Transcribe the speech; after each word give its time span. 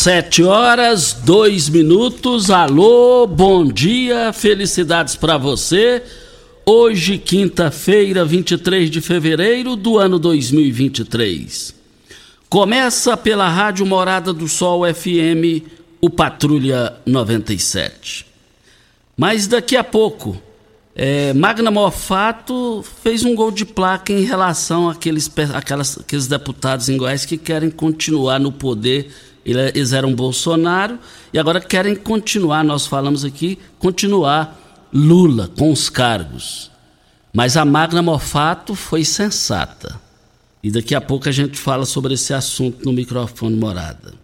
Sete 0.00 0.42
horas, 0.42 1.12
dois 1.12 1.68
minutos. 1.68 2.50
Alô, 2.50 3.26
bom 3.26 3.66
dia, 3.66 4.32
felicidades 4.32 5.14
para 5.14 5.36
você. 5.36 6.02
Hoje, 6.64 7.18
quinta-feira, 7.18 8.24
23 8.24 8.90
de 8.90 9.02
fevereiro 9.02 9.76
do 9.76 9.98
ano 9.98 10.18
2023. 10.18 11.74
Começa 12.48 13.14
pela 13.14 13.46
Rádio 13.46 13.84
Morada 13.84 14.32
do 14.32 14.48
Sol 14.48 14.84
FM, 14.86 15.68
o 16.00 16.08
Patrulha 16.08 16.94
97. 17.04 18.24
Mas 19.14 19.46
daqui 19.46 19.76
a 19.76 19.84
pouco, 19.84 20.40
é, 20.96 21.34
Magna 21.34 21.70
Mofato 21.70 22.82
fez 23.02 23.22
um 23.22 23.34
gol 23.34 23.50
de 23.50 23.66
placa 23.66 24.14
em 24.14 24.22
relação 24.22 24.88
àqueles, 24.88 25.30
àquelas, 25.54 25.98
àqueles 25.98 26.26
deputados 26.26 26.88
em 26.88 26.96
Goiás 26.96 27.26
que 27.26 27.36
querem 27.36 27.68
continuar 27.68 28.40
no 28.40 28.50
poder 28.50 29.10
eles 29.44 29.92
eram 29.92 30.14
Bolsonaro 30.14 30.98
e 31.32 31.38
agora 31.38 31.60
querem 31.60 31.94
continuar, 31.94 32.62
nós 32.62 32.86
falamos 32.86 33.24
aqui, 33.24 33.58
continuar 33.78 34.58
Lula 34.92 35.48
com 35.56 35.70
os 35.72 35.88
cargos. 35.88 36.70
Mas 37.32 37.56
a 37.56 37.64
Magna 37.64 38.02
Mofato 38.02 38.74
foi 38.74 39.04
sensata. 39.04 40.00
E 40.62 40.70
daqui 40.70 40.94
a 40.94 41.00
pouco 41.00 41.28
a 41.28 41.32
gente 41.32 41.58
fala 41.58 41.86
sobre 41.86 42.14
esse 42.14 42.34
assunto 42.34 42.84
no 42.84 42.92
microfone 42.92 43.56
morada. 43.56 44.14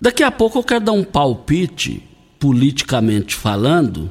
Daqui 0.00 0.22
a 0.22 0.30
pouco 0.30 0.58
eu 0.58 0.62
quero 0.62 0.84
dar 0.84 0.92
um 0.92 1.04
palpite, 1.04 2.02
politicamente 2.38 3.34
falando, 3.34 4.10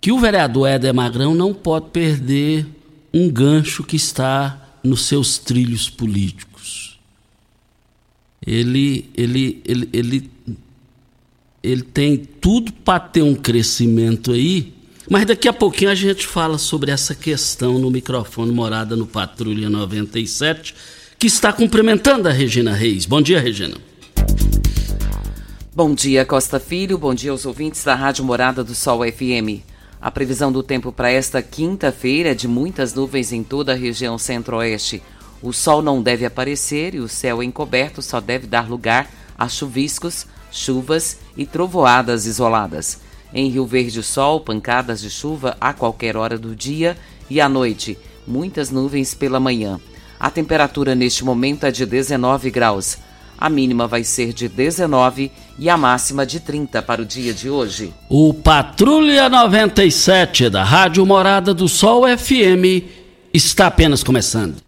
que 0.00 0.12
o 0.12 0.18
vereador 0.18 0.68
Éder 0.68 0.94
Magrão 0.94 1.34
não 1.34 1.52
pode 1.52 1.90
perder 1.90 2.66
um 3.12 3.28
gancho 3.28 3.82
que 3.82 3.96
está 3.96 4.68
nos 4.82 5.06
seus 5.06 5.36
trilhos 5.36 5.90
políticos 5.90 6.47
ele, 8.48 9.10
ele, 9.14 9.60
ele, 9.66 9.88
ele, 9.92 10.30
ele 11.62 11.82
tem 11.82 12.16
tudo 12.16 12.72
para 12.72 12.98
ter 12.98 13.20
um 13.20 13.34
crescimento 13.34 14.32
aí, 14.32 14.72
mas 15.10 15.26
daqui 15.26 15.48
a 15.48 15.52
pouquinho 15.52 15.90
a 15.90 15.94
gente 15.94 16.26
fala 16.26 16.56
sobre 16.56 16.90
essa 16.90 17.14
questão 17.14 17.78
no 17.78 17.90
microfone 17.90 18.50
Morada 18.50 18.96
no 18.96 19.06
Patrulha 19.06 19.68
97, 19.68 20.74
que 21.18 21.26
está 21.26 21.52
cumprimentando 21.52 22.26
a 22.26 22.32
Regina 22.32 22.72
Reis. 22.72 23.04
Bom 23.04 23.20
dia, 23.20 23.38
Regina. 23.38 23.76
Bom 25.74 25.94
dia, 25.94 26.24
Costa 26.24 26.58
Filho. 26.58 26.96
Bom 26.96 27.14
dia 27.14 27.30
aos 27.30 27.44
ouvintes 27.44 27.84
da 27.84 27.94
Rádio 27.94 28.24
Morada 28.24 28.64
do 28.64 28.74
Sol 28.74 29.00
FM. 29.00 29.62
A 30.00 30.10
previsão 30.10 30.50
do 30.50 30.62
tempo 30.62 30.90
para 30.90 31.10
esta 31.10 31.42
quinta-feira 31.42 32.30
é 32.30 32.34
de 32.34 32.48
muitas 32.48 32.94
nuvens 32.94 33.30
em 33.30 33.42
toda 33.42 33.72
a 33.72 33.76
região 33.76 34.16
centro-oeste. 34.16 35.02
O 35.42 35.52
sol 35.52 35.82
não 35.82 36.02
deve 36.02 36.24
aparecer 36.24 36.94
e 36.94 37.00
o 37.00 37.08
céu 37.08 37.42
encoberto 37.42 38.02
só 38.02 38.20
deve 38.20 38.46
dar 38.46 38.68
lugar 38.68 39.08
a 39.38 39.48
chuviscos, 39.48 40.26
chuvas 40.50 41.18
e 41.36 41.46
trovoadas 41.46 42.26
isoladas. 42.26 43.00
Em 43.32 43.48
Rio 43.48 43.66
Verde, 43.66 44.02
sol, 44.02 44.40
pancadas 44.40 45.00
de 45.00 45.10
chuva 45.10 45.56
a 45.60 45.72
qualquer 45.72 46.16
hora 46.16 46.38
do 46.38 46.56
dia 46.56 46.96
e 47.30 47.40
à 47.40 47.48
noite, 47.48 47.96
muitas 48.26 48.70
nuvens 48.70 49.14
pela 49.14 49.38
manhã. 49.38 49.78
A 50.18 50.30
temperatura 50.30 50.94
neste 50.94 51.24
momento 51.24 51.64
é 51.64 51.70
de 51.70 51.86
19 51.86 52.50
graus. 52.50 52.98
A 53.40 53.48
mínima 53.48 53.86
vai 53.86 54.02
ser 54.02 54.32
de 54.32 54.48
19 54.48 55.30
e 55.56 55.70
a 55.70 55.76
máxima 55.76 56.26
de 56.26 56.40
30 56.40 56.82
para 56.82 57.02
o 57.02 57.04
dia 57.04 57.32
de 57.32 57.48
hoje. 57.48 57.94
O 58.08 58.34
Patrulha 58.34 59.28
97 59.28 60.50
da 60.50 60.64
Rádio 60.64 61.06
Morada 61.06 61.54
do 61.54 61.68
Sol 61.68 62.02
FM 62.04 62.84
está 63.32 63.68
apenas 63.68 64.02
começando. 64.02 64.67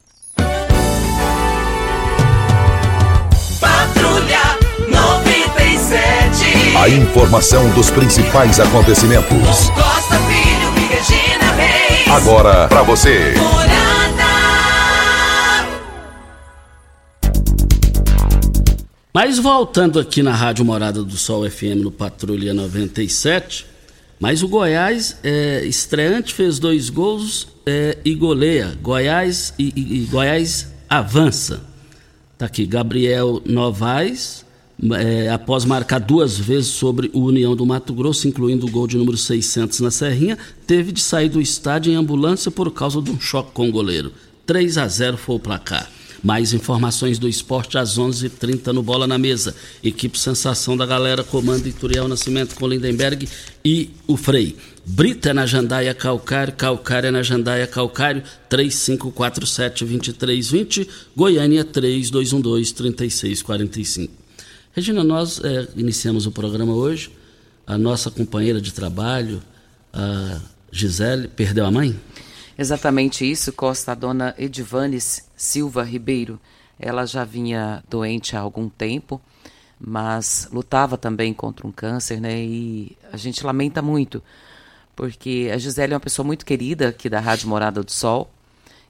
Informação 6.91 7.71
dos 7.71 7.89
principais 7.89 8.59
acontecimentos. 8.59 9.71
Costa 9.71 10.19
Filho 10.27 10.77
e 10.77 10.93
Regina 10.93 11.53
Reis. 11.53 12.09
Agora 12.09 12.67
para 12.67 12.83
você. 12.83 13.35
Mas 19.15 19.39
voltando 19.39 20.01
aqui 20.01 20.21
na 20.21 20.35
Rádio 20.35 20.65
Morada 20.65 21.05
do 21.05 21.17
Sol 21.17 21.49
FM 21.49 21.83
no 21.83 21.93
Patrulha 21.93 22.53
97, 22.53 23.67
mas 24.19 24.43
o 24.43 24.49
Goiás 24.49 25.17
é, 25.23 25.65
estreante 25.65 26.35
fez 26.35 26.59
dois 26.59 26.91
gols 26.91 27.47
é, 27.67 27.99
e 28.05 28.17
goleia. 28.17 28.77
Goiás 28.83 29.55
e, 29.57 29.73
e, 29.77 30.03
e 30.03 30.07
Goiás 30.07 30.67
avança. 30.89 31.61
Tá 32.37 32.47
aqui 32.47 32.67
Gabriel 32.67 33.41
Novaes 33.47 34.45
é, 34.99 35.29
após 35.29 35.65
marcar 35.65 35.99
duas 35.99 36.39
vezes 36.39 36.69
sobre 36.69 37.11
o 37.13 37.21
União 37.21 37.55
do 37.55 37.67
Mato 37.67 37.93
Grosso, 37.93 38.27
incluindo 38.27 38.67
o 38.67 38.71
gol 38.71 38.87
de 38.87 38.97
número 38.97 39.17
600 39.17 39.81
na 39.81 39.91
Serrinha, 39.91 40.39
teve 40.67 40.93
de 40.93 41.01
sair 41.01 41.29
do 41.29 41.41
estádio 41.41 41.93
em 41.93 41.97
ambulância 41.97 42.51
por 42.51 42.73
causa 42.73 43.03
de 43.03 43.11
um 43.11 43.21
choque 43.21 43.53
com 43.53 43.69
o 43.69 43.73
goleiro. 43.73 44.13
3 44.47 44.79
a 44.79 44.89
0 44.89 45.17
foi 45.17 45.37
o 45.37 45.41
placar. 45.41 45.91
Mais 46.23 46.53
informações 46.53 47.19
do 47.19 47.27
esporte 47.27 47.79
às 47.79 47.99
11:30 47.99 48.27
h 48.27 48.37
30 48.39 48.75
no 48.75 48.83
Bola 48.83 49.07
na 49.07 49.17
Mesa. 49.17 49.57
Equipe 49.83 50.19
Sensação 50.19 50.77
da 50.77 50.85
Galera, 50.85 51.25
comando 51.25 51.67
Ituriel 51.67 52.07
Nascimento 52.09 52.55
com 52.57 52.69
Lindenberg 52.69 53.27
e 53.65 53.89
o 54.07 54.19
Frei. 54.19 54.55
Brita 54.85 55.31
é 55.31 55.33
na 55.33 55.47
Jandaia 55.47 55.95
Calcário, 55.95 56.53
Calcário 56.53 57.09
é 57.09 57.11
na 57.11 57.23
Jandaia 57.23 57.67
Calcário, 57.67 58.23
3547-2320, 58.51 60.87
Goiânia 61.17 61.65
3212-3645. 61.65 64.20
Regina, 64.73 65.03
nós 65.03 65.41
é, 65.43 65.67
iniciamos 65.75 66.27
o 66.27 66.31
programa 66.31 66.73
hoje. 66.73 67.11
A 67.67 67.77
nossa 67.77 68.09
companheira 68.09 68.61
de 68.61 68.73
trabalho, 68.73 69.43
a 69.93 70.41
Gisele, 70.71 71.27
perdeu 71.27 71.67
a 71.67 71.73
mãe? 71.73 71.99
Exatamente 72.57 73.29
isso, 73.29 73.53
Costa. 73.53 73.91
A 73.91 73.95
dona 73.97 74.33
Edivanes 74.39 75.29
Silva 75.37 75.83
Ribeiro. 75.83 76.39
Ela 76.79 77.05
já 77.05 77.25
vinha 77.25 77.83
doente 77.91 78.37
há 78.37 78.41
algum 78.41 78.69
tempo, 78.69 79.21
mas 79.81 80.49
lutava 80.53 80.97
também 80.97 81.35
contra 81.35 81.67
um 81.67 81.73
câncer, 81.73 82.21
né? 82.21 82.41
E 82.41 82.97
a 83.13 83.17
gente 83.17 83.45
lamenta 83.45 83.83
muito, 83.83 84.23
porque 84.95 85.51
a 85.53 85.59
Gisele 85.59 85.95
é 85.95 85.97
uma 85.97 86.01
pessoa 86.01 86.25
muito 86.25 86.47
querida 86.47 86.91
aqui 86.91 87.09
da 87.09 87.19
Rádio 87.19 87.49
Morada 87.49 87.83
do 87.83 87.91
Sol. 87.91 88.31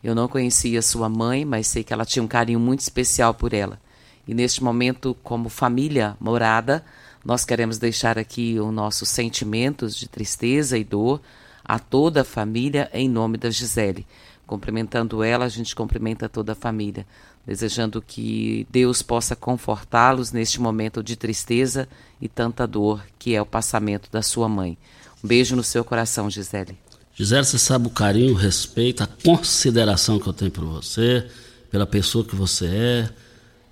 Eu 0.05 0.15
não 0.15 0.29
conhecia 0.29 0.83
sua 0.83 1.09
mãe, 1.09 1.47
mas 1.47 1.67
sei 1.69 1.83
que 1.83 1.93
ela 1.93 2.05
tinha 2.05 2.23
um 2.23 2.29
carinho 2.29 2.61
muito 2.61 2.81
especial 2.81 3.33
por 3.33 3.55
ela. 3.55 3.81
E 4.27 4.35
neste 4.35 4.63
momento, 4.63 5.17
como 5.23 5.49
família 5.49 6.17
morada, 6.21 6.85
nós 7.25 7.45
queremos 7.45 7.79
deixar 7.79 8.19
aqui 8.19 8.59
os 8.59 8.73
nossos 8.73 9.09
sentimentos 9.09 9.97
de 9.97 10.09
tristeza 10.09 10.79
e 10.79 10.85
dor 10.85 11.21
a 11.65 11.79
toda 11.79 12.23
a 12.23 12.25
família 12.25 12.91
em 12.93 13.09
nome 13.09 13.37
da 13.37 13.51
Gisele. 13.51 14.07
Cumprimentando 14.47 15.23
ela, 15.23 15.45
a 15.45 15.49
gente 15.49 15.77
cumprimenta 15.77 16.29
toda 16.29 16.53
a 16.53 16.57
família, 16.57 17.07
desejando 17.47 18.03
que 18.03 18.67
Deus 18.71 19.03
possa 19.03 19.37
confortá-los 19.37 20.33
neste 20.33 20.61
momento 20.61 21.03
de 21.03 21.15
tristeza 21.15 21.89
e 22.21 22.29
tanta 22.29 22.67
dor 22.67 23.05
que 23.19 23.35
é 23.35 23.41
o 23.41 23.47
passamento 23.47 24.11
da 24.11 24.23
sua 24.23 24.49
mãe. 24.49 24.77
Um 25.23 25.29
beijo 25.29 25.55
no 25.55 25.63
seu 25.63 25.85
coração, 25.85 26.29
Gisele. 26.29 26.77
Gisele, 27.15 27.45
você 27.45 27.59
sabe 27.59 27.87
o 27.87 27.91
carinho, 27.91 28.33
o 28.33 28.37
respeito, 28.37 29.03
a 29.03 29.07
consideração 29.07 30.19
que 30.19 30.27
eu 30.27 30.33
tenho 30.33 30.51
por 30.51 30.65
você, 30.65 31.29
pela 31.71 31.87
pessoa 31.87 32.25
que 32.25 32.35
você 32.35 32.67
é 32.67 33.11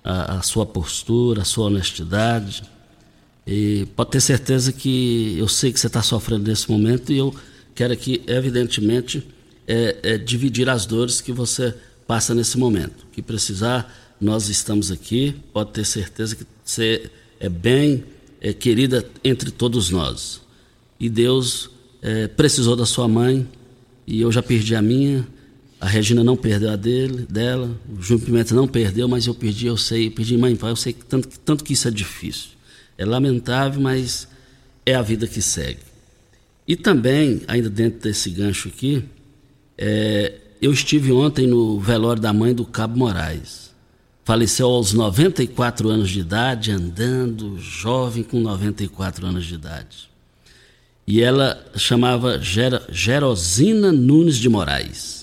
a, 0.03 0.37
a 0.37 0.41
sua 0.41 0.65
postura, 0.65 1.41
a 1.41 1.45
sua 1.45 1.65
honestidade. 1.65 2.63
E 3.45 3.87
pode 3.95 4.11
ter 4.11 4.21
certeza 4.21 4.71
que 4.71 5.35
eu 5.37 5.47
sei 5.47 5.71
que 5.73 5.79
você 5.79 5.87
está 5.87 6.01
sofrendo 6.01 6.49
nesse 6.49 6.69
momento 6.69 7.11
e 7.11 7.17
eu 7.17 7.33
quero 7.73 7.93
aqui, 7.93 8.21
evidentemente, 8.27 9.25
é, 9.67 9.97
é, 10.03 10.17
dividir 10.17 10.69
as 10.69 10.85
dores 10.85 11.21
que 11.21 11.31
você 11.31 11.73
passa 12.05 12.33
nesse 12.33 12.57
momento. 12.57 13.05
Que 13.11 13.21
precisar, 13.21 13.91
nós 14.19 14.49
estamos 14.49 14.91
aqui. 14.91 15.35
Pode 15.53 15.71
ter 15.71 15.85
certeza 15.85 16.35
que 16.35 16.45
você 16.63 17.09
é 17.39 17.49
bem 17.49 18.03
é, 18.41 18.53
querida 18.53 19.05
entre 19.23 19.51
todos 19.51 19.89
nós. 19.89 20.41
E 20.99 21.09
Deus 21.09 21.69
é, 22.01 22.27
precisou 22.27 22.75
da 22.75 22.85
sua 22.85 23.07
mãe 23.07 23.47
e 24.05 24.21
eu 24.21 24.31
já 24.31 24.41
perdi 24.41 24.75
a 24.75 24.81
minha 24.81 25.25
a 25.79 25.87
Regina 25.87 26.23
não 26.23 26.35
perdeu 26.35 26.71
a 26.71 26.75
dele, 26.75 27.25
dela, 27.29 27.71
o 27.89 28.01
Júnior 28.01 28.25
Pimenta 28.25 28.53
não 28.53 28.67
perdeu, 28.67 29.07
mas 29.07 29.27
eu 29.27 29.33
perdi, 29.33 29.67
eu 29.67 29.77
sei, 29.77 30.09
perdi 30.09 30.37
mãe, 30.37 30.57
eu 30.61 30.75
sei 30.75 30.91
tanto, 30.91 31.27
tanto 31.39 31.63
que 31.63 31.73
isso 31.73 31.87
é 31.87 31.91
difícil. 31.91 32.49
É 32.97 33.05
lamentável, 33.05 33.81
mas 33.81 34.27
é 34.85 34.93
a 34.93 35.01
vida 35.01 35.25
que 35.25 35.41
segue. 35.41 35.79
E 36.67 36.75
também, 36.75 37.41
ainda 37.47 37.69
dentro 37.69 38.01
desse 38.01 38.29
gancho 38.29 38.67
aqui, 38.67 39.05
é, 39.77 40.33
eu 40.61 40.73
estive 40.73 41.11
ontem 41.13 41.47
no 41.47 41.79
velório 41.79 42.21
da 42.21 42.33
mãe 42.33 42.53
do 42.53 42.65
Cabo 42.65 42.97
Moraes. 42.97 43.69
Faleceu 44.25 44.67
aos 44.67 44.93
94 44.93 45.89
anos 45.89 46.09
de 46.09 46.19
idade, 46.19 46.71
andando, 46.71 47.57
jovem 47.57 48.21
com 48.21 48.39
94 48.39 49.25
anos 49.25 49.45
de 49.45 49.55
idade. 49.55 50.09
E 51.07 51.21
ela 51.21 51.65
chamava 51.75 52.39
Ger 52.39 52.83
Gerosina 52.91 53.91
Nunes 53.91 54.37
de 54.37 54.47
Moraes. 54.47 55.18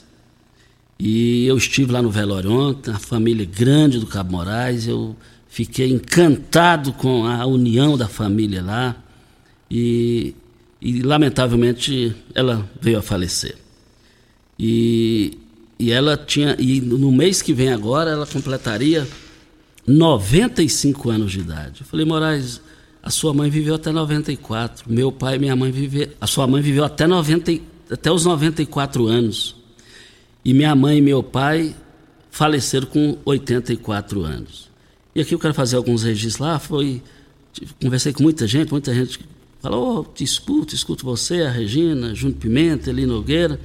E 0.99 1.47
eu 1.47 1.57
estive 1.57 1.93
lá 1.93 2.01
no 2.01 2.11
velório 2.11 2.51
ontem, 2.51 2.91
a 2.91 2.99
família 2.99 3.45
grande 3.45 3.99
do 3.99 4.07
Cabo 4.07 4.33
Moraes, 4.33 4.87
eu 4.87 5.15
fiquei 5.47 5.91
encantado 5.91 6.93
com 6.93 7.27
a 7.27 7.45
união 7.47 7.97
da 7.97 8.09
família 8.09 8.63
lá 8.63 8.97
e, 9.71 10.35
e 10.81 11.03
lamentavelmente 11.03 12.15
ela 12.35 12.69
veio 12.81 12.99
a 12.99 13.03
falecer. 13.03 13.57
E, 14.59 15.39
e 15.79 15.91
ela 15.91 16.17
tinha 16.17 16.57
e 16.59 16.81
no 16.81 17.13
mês 17.13 17.43
que 17.43 17.53
vem 17.53 17.73
agora 17.73 18.11
ela 18.11 18.27
completaria 18.27 19.07
95 19.87 21.11
anos 21.11 21.33
de 21.33 21.41
idade. 21.41 21.81
Eu 21.83 21.87
falei, 21.87 22.07
Moraes, 22.07 22.61
a 23.03 23.11
sua 23.11 23.33
mãe 23.33 23.49
viveu 23.49 23.75
até 23.75 23.93
94, 23.93 24.85
meu 24.91 25.13
pai 25.13 25.37
e 25.37 25.39
minha 25.39 25.55
mãe 25.55 25.71
viveu, 25.71 26.09
a 26.21 26.27
sua 26.27 26.47
mãe 26.47 26.61
viveu 26.61 26.85
até 26.85 27.07
90, 27.07 27.61
até 27.91 28.11
os 28.11 28.25
94 28.25 29.07
anos. 29.07 29.56
E 30.47 30.55
minha 30.55 30.75
mãe 30.75 30.99
e 30.99 31.03
meu 31.03 31.23
pai 31.23 31.75
faleceram 32.31 32.87
com 32.87 33.19
84 33.25 34.23
anos. 34.23 34.71
E 35.15 35.21
aqui 35.21 35.35
eu 35.35 35.39
quero 35.39 35.53
fazer 35.53 35.77
alguns 35.77 36.05
registros 36.05 36.39
lá, 36.39 36.59
foi 36.59 37.03
conversei 37.83 38.13
com 38.13 38.23
muita 38.23 38.47
gente, 38.47 38.71
muita 38.71 38.95
gente 38.95 39.21
falou, 39.61 40.01
oh, 40.01 40.05
te 40.05 40.23
escuto, 40.23 40.75
escuto 40.75 41.05
você, 41.05 41.43
a 41.43 41.51
Regina, 41.51 42.15
Júnior 42.15 42.39
Pimenta, 42.39 42.91
Eli 42.91 43.07
Nogueira 43.07 43.59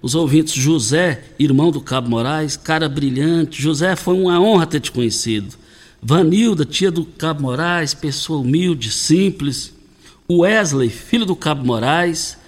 os 0.00 0.14
ouvintes 0.14 0.54
José, 0.54 1.24
irmão 1.38 1.70
do 1.70 1.80
Cabo 1.80 2.08
Moraes, 2.08 2.56
cara 2.56 2.88
brilhante. 2.88 3.60
José, 3.60 3.96
foi 3.96 4.14
uma 4.14 4.40
honra 4.40 4.66
ter 4.66 4.80
te 4.80 4.92
conhecido. 4.92 5.56
Vanilda, 6.00 6.64
tia 6.64 6.90
do 6.90 7.04
Cabo 7.04 7.42
Moraes, 7.42 7.94
pessoa 7.94 8.40
humilde, 8.40 8.90
simples. 8.92 9.72
Wesley, 10.30 10.88
filho 10.88 11.26
do 11.26 11.34
Cabo 11.34 11.64
Moraes. 11.64 12.38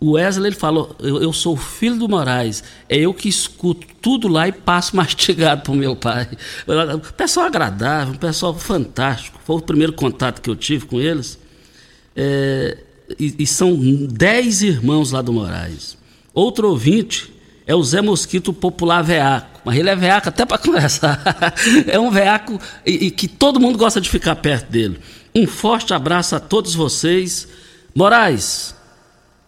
O 0.00 0.12
Wesley 0.12 0.50
ele 0.50 0.56
falou: 0.56 0.94
eu, 1.00 1.22
eu 1.22 1.32
sou 1.32 1.56
filho 1.56 1.96
do 1.96 2.08
Moraes, 2.08 2.62
é 2.88 2.96
eu 2.96 3.12
que 3.12 3.28
escuto 3.28 3.86
tudo 4.00 4.28
lá 4.28 4.46
e 4.46 4.52
passo 4.52 4.94
mastigado 4.96 5.62
para 5.62 5.72
o 5.72 5.76
meu 5.76 5.96
pai. 5.96 6.28
Pessoal 7.16 7.46
agradável, 7.46 8.14
pessoal 8.14 8.54
fantástico. 8.54 9.40
Foi 9.44 9.56
o 9.56 9.62
primeiro 9.62 9.92
contato 9.92 10.40
que 10.40 10.48
eu 10.48 10.56
tive 10.56 10.86
com 10.86 11.00
eles. 11.00 11.38
É, 12.14 12.78
e, 13.18 13.34
e 13.38 13.46
são 13.46 13.76
dez 14.10 14.62
irmãos 14.62 15.12
lá 15.12 15.22
do 15.22 15.32
Moraes. 15.32 15.96
Outro 16.34 16.68
ouvinte 16.68 17.32
é 17.66 17.74
o 17.74 17.82
Zé 17.82 18.00
Mosquito 18.00 18.52
Popular 18.52 19.02
Veaco. 19.02 19.60
Mas 19.64 19.76
ele 19.76 19.90
é 19.90 19.96
veaco 19.96 20.28
até 20.28 20.46
para 20.46 20.56
conversar. 20.58 21.22
é 21.86 21.98
um 21.98 22.10
veaco 22.10 22.60
e, 22.86 23.06
e, 23.06 23.10
que 23.10 23.28
todo 23.28 23.60
mundo 23.60 23.76
gosta 23.76 24.00
de 24.00 24.08
ficar 24.08 24.36
perto 24.36 24.70
dele. 24.70 24.98
Um 25.34 25.46
forte 25.46 25.92
abraço 25.92 26.34
a 26.34 26.40
todos 26.40 26.74
vocês. 26.74 27.46
Moraes, 27.94 28.74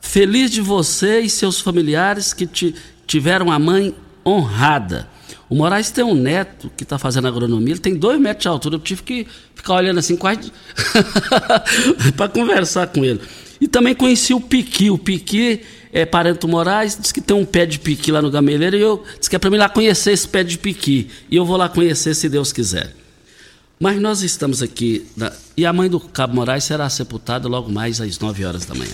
feliz 0.00 0.50
de 0.50 0.60
você 0.60 1.20
e 1.20 1.30
seus 1.30 1.60
familiares 1.60 2.32
que 2.32 2.46
te, 2.46 2.74
tiveram 3.06 3.50
a 3.50 3.58
mãe 3.58 3.94
honrada. 4.26 5.08
O 5.48 5.54
Moraes 5.54 5.90
tem 5.90 6.04
um 6.04 6.14
neto 6.14 6.70
que 6.76 6.84
está 6.84 6.98
fazendo 6.98 7.26
agronomia, 7.26 7.72
ele 7.72 7.80
tem 7.80 7.94
dois 7.94 8.20
metros 8.20 8.42
de 8.42 8.48
altura. 8.48 8.76
Eu 8.76 8.80
tive 8.80 9.02
que 9.02 9.26
ficar 9.54 9.74
olhando 9.74 9.98
assim 9.98 10.16
quase 10.16 10.52
para 12.16 12.28
conversar 12.28 12.86
com 12.88 13.04
ele. 13.04 13.20
E 13.60 13.68
também 13.68 13.94
conheci 13.94 14.32
o 14.32 14.40
Piqui. 14.40 14.90
O 14.90 14.96
Piqui 14.96 15.60
é 15.92 16.06
parente 16.06 16.40
do 16.40 16.48
Moraes, 16.48 16.96
disse 16.98 17.12
que 17.12 17.20
tem 17.20 17.36
um 17.36 17.44
pé 17.44 17.66
de 17.66 17.78
piqui 17.78 18.12
lá 18.12 18.22
no 18.22 18.30
Gameleiro 18.30 18.76
e 18.76 18.80
eu 18.80 19.04
disse 19.18 19.28
que 19.28 19.36
é 19.36 19.38
para 19.38 19.50
mim 19.50 19.56
lá 19.56 19.68
conhecer 19.68 20.12
esse 20.12 20.26
pé 20.26 20.44
de 20.44 20.56
piqui. 20.56 21.10
E 21.30 21.36
eu 21.36 21.44
vou 21.44 21.56
lá 21.56 21.68
conhecer 21.68 22.14
se 22.14 22.28
Deus 22.28 22.52
quiser. 22.52 22.94
Mas 23.78 24.00
nós 24.00 24.22
estamos 24.22 24.62
aqui 24.62 25.06
na... 25.16 25.32
e 25.56 25.66
a 25.66 25.72
mãe 25.72 25.88
do 25.88 25.98
Cabo 25.98 26.34
Moraes 26.34 26.64
será 26.64 26.88
sepultada 26.88 27.48
logo 27.48 27.72
mais 27.72 28.00
às 28.00 28.18
9 28.18 28.44
horas 28.44 28.64
da 28.66 28.74
manhã. 28.74 28.92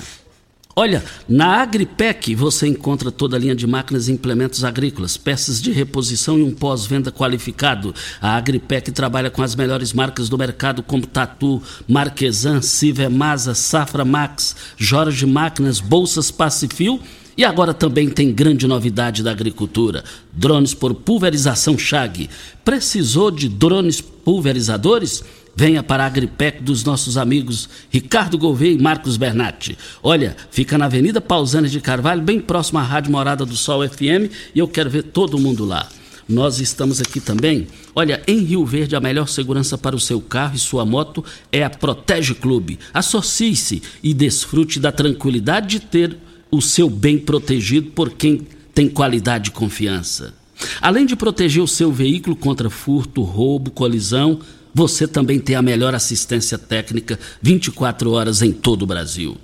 Olha, 0.78 1.02
na 1.26 1.62
Agripec 1.62 2.34
você 2.34 2.68
encontra 2.68 3.10
toda 3.10 3.34
a 3.34 3.38
linha 3.38 3.56
de 3.56 3.66
máquinas 3.66 4.08
e 4.08 4.12
implementos 4.12 4.62
agrícolas, 4.62 5.16
peças 5.16 5.62
de 5.62 5.72
reposição 5.72 6.38
e 6.38 6.42
um 6.42 6.50
pós-venda 6.50 7.10
qualificado. 7.10 7.94
A 8.20 8.36
Agripec 8.36 8.92
trabalha 8.92 9.30
com 9.30 9.42
as 9.42 9.54
melhores 9.54 9.94
marcas 9.94 10.28
do 10.28 10.36
mercado, 10.36 10.82
como 10.82 11.06
Tatu, 11.06 11.62
Marquesan, 11.88 12.60
Sivemasa, 12.60 13.54
Safra 13.54 14.04
Max, 14.04 14.54
Jorge 14.76 15.24
Máquinas, 15.24 15.80
Bolsas 15.80 16.30
Pacifil. 16.30 17.00
E 17.38 17.42
agora 17.42 17.72
também 17.72 18.10
tem 18.10 18.30
grande 18.30 18.66
novidade 18.66 19.22
da 19.22 19.30
agricultura: 19.30 20.04
drones 20.30 20.74
por 20.74 20.94
pulverização 20.94 21.78
Chag. 21.78 22.28
Precisou 22.62 23.30
de 23.30 23.48
drones 23.48 24.02
pulverizadores? 24.02 25.24
Venha 25.58 25.82
para 25.82 26.04
a 26.04 26.06
Agripec 26.06 26.62
dos 26.62 26.84
nossos 26.84 27.16
amigos 27.16 27.66
Ricardo 27.88 28.36
Gouveia 28.36 28.74
e 28.74 28.78
Marcos 28.78 29.16
Bernatti. 29.16 29.78
Olha, 30.02 30.36
fica 30.50 30.76
na 30.76 30.84
Avenida 30.84 31.18
Pausanes 31.18 31.72
de 31.72 31.80
Carvalho, 31.80 32.20
bem 32.20 32.38
próximo 32.38 32.78
à 32.78 32.82
Rádio 32.82 33.10
Morada 33.10 33.46
do 33.46 33.56
Sol 33.56 33.88
FM, 33.88 34.30
e 34.54 34.58
eu 34.58 34.68
quero 34.68 34.90
ver 34.90 35.04
todo 35.04 35.38
mundo 35.38 35.64
lá. 35.64 35.88
Nós 36.28 36.60
estamos 36.60 37.00
aqui 37.00 37.20
também. 37.20 37.68
Olha, 37.94 38.22
em 38.26 38.40
Rio 38.40 38.66
Verde, 38.66 38.96
a 38.96 39.00
melhor 39.00 39.28
segurança 39.28 39.78
para 39.78 39.96
o 39.96 40.00
seu 40.00 40.20
carro 40.20 40.56
e 40.56 40.58
sua 40.58 40.84
moto 40.84 41.24
é 41.50 41.64
a 41.64 41.70
Protege 41.70 42.34
Clube. 42.34 42.78
Associe-se 42.92 43.82
e 44.02 44.12
desfrute 44.12 44.78
da 44.78 44.92
tranquilidade 44.92 45.68
de 45.68 45.80
ter 45.80 46.18
o 46.50 46.60
seu 46.60 46.90
bem 46.90 47.16
protegido 47.16 47.92
por 47.92 48.10
quem 48.10 48.46
tem 48.74 48.90
qualidade 48.90 49.48
e 49.48 49.52
confiança. 49.52 50.34
Além 50.82 51.06
de 51.06 51.16
proteger 51.16 51.62
o 51.62 51.68
seu 51.68 51.90
veículo 51.90 52.36
contra 52.36 52.68
furto, 52.68 53.22
roubo, 53.22 53.70
colisão, 53.70 54.40
você 54.76 55.08
também 55.08 55.38
tem 55.38 55.56
a 55.56 55.62
melhor 55.62 55.94
assistência 55.94 56.58
técnica 56.58 57.18
24 57.40 58.10
horas 58.10 58.42
em 58.42 58.52
todo 58.52 58.82
o 58.82 58.86
Brasil. 58.86 59.38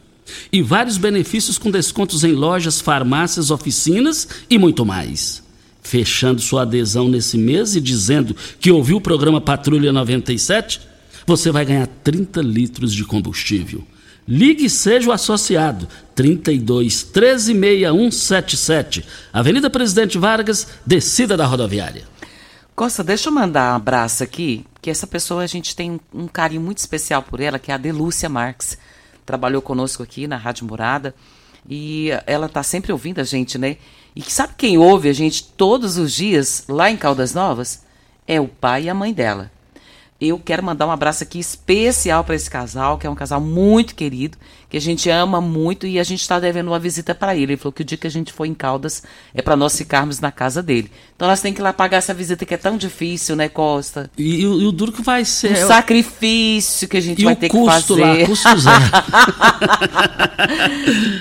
E 0.52 0.60
vários 0.60 0.98
benefícios 0.98 1.56
com 1.56 1.70
descontos 1.70 2.22
em 2.22 2.32
lojas, 2.32 2.82
farmácias, 2.82 3.50
oficinas 3.50 4.28
e 4.50 4.58
muito 4.58 4.84
mais. 4.84 5.42
Fechando 5.82 6.42
sua 6.42 6.62
adesão 6.62 7.08
nesse 7.08 7.38
mês 7.38 7.74
e 7.74 7.80
dizendo 7.80 8.36
que 8.60 8.70
ouviu 8.70 8.98
o 8.98 9.00
programa 9.00 9.40
Patrulha 9.40 9.90
97, 9.90 10.82
você 11.26 11.50
vai 11.50 11.64
ganhar 11.64 11.86
30 11.86 12.42
litros 12.42 12.92
de 12.92 13.02
combustível. 13.02 13.82
Ligue 14.28 14.66
e 14.66 14.70
seja 14.70 15.08
o 15.08 15.12
associado 15.12 15.88
32 16.14 17.04
13 17.04 17.54
6177, 17.54 19.02
Avenida 19.32 19.70
Presidente 19.70 20.18
Vargas, 20.18 20.68
descida 20.84 21.38
da 21.38 21.46
rodoviária. 21.46 22.11
Costa, 22.74 23.04
deixa 23.04 23.28
eu 23.28 23.34
mandar 23.34 23.74
um 23.74 23.76
abraço 23.76 24.24
aqui, 24.24 24.64
que 24.80 24.88
essa 24.88 25.06
pessoa 25.06 25.42
a 25.42 25.46
gente 25.46 25.76
tem 25.76 26.00
um 26.12 26.26
carinho 26.26 26.62
muito 26.62 26.78
especial 26.78 27.22
por 27.22 27.38
ela, 27.38 27.58
que 27.58 27.70
é 27.70 27.74
a 27.74 27.78
Delúcia 27.78 28.30
Marques. 28.30 28.78
Trabalhou 29.26 29.60
conosco 29.60 30.02
aqui 30.02 30.26
na 30.26 30.38
Rádio 30.38 30.66
Morada 30.66 31.14
e 31.68 32.08
ela 32.26 32.48
tá 32.48 32.62
sempre 32.62 32.90
ouvindo 32.90 33.20
a 33.20 33.24
gente, 33.24 33.58
né? 33.58 33.76
E 34.16 34.22
sabe 34.22 34.54
quem 34.56 34.78
ouve 34.78 35.10
a 35.10 35.12
gente 35.12 35.44
todos 35.44 35.98
os 35.98 36.14
dias 36.14 36.64
lá 36.66 36.90
em 36.90 36.96
Caldas 36.96 37.34
Novas? 37.34 37.84
É 38.26 38.40
o 38.40 38.48
pai 38.48 38.84
e 38.84 38.88
a 38.88 38.94
mãe 38.94 39.12
dela. 39.12 39.50
Eu 40.18 40.38
quero 40.38 40.62
mandar 40.62 40.86
um 40.86 40.90
abraço 40.90 41.22
aqui 41.22 41.38
especial 41.38 42.24
para 42.24 42.34
esse 42.34 42.48
casal, 42.48 42.96
que 42.96 43.06
é 43.06 43.10
um 43.10 43.14
casal 43.14 43.40
muito 43.40 43.94
querido, 43.94 44.38
que 44.72 44.78
a 44.78 44.80
gente 44.80 45.10
ama 45.10 45.38
muito 45.38 45.86
e 45.86 46.00
a 46.00 46.02
gente 46.02 46.22
está 46.22 46.40
devendo 46.40 46.68
uma 46.68 46.78
visita 46.78 47.14
para 47.14 47.36
ele. 47.36 47.52
Ele 47.52 47.56
falou 47.58 47.74
que 47.74 47.82
o 47.82 47.84
dia 47.84 47.98
que 47.98 48.06
a 48.06 48.10
gente 48.10 48.32
for 48.32 48.46
em 48.46 48.54
Caldas 48.54 49.02
é 49.34 49.42
para 49.42 49.54
nós 49.54 49.76
ficarmos 49.76 50.18
na 50.18 50.32
casa 50.32 50.62
dele. 50.62 50.90
Então 51.14 51.28
nós 51.28 51.42
temos 51.42 51.56
que 51.56 51.60
ir 51.60 51.64
lá 51.64 51.74
pagar 51.74 51.98
essa 51.98 52.14
visita 52.14 52.46
que 52.46 52.54
é 52.54 52.56
tão 52.56 52.78
difícil, 52.78 53.36
né, 53.36 53.50
Costa? 53.50 54.10
E, 54.16 54.40
e, 54.40 54.46
o 54.46 54.72
duro 54.72 54.90
que 54.90 55.02
vai 55.02 55.26
ser. 55.26 55.50
Um 55.50 55.52
é 55.52 55.66
sacrifício 55.66 56.88
que 56.88 56.96
a 56.96 57.02
gente 57.02 57.20
e 57.20 57.24
vai 57.26 57.34
o 57.34 57.36
ter 57.36 57.50
que 57.50 57.66
fazer. 57.66 58.00
lá, 58.00 58.24
custo 58.24 58.58
zero. 58.58 58.82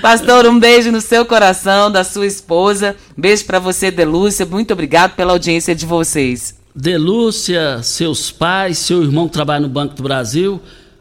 Pastor, 0.00 0.46
um 0.46 0.58
beijo 0.58 0.90
no 0.90 1.02
seu 1.02 1.26
coração, 1.26 1.92
da 1.92 2.04
sua 2.04 2.24
esposa. 2.26 2.96
Beijo 3.14 3.44
para 3.44 3.58
você, 3.58 3.90
Delúcia. 3.90 4.46
Muito 4.46 4.72
obrigado 4.72 5.14
pela 5.14 5.32
audiência 5.32 5.74
de 5.74 5.84
vocês. 5.84 6.54
Delúcia, 6.74 7.82
seus 7.82 8.30
pais, 8.30 8.78
seu 8.78 9.02
irmão 9.02 9.26
que 9.26 9.34
trabalha 9.34 9.60
no 9.60 9.68
Banco 9.68 9.94
do 9.94 10.02
Brasil, 10.02 10.58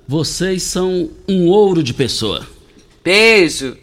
vocês 0.08 0.64
são 0.64 1.10
um 1.28 1.48
ouro 1.48 1.82
de 1.84 1.94
pessoa. 1.94 2.46
Beijo. 3.04 3.78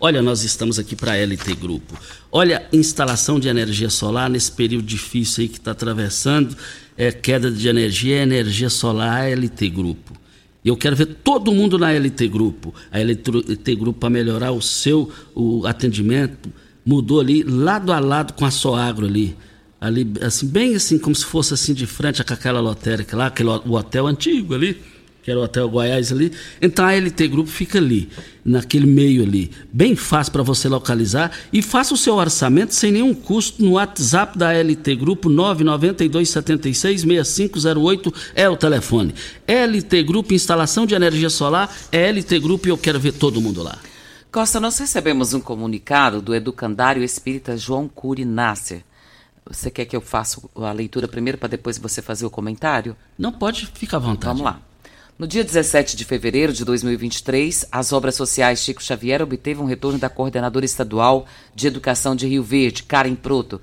Olha, 0.00 0.20
nós 0.20 0.42
estamos 0.42 0.78
aqui 0.78 0.96
para 0.96 1.12
a 1.12 1.16
LT 1.16 1.54
Grupo. 1.54 1.96
Olha, 2.30 2.66
instalação 2.72 3.38
de 3.38 3.48
energia 3.48 3.88
solar 3.88 4.28
nesse 4.28 4.50
período 4.50 4.84
difícil 4.84 5.42
aí 5.42 5.48
que 5.48 5.58
está 5.58 5.70
atravessando, 5.70 6.56
é 6.96 7.12
queda 7.12 7.50
de 7.50 7.68
energia, 7.68 8.16
é 8.16 8.22
energia 8.22 8.68
solar, 8.68 9.30
LT 9.30 9.70
Grupo. 9.70 10.12
Eu 10.64 10.76
quero 10.76 10.96
ver 10.96 11.06
todo 11.06 11.52
mundo 11.52 11.78
na 11.78 11.92
LT 11.92 12.28
Grupo. 12.28 12.74
A 12.90 12.98
LT 12.98 13.76
Grupo 13.76 14.00
para 14.00 14.10
melhorar 14.10 14.50
o 14.52 14.60
seu 14.60 15.10
o 15.34 15.66
atendimento 15.66 16.52
mudou 16.84 17.20
ali 17.20 17.42
lado 17.44 17.92
a 17.92 18.00
lado 18.00 18.32
com 18.32 18.44
a 18.44 18.50
Soagro 18.50 19.06
ali 19.06 19.36
ali, 19.82 20.12
assim, 20.20 20.46
bem 20.46 20.76
assim, 20.76 20.96
como 20.96 21.12
se 21.12 21.24
fosse 21.24 21.52
assim 21.52 21.74
de 21.74 21.86
frente 21.86 22.22
com 22.22 22.32
aquela 22.32 22.60
lotérica 22.60 23.16
lá, 23.16 23.26
aquele 23.26 23.48
o 23.48 23.72
hotel 23.72 24.06
antigo 24.06 24.54
ali. 24.54 24.80
Que 25.22 25.30
era 25.30 25.38
o 25.38 25.44
Hotel 25.44 25.68
Goiás 25.68 26.10
ali. 26.10 26.32
Então 26.60 26.84
a 26.84 26.92
LT 26.92 27.28
Grupo 27.28 27.48
fica 27.48 27.78
ali, 27.78 28.08
naquele 28.44 28.86
meio 28.86 29.22
ali. 29.22 29.52
Bem 29.72 29.94
fácil 29.94 30.32
para 30.32 30.42
você 30.42 30.68
localizar 30.68 31.30
e 31.52 31.62
faça 31.62 31.94
o 31.94 31.96
seu 31.96 32.16
orçamento 32.16 32.74
sem 32.74 32.90
nenhum 32.90 33.14
custo 33.14 33.62
no 33.62 33.70
WhatsApp 33.72 34.36
da 34.36 34.52
LT 34.52 34.96
Grupo 34.96 35.30
992766508 35.30 38.12
é 38.34 38.48
o 38.48 38.56
telefone. 38.56 39.14
LT 39.46 40.02
Grupo 40.02 40.34
Instalação 40.34 40.84
de 40.84 40.94
Energia 40.94 41.30
Solar, 41.30 41.72
é 41.92 42.10
LT 42.10 42.40
Grupo 42.40 42.66
e 42.66 42.70
eu 42.70 42.78
quero 42.78 42.98
ver 42.98 43.12
todo 43.12 43.40
mundo 43.40 43.62
lá. 43.62 43.78
Costa, 44.32 44.58
nós 44.58 44.76
recebemos 44.78 45.34
um 45.34 45.40
comunicado 45.40 46.20
do 46.22 46.34
educandário 46.34 47.04
espírita 47.04 47.56
João 47.56 47.86
Cury 47.86 48.24
Nasser. 48.24 48.82
Você 49.44 49.70
quer 49.70 49.84
que 49.84 49.94
eu 49.94 50.00
faça 50.00 50.40
a 50.56 50.72
leitura 50.72 51.06
primeiro 51.06 51.36
para 51.36 51.48
depois 51.48 51.76
você 51.76 52.00
fazer 52.00 52.24
o 52.24 52.30
comentário? 52.30 52.96
Não 53.18 53.30
pode, 53.30 53.66
fica 53.74 53.98
à 53.98 54.00
vontade. 54.00 54.38
Vamos 54.38 54.42
lá. 54.42 54.71
No 55.18 55.26
dia 55.26 55.44
17 55.44 55.94
de 55.94 56.06
fevereiro 56.06 56.54
de 56.54 56.64
2023, 56.64 57.66
as 57.70 57.92
obras 57.92 58.14
sociais 58.14 58.60
Chico 58.60 58.82
Xavier 58.82 59.22
obteve 59.22 59.60
um 59.60 59.66
retorno 59.66 59.98
da 59.98 60.08
coordenadora 60.08 60.64
estadual 60.64 61.26
de 61.54 61.66
educação 61.66 62.16
de 62.16 62.26
Rio 62.26 62.42
Verde, 62.42 62.82
Karen 62.82 63.14
Proto, 63.14 63.60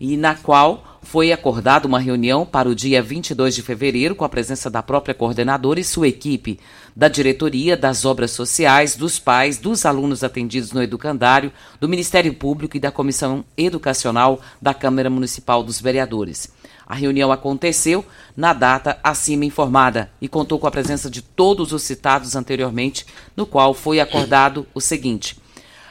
e 0.00 0.16
na 0.16 0.34
qual 0.34 0.98
foi 1.02 1.32
acordada 1.32 1.86
uma 1.86 2.00
reunião 2.00 2.44
para 2.44 2.68
o 2.68 2.74
dia 2.74 3.00
22 3.00 3.54
de 3.54 3.62
fevereiro 3.62 4.16
com 4.16 4.24
a 4.24 4.28
presença 4.28 4.68
da 4.68 4.82
própria 4.82 5.14
coordenadora 5.14 5.78
e 5.78 5.84
sua 5.84 6.08
equipe, 6.08 6.58
da 6.94 7.06
diretoria, 7.06 7.76
das 7.76 8.04
obras 8.04 8.32
sociais, 8.32 8.96
dos 8.96 9.20
pais, 9.20 9.56
dos 9.56 9.86
alunos 9.86 10.24
atendidos 10.24 10.72
no 10.72 10.82
educandário, 10.82 11.52
do 11.80 11.88
Ministério 11.88 12.34
Público 12.34 12.76
e 12.76 12.80
da 12.80 12.90
Comissão 12.90 13.44
Educacional 13.56 14.40
da 14.60 14.74
Câmara 14.74 15.08
Municipal 15.08 15.62
dos 15.62 15.80
Vereadores. 15.80 16.57
A 16.88 16.94
reunião 16.94 17.30
aconteceu 17.30 18.02
na 18.34 18.54
data 18.54 18.98
acima 19.04 19.44
informada 19.44 20.10
e 20.22 20.26
contou 20.26 20.58
com 20.58 20.66
a 20.66 20.70
presença 20.70 21.10
de 21.10 21.20
todos 21.20 21.70
os 21.74 21.82
citados 21.82 22.34
anteriormente, 22.34 23.04
no 23.36 23.44
qual 23.44 23.74
foi 23.74 24.00
acordado 24.00 24.66
o 24.72 24.80
seguinte: 24.80 25.36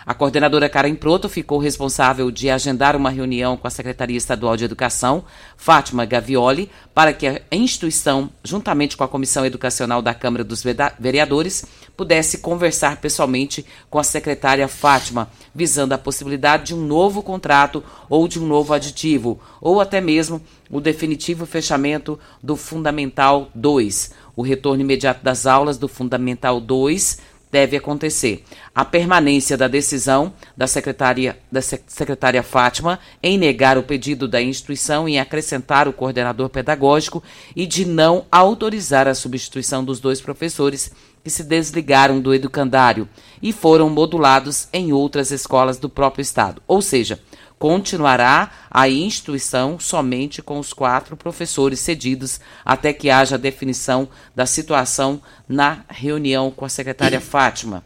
a 0.08 0.14
coordenadora 0.14 0.70
Karen 0.70 0.96
Proto 0.96 1.28
ficou 1.28 1.60
responsável 1.60 2.32
de 2.32 2.50
agendar 2.50 2.96
uma 2.96 3.10
reunião 3.10 3.58
com 3.58 3.68
a 3.68 3.70
Secretaria 3.70 4.16
Estadual 4.16 4.56
de 4.56 4.64
Educação, 4.64 5.26
Fátima 5.58 6.06
Gavioli, 6.06 6.72
para 6.94 7.12
que 7.12 7.28
a 7.28 7.42
instituição, 7.52 8.30
juntamente 8.42 8.96
com 8.96 9.04
a 9.04 9.08
Comissão 9.10 9.46
Educacional 9.46 10.02
da 10.02 10.14
Câmara 10.14 10.46
dos 10.46 10.64
Vereadores, 10.98 11.66
pudesse 11.98 12.38
conversar 12.38 13.02
pessoalmente 13.02 13.66
com 13.90 14.00
a 14.00 14.04
secretária 14.04 14.70
Fátima, 14.70 15.30
visando 15.54 15.94
a 15.94 15.98
possibilidade 15.98 16.68
de 16.68 16.76
um 16.76 16.86
novo 16.86 17.22
contrato 17.22 17.84
ou 18.08 18.30
de 18.30 18.40
um 18.40 18.48
novo 18.48 18.74
aditivo, 18.74 19.42
ou 19.60 19.82
até 19.82 20.00
mesmo 20.00 20.42
o 20.70 20.80
definitivo 20.80 21.46
fechamento 21.46 22.18
do 22.42 22.56
Fundamental 22.56 23.50
2, 23.54 24.12
o 24.38 24.42
retorno 24.42 24.82
imediato 24.84 25.22
das 25.22 25.46
aulas 25.46 25.78
do 25.78 25.90
Fundamental 25.90 26.62
2 26.62 27.27
deve 27.52 27.78
acontecer. 27.78 28.44
A 28.74 28.84
permanência 28.84 29.58
da 29.58 29.68
decisão 29.68 30.34
da 30.56 30.68
secretária, 30.68 31.38
da 31.52 31.62
secretária 31.62 32.44
Fátima 32.44 33.00
em 33.22 33.38
negar 33.38 33.78
o 33.78 33.84
pedido 33.84 34.28
da 34.28 34.42
instituição 34.42 35.08
em 35.08 35.20
acrescentar 35.20 35.88
o 35.88 35.94
coordenador 35.94 36.50
pedagógico 36.50 37.24
e 37.56 37.66
de 37.66 37.86
não 37.86 38.26
autorizar 38.32 39.08
a 39.08 39.16
substituição 39.16 39.84
dos 39.84 40.00
dois 40.00 40.22
professores 40.22 40.92
que 41.24 41.30
se 41.30 41.44
desligaram 41.44 42.22
do 42.22 42.34
educandário 42.34 43.08
e 43.42 43.52
foram 43.52 43.90
modulados 43.90 44.68
em 44.72 44.94
outras 44.94 45.32
escolas 45.32 45.78
do 45.78 45.90
próprio 45.90 46.22
estado. 46.22 46.62
Ou 46.68 46.82
seja, 46.82 47.20
continuará 47.60 48.52
a 48.70 48.88
instituição 48.88 49.80
somente 49.80 50.42
com 50.42 50.60
os 50.60 50.74
quatro 50.74 51.18
professores 51.18 51.80
cedidos 51.80 52.40
até 52.64 52.94
que 52.94 53.10
haja 53.10 53.38
definição 53.38 54.08
da 54.36 54.46
situação 54.46 55.22
na 55.48 55.84
reunião 55.90 56.52
com 56.52 56.66
a 56.66 56.70
secretária 56.70 57.20
Fátima. 57.22 57.84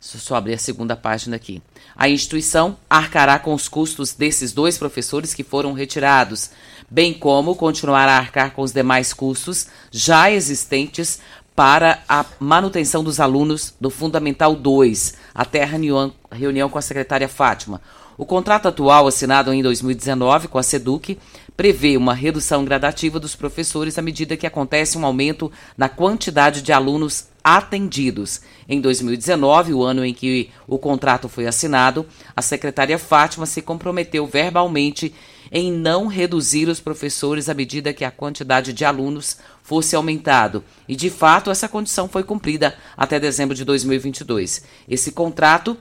Deixa 0.00 0.16
eu 0.16 0.20
só 0.20 0.36
abrir 0.36 0.54
a 0.54 0.58
segunda 0.58 0.94
página 0.94 1.34
aqui. 1.34 1.60
A 1.96 2.08
instituição 2.08 2.76
arcará 2.88 3.38
com 3.38 3.52
os 3.52 3.66
custos 3.66 4.12
desses 4.12 4.52
dois 4.52 4.78
professores 4.78 5.34
que 5.34 5.42
foram 5.42 5.72
retirados, 5.72 6.50
bem 6.88 7.12
como 7.12 7.56
continuará 7.56 8.12
a 8.12 8.18
arcar 8.18 8.52
com 8.52 8.62
os 8.62 8.72
demais 8.72 9.12
custos 9.12 9.66
já 9.90 10.30
existentes 10.30 11.18
para 11.56 12.00
a 12.08 12.24
manutenção 12.38 13.02
dos 13.02 13.18
alunos 13.18 13.74
do 13.80 13.90
Fundamental 13.90 14.54
2, 14.54 15.14
até 15.34 15.64
a 15.64 15.66
reunião, 15.66 16.14
reunião 16.30 16.70
com 16.70 16.78
a 16.78 16.82
secretária 16.82 17.28
Fátima. 17.28 17.80
O 18.18 18.26
contrato 18.26 18.66
atual, 18.66 19.06
assinado 19.06 19.54
em 19.54 19.62
2019 19.62 20.48
com 20.48 20.58
a 20.58 20.62
SEDUC, 20.64 21.16
prevê 21.56 21.96
uma 21.96 22.12
redução 22.12 22.64
gradativa 22.64 23.20
dos 23.20 23.36
professores 23.36 23.96
à 23.96 24.02
medida 24.02 24.36
que 24.36 24.44
acontece 24.44 24.98
um 24.98 25.06
aumento 25.06 25.52
na 25.76 25.88
quantidade 25.88 26.60
de 26.60 26.72
alunos 26.72 27.28
atendidos. 27.44 28.40
Em 28.68 28.80
2019, 28.80 29.72
o 29.72 29.84
ano 29.84 30.04
em 30.04 30.12
que 30.12 30.50
o 30.66 30.78
contrato 30.78 31.28
foi 31.28 31.46
assinado, 31.46 32.04
a 32.34 32.42
secretária 32.42 32.98
Fátima 32.98 33.46
se 33.46 33.62
comprometeu 33.62 34.26
verbalmente 34.26 35.14
em 35.52 35.70
não 35.72 36.08
reduzir 36.08 36.68
os 36.68 36.80
professores 36.80 37.48
à 37.48 37.54
medida 37.54 37.92
que 37.92 38.04
a 38.04 38.10
quantidade 38.10 38.72
de 38.72 38.84
alunos 38.84 39.38
fosse 39.62 39.94
aumentado. 39.94 40.64
E 40.88 40.96
de 40.96 41.08
fato, 41.08 41.52
essa 41.52 41.68
condição 41.68 42.08
foi 42.08 42.24
cumprida 42.24 42.74
até 42.96 43.20
dezembro 43.20 43.54
de 43.54 43.64
2022. 43.64 44.64
Esse 44.88 45.12
contrato 45.12 45.76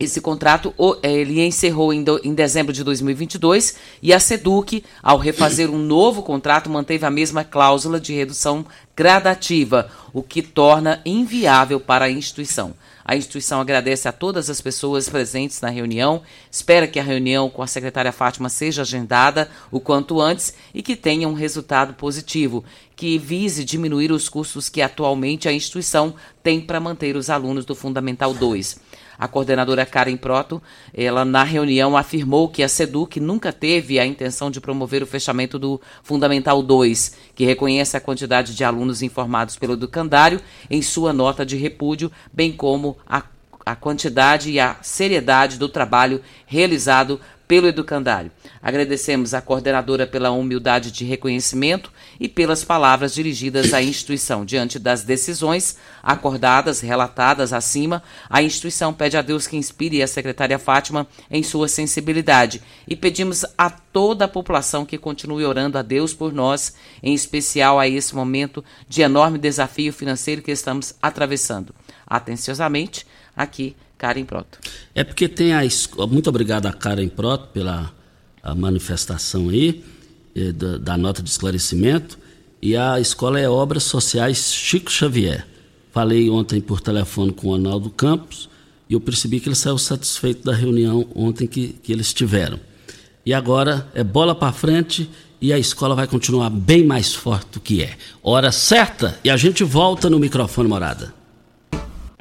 esse 0.00 0.18
contrato 0.18 0.74
ele 1.02 1.42
encerrou 1.42 1.92
em, 1.92 2.02
dezembro 2.34 2.72
de 2.72 2.82
2022 2.82 3.76
e 4.02 4.14
a 4.14 4.18
Seduc, 4.18 4.82
ao 5.02 5.18
refazer 5.18 5.70
um 5.70 5.76
novo 5.76 6.22
contrato, 6.22 6.70
manteve 6.70 7.04
a 7.04 7.10
mesma 7.10 7.44
cláusula 7.44 8.00
de 8.00 8.14
redução 8.14 8.64
gradativa, 8.96 9.90
o 10.14 10.22
que 10.22 10.40
torna 10.40 11.02
inviável 11.04 11.78
para 11.78 12.06
a 12.06 12.10
instituição. 12.10 12.74
A 13.04 13.16
instituição 13.16 13.60
agradece 13.60 14.08
a 14.08 14.12
todas 14.12 14.48
as 14.48 14.60
pessoas 14.60 15.08
presentes 15.08 15.60
na 15.60 15.68
reunião, 15.68 16.22
espera 16.50 16.86
que 16.86 17.00
a 17.00 17.02
reunião 17.02 17.50
com 17.50 17.62
a 17.62 17.66
secretária 17.66 18.12
Fátima 18.12 18.48
seja 18.48 18.82
agendada 18.82 19.50
o 19.70 19.80
quanto 19.80 20.20
antes 20.20 20.54
e 20.72 20.82
que 20.82 20.94
tenha 20.94 21.28
um 21.28 21.34
resultado 21.34 21.92
positivo, 21.94 22.64
que 22.94 23.18
vise 23.18 23.64
diminuir 23.64 24.12
os 24.12 24.28
custos 24.28 24.68
que 24.68 24.80
atualmente 24.80 25.48
a 25.48 25.52
instituição 25.52 26.14
tem 26.42 26.60
para 26.60 26.78
manter 26.78 27.16
os 27.16 27.28
alunos 27.28 27.64
do 27.64 27.74
Fundamental 27.74 28.32
2. 28.32 28.78
A 29.20 29.28
coordenadora 29.28 29.84
Karen 29.84 30.16
Proto, 30.16 30.62
ela 30.94 31.26
na 31.26 31.44
reunião 31.44 31.94
afirmou 31.94 32.48
que 32.48 32.62
a 32.62 32.68
SEDUC 32.70 33.20
nunca 33.20 33.52
teve 33.52 34.00
a 34.00 34.06
intenção 34.06 34.50
de 34.50 34.62
promover 34.62 35.02
o 35.02 35.06
fechamento 35.06 35.58
do 35.58 35.78
Fundamental 36.02 36.62
2, 36.62 37.16
que 37.34 37.44
reconhece 37.44 37.98
a 37.98 38.00
quantidade 38.00 38.54
de 38.54 38.64
alunos 38.64 39.02
informados 39.02 39.58
pelo 39.58 39.74
educandário 39.74 40.40
em 40.70 40.80
sua 40.80 41.12
nota 41.12 41.44
de 41.44 41.58
repúdio, 41.58 42.10
bem 42.32 42.50
como 42.50 42.96
a, 43.06 43.22
a 43.66 43.76
quantidade 43.76 44.52
e 44.52 44.58
a 44.58 44.76
seriedade 44.80 45.58
do 45.58 45.68
trabalho 45.68 46.22
realizado 46.46 47.20
pelo 47.50 47.66
educandário. 47.66 48.30
Agradecemos 48.62 49.34
à 49.34 49.40
coordenadora 49.40 50.06
pela 50.06 50.30
humildade 50.30 50.92
de 50.92 51.04
reconhecimento 51.04 51.90
e 52.20 52.28
pelas 52.28 52.62
palavras 52.62 53.12
dirigidas 53.12 53.74
à 53.74 53.82
instituição. 53.82 54.44
Diante 54.44 54.78
das 54.78 55.02
decisões 55.02 55.76
acordadas, 56.00 56.78
relatadas 56.78 57.52
acima, 57.52 58.04
a 58.28 58.40
instituição 58.40 58.94
pede 58.94 59.16
a 59.16 59.22
Deus 59.22 59.48
que 59.48 59.56
inspire 59.56 60.00
a 60.00 60.06
secretária 60.06 60.60
Fátima 60.60 61.08
em 61.28 61.42
sua 61.42 61.66
sensibilidade 61.66 62.62
e 62.86 62.94
pedimos 62.94 63.44
a 63.58 63.68
toda 63.68 64.26
a 64.26 64.28
população 64.28 64.86
que 64.86 64.96
continue 64.96 65.44
orando 65.44 65.76
a 65.76 65.82
Deus 65.82 66.14
por 66.14 66.32
nós, 66.32 66.76
em 67.02 67.12
especial 67.14 67.80
a 67.80 67.88
esse 67.88 68.14
momento 68.14 68.64
de 68.88 69.02
enorme 69.02 69.38
desafio 69.38 69.92
financeiro 69.92 70.40
que 70.40 70.52
estamos 70.52 70.94
atravessando. 71.02 71.74
Atenciosamente, 72.06 73.04
aqui 73.36 73.74
Karen 74.00 74.24
Proto. 74.24 74.58
É 74.94 75.04
porque 75.04 75.28
tem 75.28 75.52
a 75.52 75.60
muito 76.08 76.30
obrigado 76.30 76.64
a 76.64 76.72
Karen 76.72 77.08
Proto 77.08 77.48
pela 77.48 77.92
manifestação 78.56 79.50
aí 79.50 79.84
eh, 80.34 80.52
da, 80.52 80.78
da, 80.78 80.96
nota 80.96 81.22
de 81.22 81.28
esclarecimento 81.28 82.18
e 82.62 82.74
a 82.74 82.98
escola 82.98 83.38
é 83.38 83.46
Obras 83.46 83.82
Sociais 83.82 84.54
Chico 84.54 84.90
Xavier. 84.90 85.46
Falei 85.92 86.30
ontem 86.30 86.62
por 86.62 86.80
telefone 86.80 87.30
com 87.30 87.48
o 87.48 87.54
Arnaldo 87.54 87.90
Campos 87.90 88.48
e 88.88 88.94
eu 88.94 89.00
percebi 89.02 89.38
que 89.38 89.50
ele 89.50 89.54
saiu 89.54 89.76
satisfeito 89.76 90.44
da 90.44 90.54
reunião 90.54 91.06
ontem 91.14 91.46
que, 91.46 91.74
que 91.82 91.92
eles 91.92 92.14
tiveram. 92.14 92.58
E 93.26 93.34
agora 93.34 93.86
é 93.92 94.02
bola 94.02 94.34
para 94.34 94.50
frente 94.50 95.10
e 95.42 95.52
a 95.52 95.58
escola 95.58 95.94
vai 95.94 96.06
continuar 96.06 96.48
bem 96.48 96.86
mais 96.86 97.14
forte 97.14 97.52
do 97.52 97.60
que 97.60 97.82
é. 97.82 97.98
Hora 98.22 98.50
certa 98.50 99.20
e 99.22 99.28
a 99.28 99.36
gente 99.36 99.62
volta 99.62 100.08
no 100.08 100.18
microfone 100.18 100.70
morada. 100.70 101.19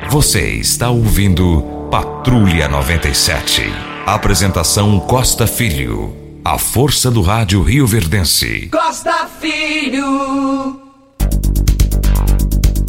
Você 0.08 0.53
está 0.53 0.89
ouvindo 0.89 1.62
Patrulha 1.91 2.68
97. 2.68 3.62
Apresentação 4.08 5.00
Costa 5.01 5.46
Filho. 5.46 6.15
A 6.44 6.58
força 6.58 7.12
do 7.12 7.22
rádio 7.22 7.62
Rio 7.62 7.86
Verdense. 7.86 8.70
Costa 8.72 9.27
Filho. 9.39 10.82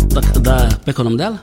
Da, 0.08 0.20
da, 0.40 0.68
como 0.76 0.82
é 0.86 0.92
que 0.92 0.98
é 0.98 1.02
o 1.02 1.04
nome 1.04 1.16
dela? 1.18 1.42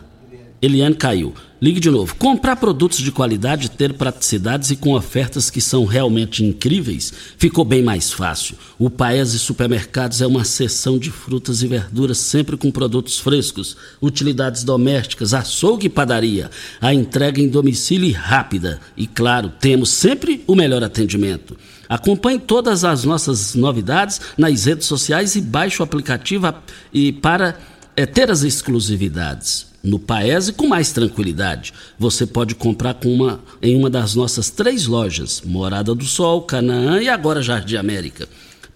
Eliane 0.61 0.95
caiu. 0.95 1.33
Ligue 1.59 1.79
de 1.79 1.89
novo. 1.89 2.13
Comprar 2.17 2.55
produtos 2.57 2.99
de 2.99 3.11
qualidade, 3.11 3.71
ter 3.71 3.93
praticidades 3.93 4.69
e 4.69 4.75
com 4.75 4.93
ofertas 4.93 5.49
que 5.49 5.59
são 5.59 5.85
realmente 5.85 6.45
incríveis, 6.45 7.11
ficou 7.35 7.65
bem 7.65 7.81
mais 7.81 8.13
fácil. 8.13 8.55
O 8.77 8.91
Paese 8.91 9.39
Supermercados 9.39 10.21
é 10.21 10.27
uma 10.27 10.43
seção 10.43 10.99
de 10.99 11.09
frutas 11.09 11.63
e 11.63 11.67
verduras 11.67 12.19
sempre 12.19 12.55
com 12.57 12.69
produtos 12.69 13.17
frescos, 13.17 13.75
utilidades 13.99 14.63
domésticas, 14.63 15.33
açougue 15.33 15.87
e 15.87 15.89
padaria. 15.89 16.51
A 16.79 16.93
entrega 16.93 17.41
em 17.41 17.49
domicílio 17.49 18.13
rápida. 18.13 18.79
E 18.95 19.07
claro, 19.07 19.51
temos 19.59 19.89
sempre 19.89 20.43
o 20.45 20.53
melhor 20.53 20.83
atendimento. 20.83 21.57
Acompanhe 21.89 22.37
todas 22.37 22.83
as 22.83 23.03
nossas 23.03 23.55
novidades 23.55 24.21
nas 24.37 24.65
redes 24.65 24.85
sociais 24.85 25.35
e 25.35 25.41
baixe 25.41 25.81
o 25.81 25.83
aplicativo 25.83 26.53
e 26.93 27.11
para 27.11 27.57
é, 27.95 28.05
ter 28.05 28.29
as 28.29 28.43
exclusividades 28.43 29.65
no 29.87 29.97
Paese 29.97 30.53
com 30.53 30.67
mais 30.67 30.91
tranquilidade. 30.91 31.73
Você 31.97 32.25
pode 32.25 32.53
comprar 32.55 32.95
com 32.95 33.13
uma, 33.13 33.39
em 33.61 33.75
uma 33.75 33.89
das 33.89 34.15
nossas 34.15 34.49
três 34.49 34.85
lojas: 34.85 35.41
Morada 35.45 35.95
do 35.95 36.05
Sol, 36.05 36.41
Canaã 36.41 37.01
e 37.01 37.09
agora 37.09 37.41
Jardim 37.41 37.75
América. 37.75 38.27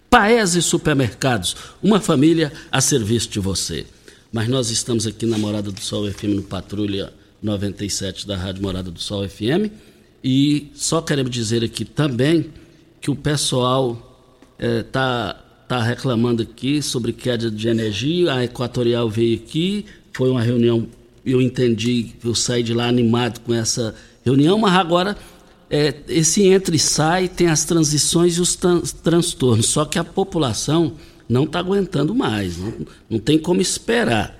Paese 0.09 0.61
Supermercados, 0.61 1.55
uma 1.81 1.99
família 1.99 2.51
a 2.71 2.81
serviço 2.81 3.29
de 3.29 3.39
você. 3.39 3.85
Mas 4.31 4.47
nós 4.47 4.69
estamos 4.69 5.05
aqui 5.05 5.25
na 5.25 5.37
Morada 5.37 5.71
do 5.71 5.79
Sol 5.81 6.09
FM 6.09 6.35
no 6.35 6.43
Patrulha 6.43 7.13
97 7.41 8.27
da 8.27 8.37
Rádio 8.37 8.61
Morada 8.61 8.91
do 8.91 8.99
Sol 8.99 9.27
FM 9.27 9.71
e 10.23 10.69
só 10.73 11.01
queremos 11.01 11.31
dizer 11.31 11.63
aqui 11.63 11.83
também 11.83 12.51
que 12.99 13.09
o 13.09 13.15
pessoal 13.15 14.47
está 14.59 15.35
eh, 15.37 15.65
tá 15.67 15.81
reclamando 15.81 16.43
aqui 16.43 16.81
sobre 16.81 17.11
queda 17.11 17.49
de 17.49 17.67
energia. 17.67 18.33
A 18.33 18.43
Equatorial 18.43 19.09
veio 19.09 19.37
aqui, 19.37 19.85
foi 20.13 20.29
uma 20.29 20.41
reunião, 20.41 20.87
eu 21.25 21.41
entendi, 21.41 22.11
eu 22.23 22.33
saí 22.33 22.63
de 22.63 22.73
lá 22.73 22.87
animado 22.87 23.39
com 23.41 23.53
essa 23.53 23.93
reunião, 24.23 24.57
mas 24.57 24.73
agora 24.73 25.17
é, 25.69 25.95
esse 26.09 26.43
entra 26.43 26.75
e 26.75 26.79
sai, 26.79 27.27
tem 27.27 27.47
as 27.47 27.63
transições 27.63 28.37
e 28.37 28.41
os 28.41 28.57
transtornos. 29.03 29.67
Só 29.67 29.85
que 29.85 29.97
a 29.97 30.03
população 30.03 30.93
não 31.29 31.43
está 31.43 31.59
aguentando 31.59 32.13
mais, 32.13 32.57
não, 32.57 32.73
não 33.09 33.19
tem 33.19 33.37
como 33.37 33.61
esperar. 33.61 34.37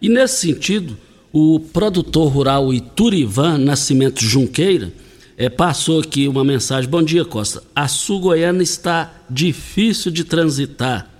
E 0.00 0.08
nesse 0.08 0.46
sentido, 0.46 0.96
o 1.32 1.58
produtor 1.58 2.30
rural 2.30 2.72
Iturivan 2.72 3.58
Nascimento 3.58 4.22
Junqueira 4.22 4.92
é, 5.36 5.48
passou 5.48 6.00
aqui 6.00 6.28
uma 6.28 6.44
mensagem. 6.44 6.88
Bom 6.88 7.02
dia, 7.02 7.24
Costa. 7.24 7.62
A 7.74 7.88
Sul 7.88 8.20
Goiana 8.20 8.62
está 8.62 9.12
difícil 9.28 10.12
de 10.12 10.24
transitar 10.24 11.10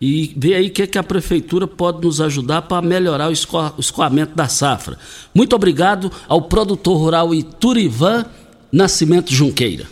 e 0.00 0.34
vê 0.36 0.54
aí 0.54 0.66
o 0.66 0.70
que, 0.70 0.82
é 0.82 0.86
que 0.86 0.98
a 0.98 1.02
prefeitura 1.02 1.66
pode 1.66 2.04
nos 2.04 2.20
ajudar 2.20 2.62
para 2.62 2.86
melhorar 2.86 3.28
o 3.28 3.80
escoamento 3.80 4.34
da 4.34 4.46
safra. 4.46 4.98
Muito 5.34 5.56
obrigado 5.56 6.12
ao 6.28 6.42
produtor 6.42 6.98
rural 6.98 7.34
Iturivan 7.34 8.26
Nascimento 8.70 9.32
Junqueira. 9.32 9.86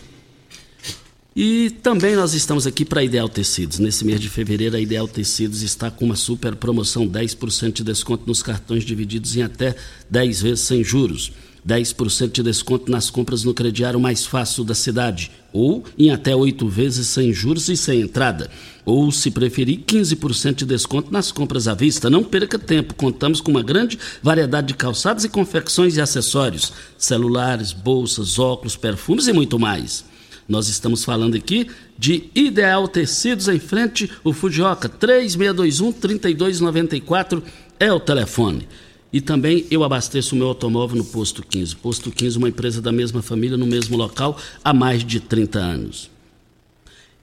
E 1.35 1.69
também 1.83 2.15
nós 2.15 2.33
estamos 2.33 2.65
aqui 2.65 2.85
para 2.85 3.03
Ideal 3.03 3.27
Tecidos. 3.27 3.77
Nesse 3.79 4.05
mês 4.05 4.21
de 4.21 4.29
fevereiro, 4.29 4.77
a 4.77 4.79
Ideal 4.79 5.05
Tecidos 5.05 5.63
está 5.63 5.91
com 5.91 6.05
uma 6.05 6.15
super 6.15 6.55
promoção: 6.55 7.05
10% 7.05 7.73
de 7.73 7.83
desconto 7.83 8.23
nos 8.25 8.41
cartões 8.41 8.85
divididos 8.85 9.35
em 9.35 9.41
até 9.41 9.75
10 10.09 10.41
vezes 10.41 10.61
sem 10.61 10.81
juros. 10.81 11.33
10% 11.67 12.31
de 12.31 12.43
desconto 12.43 12.91
nas 12.91 13.09
compras 13.09 13.43
no 13.43 13.53
crediário 13.53 13.99
mais 13.99 14.25
fácil 14.25 14.63
da 14.63 14.75
cidade, 14.75 15.31
ou 15.55 15.85
em 15.97 16.11
até 16.11 16.35
oito 16.35 16.67
vezes 16.67 17.07
sem 17.07 17.31
juros 17.31 17.69
e 17.69 17.77
sem 17.77 18.01
entrada. 18.01 18.49
Ou, 18.83 19.09
se 19.09 19.31
preferir, 19.31 19.79
15% 19.79 20.55
de 20.57 20.65
desconto 20.65 21.11
nas 21.11 21.31
compras 21.31 21.67
à 21.67 21.73
vista. 21.73 22.09
Não 22.09 22.23
perca 22.23 22.59
tempo, 22.59 22.93
contamos 22.93 23.39
com 23.39 23.51
uma 23.51 23.63
grande 23.63 23.97
variedade 24.21 24.67
de 24.67 24.73
calçados 24.73 25.23
e 25.23 25.29
confecções 25.29 25.95
e 25.95 26.01
acessórios: 26.01 26.73
celulares, 26.97 27.71
bolsas, 27.71 28.37
óculos, 28.37 28.75
perfumes 28.75 29.27
e 29.27 29.33
muito 29.33 29.57
mais. 29.57 30.03
Nós 30.47 30.67
estamos 30.67 31.03
falando 31.03 31.35
aqui 31.35 31.67
de 31.97 32.29
Ideal 32.35 32.87
Tecidos 32.87 33.47
em 33.47 33.57
frente 33.57 34.11
o 34.23 34.33
Fujioka 34.33 34.87
3621 34.87 35.91
3294 35.93 37.41
é 37.79 37.91
o 37.91 37.99
telefone. 37.99 38.67
E 39.15 39.21
também 39.21 39.65
eu 39.71 39.81
abasteço 39.81 40.35
o 40.35 40.37
meu 40.37 40.49
automóvel 40.49 40.97
no 40.97 41.05
Posto 41.05 41.41
15. 41.41 41.77
Posto 41.77 42.11
15, 42.11 42.37
uma 42.37 42.49
empresa 42.49 42.81
da 42.81 42.91
mesma 42.91 43.21
família, 43.21 43.55
no 43.55 43.65
mesmo 43.65 43.95
local, 43.95 44.37
há 44.61 44.73
mais 44.73 45.05
de 45.05 45.21
30 45.21 45.57
anos. 45.57 46.11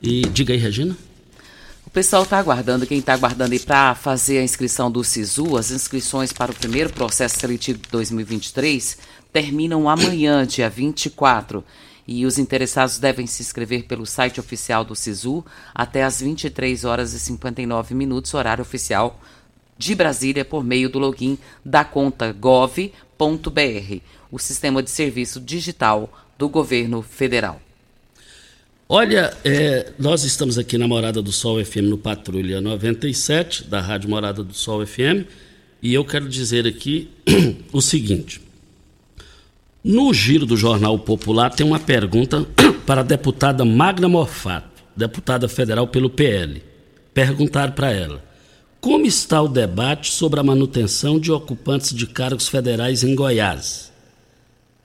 E 0.01 0.23
diga 0.29 0.55
aí, 0.55 0.59
Regina. 0.59 0.97
O 1.87 1.91
pessoal 1.91 2.23
está 2.23 2.39
aguardando, 2.39 2.87
quem 2.87 2.97
está 2.97 3.13
aguardando 3.13 3.53
aí 3.53 3.59
para 3.59 3.95
fazer 3.95 4.39
a 4.39 4.43
inscrição 4.43 4.91
do 4.91 5.05
SISU, 5.05 5.55
as 5.59 5.71
inscrições 5.71 6.33
para 6.33 6.51
o 6.51 6.55
primeiro 6.55 6.91
processo 6.91 7.39
seletivo 7.39 7.81
de 7.81 7.91
2023 7.91 8.97
terminam 9.31 9.87
amanhã, 9.87 10.47
dia 10.47 10.71
24. 10.71 11.63
E 12.09 12.25
os 12.25 12.39
interessados 12.39 12.99
devem 12.99 13.27
se 13.27 13.43
inscrever 13.43 13.85
pelo 13.85 14.07
site 14.07 14.41
oficial 14.41 14.83
do 14.83 14.97
SISU 14.97 15.45
até 15.75 16.05
às 16.05 16.23
23 16.23 16.87
horas 16.87 17.13
e 17.13 17.21
59 17.21 17.95
minutos, 17.95 18.33
horário 18.33 18.63
oficial 18.63 19.21
de 19.83 19.97
Brasília 19.97 20.45
por 20.45 20.62
meio 20.62 20.88
do 20.88 21.01
login 21.01 21.37
da 21.64 21.85
conta 21.85 22.33
gov.br, 22.33 22.92
o 24.31 24.38
sistema 24.38 24.81
de 24.81 24.88
serviço 24.88 25.40
digital 25.40 26.09
do 26.38 26.49
governo 26.49 27.03
federal. 27.03 27.61
Olha, 28.88 29.37
é, 29.45 29.92
nós 29.99 30.23
estamos 30.23 30.57
aqui 30.57 30.79
na 30.79 30.87
Morada 30.87 31.21
do 31.21 31.33
Sol 31.33 31.64
FM 31.64 31.88
no 31.88 31.99
Patrulha 31.99 32.61
97, 32.61 33.64
da 33.64 33.81
Rádio 33.81 34.09
Morada 34.09 34.45
do 34.45 34.55
Sol 34.55 34.87
FM, 34.87 35.27
e 35.83 35.92
eu 35.92 36.05
quero 36.05 36.29
dizer 36.29 36.64
aqui 36.64 37.11
o 37.73 37.81
seguinte. 37.81 38.40
No 39.83 40.14
giro 40.14 40.47
do 40.47 40.57
Jornal 40.57 40.97
Popular 40.97 41.51
tem 41.51 41.66
uma 41.66 41.81
pergunta 41.81 42.47
para 42.87 43.01
a 43.01 43.05
deputada 43.05 43.64
Magna 43.64 44.09
Mofato, 44.09 44.85
deputada 44.97 45.49
federal 45.49 45.88
pelo 45.88 46.09
PL. 46.09 46.62
Perguntaram 47.12 47.73
para 47.73 47.90
ela 47.90 48.32
como 48.83 49.07
está 49.07 49.40
o 49.40 49.47
debate 49.47 50.11
sobre 50.11 50.40
a 50.40 50.42
manutenção 50.42 51.16
de 51.16 51.31
ocupantes 51.31 51.95
de 51.95 52.05
cargos 52.05 52.49
federais 52.49 53.05
em 53.05 53.14
Goiás? 53.14 53.92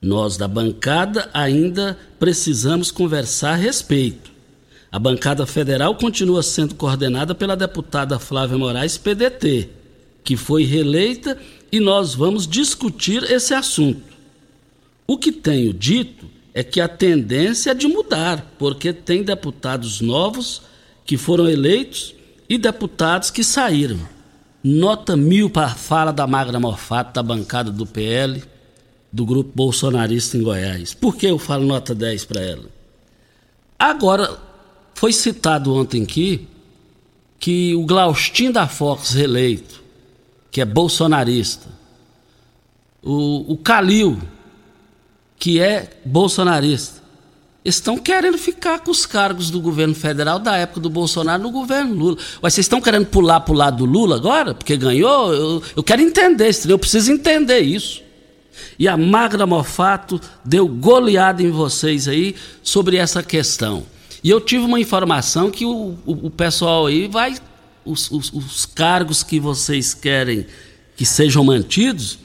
Nós 0.00 0.36
da 0.36 0.46
bancada 0.46 1.28
ainda 1.34 1.98
precisamos 2.16 2.92
conversar 2.92 3.54
a 3.54 3.56
respeito. 3.56 4.30
A 4.92 5.00
bancada 5.00 5.44
federal 5.46 5.96
continua 5.96 6.44
sendo 6.44 6.76
coordenada 6.76 7.34
pela 7.34 7.56
deputada 7.56 8.20
Flávia 8.20 8.56
Moraes, 8.56 8.96
PDT, 8.96 9.68
que 10.22 10.36
foi 10.36 10.62
reeleita 10.62 11.36
e 11.72 11.80
nós 11.80 12.14
vamos 12.14 12.46
discutir 12.46 13.24
esse 13.24 13.52
assunto. 13.52 14.14
O 15.08 15.18
que 15.18 15.32
tenho 15.32 15.72
dito 15.72 16.24
é 16.54 16.62
que 16.62 16.80
a 16.80 16.86
tendência 16.86 17.72
é 17.72 17.74
de 17.74 17.88
mudar, 17.88 18.54
porque 18.60 18.92
tem 18.92 19.24
deputados 19.24 20.00
novos 20.00 20.62
que 21.04 21.16
foram 21.16 21.48
eleitos 21.48 22.14
e 22.48 22.56
deputados 22.56 23.30
que 23.30 23.44
saíram. 23.44 23.98
Nota 24.62 25.16
mil 25.16 25.50
para 25.50 25.66
a 25.66 25.74
fala 25.74 26.12
da 26.12 26.26
Magna 26.26 26.58
Morfato, 26.58 27.12
da 27.12 27.22
bancada 27.22 27.70
do 27.70 27.86
PL, 27.86 28.42
do 29.12 29.24
grupo 29.24 29.52
bolsonarista 29.54 30.36
em 30.36 30.42
Goiás. 30.42 30.94
Por 30.94 31.16
que 31.16 31.26
eu 31.26 31.38
falo 31.38 31.66
nota 31.66 31.94
10 31.94 32.24
para 32.24 32.40
ela? 32.40 32.64
Agora, 33.78 34.38
foi 34.94 35.12
citado 35.12 35.72
ontem 35.74 36.02
aqui 36.02 36.48
que 37.38 37.74
o 37.74 37.86
Glaustin 37.86 38.50
da 38.50 38.66
Fox 38.66 39.12
reeleito, 39.12 39.82
que 40.50 40.60
é 40.60 40.64
bolsonarista, 40.64 41.68
o, 43.02 43.52
o 43.52 43.56
Calil, 43.56 44.20
que 45.38 45.60
é 45.60 46.00
bolsonarista, 46.04 46.97
estão 47.74 47.98
querendo 47.98 48.38
ficar 48.38 48.80
com 48.80 48.90
os 48.90 49.06
cargos 49.06 49.50
do 49.50 49.60
governo 49.60 49.94
federal 49.94 50.38
da 50.38 50.56
época 50.56 50.80
do 50.80 50.90
Bolsonaro 50.90 51.42
no 51.42 51.50
governo 51.50 51.94
Lula. 51.94 52.16
Mas 52.40 52.54
vocês 52.54 52.64
estão 52.64 52.80
querendo 52.80 53.06
pular 53.06 53.40
para 53.40 53.52
o 53.52 53.56
lado 53.56 53.78
do 53.78 53.84
Lula 53.84 54.16
agora? 54.16 54.54
Porque 54.54 54.76
ganhou? 54.76 55.32
Eu, 55.32 55.62
eu 55.76 55.82
quero 55.82 56.02
entender 56.02 56.48
isso, 56.48 56.70
eu 56.70 56.78
preciso 56.78 57.12
entender 57.12 57.60
isso. 57.60 58.02
E 58.78 58.88
a 58.88 58.96
Magna 58.96 59.46
Mofato 59.46 60.20
deu 60.44 60.66
goleada 60.66 61.42
em 61.42 61.50
vocês 61.50 62.08
aí 62.08 62.34
sobre 62.62 62.96
essa 62.96 63.22
questão. 63.22 63.84
E 64.22 64.30
eu 64.30 64.40
tive 64.40 64.64
uma 64.64 64.80
informação 64.80 65.50
que 65.50 65.64
o, 65.64 65.96
o, 66.04 66.26
o 66.26 66.30
pessoal 66.30 66.86
aí 66.86 67.08
vai. 67.08 67.36
Os, 67.84 68.10
os, 68.10 68.32
os 68.32 68.66
cargos 68.66 69.22
que 69.22 69.40
vocês 69.40 69.94
querem 69.94 70.46
que 70.96 71.06
sejam 71.06 71.44
mantidos 71.44 72.18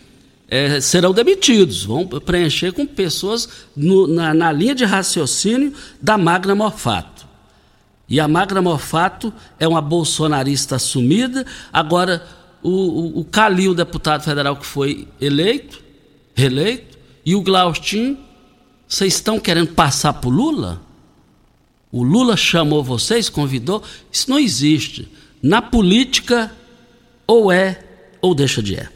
é, 0.53 0.79
serão 0.79 1.11
demitidos, 1.11 1.83
vão 1.83 2.05
preencher 2.05 2.73
com 2.73 2.85
pessoas 2.85 3.49
no, 3.75 4.05
na, 4.05 4.35
na, 4.35 4.51
linha 4.51 4.75
de 4.75 4.85
raciocínio 4.85 5.73
da 5.99 6.15
Magna 6.15 6.53
Morfato. 6.53 7.25
E 8.07 8.19
a 8.19 8.27
Magna 8.27 8.61
Morfato 8.61 9.33
é 9.59 9.67
uma 9.67 9.81
bolsonarista 9.81 10.75
assumida. 10.75 11.43
Agora, 11.71 12.23
o, 12.61 12.69
o, 12.69 13.19
o 13.21 13.25
Calil, 13.25 13.73
deputado 13.73 14.23
federal 14.23 14.55
que 14.55 14.65
foi 14.67 15.07
eleito, 15.19 15.81
reeleito, 16.35 16.99
e 17.25 17.33
o 17.33 17.41
Glaustin, 17.41 18.19
vocês 18.87 19.15
estão 19.15 19.39
querendo 19.39 19.73
passar 19.73 20.13
para 20.13 20.29
o 20.29 20.31
Lula? 20.31 20.79
O 21.91 22.03
Lula 22.03 22.37
chamou 22.37 22.83
vocês, 22.83 23.27
convidou? 23.27 23.81
Isso 24.11 24.29
não 24.29 24.37
existe. 24.37 25.11
Na 25.41 25.63
política, 25.63 26.51
ou 27.25 27.51
é 27.51 27.83
ou 28.21 28.35
deixa 28.35 28.61
de 28.61 28.75
é. 28.75 28.92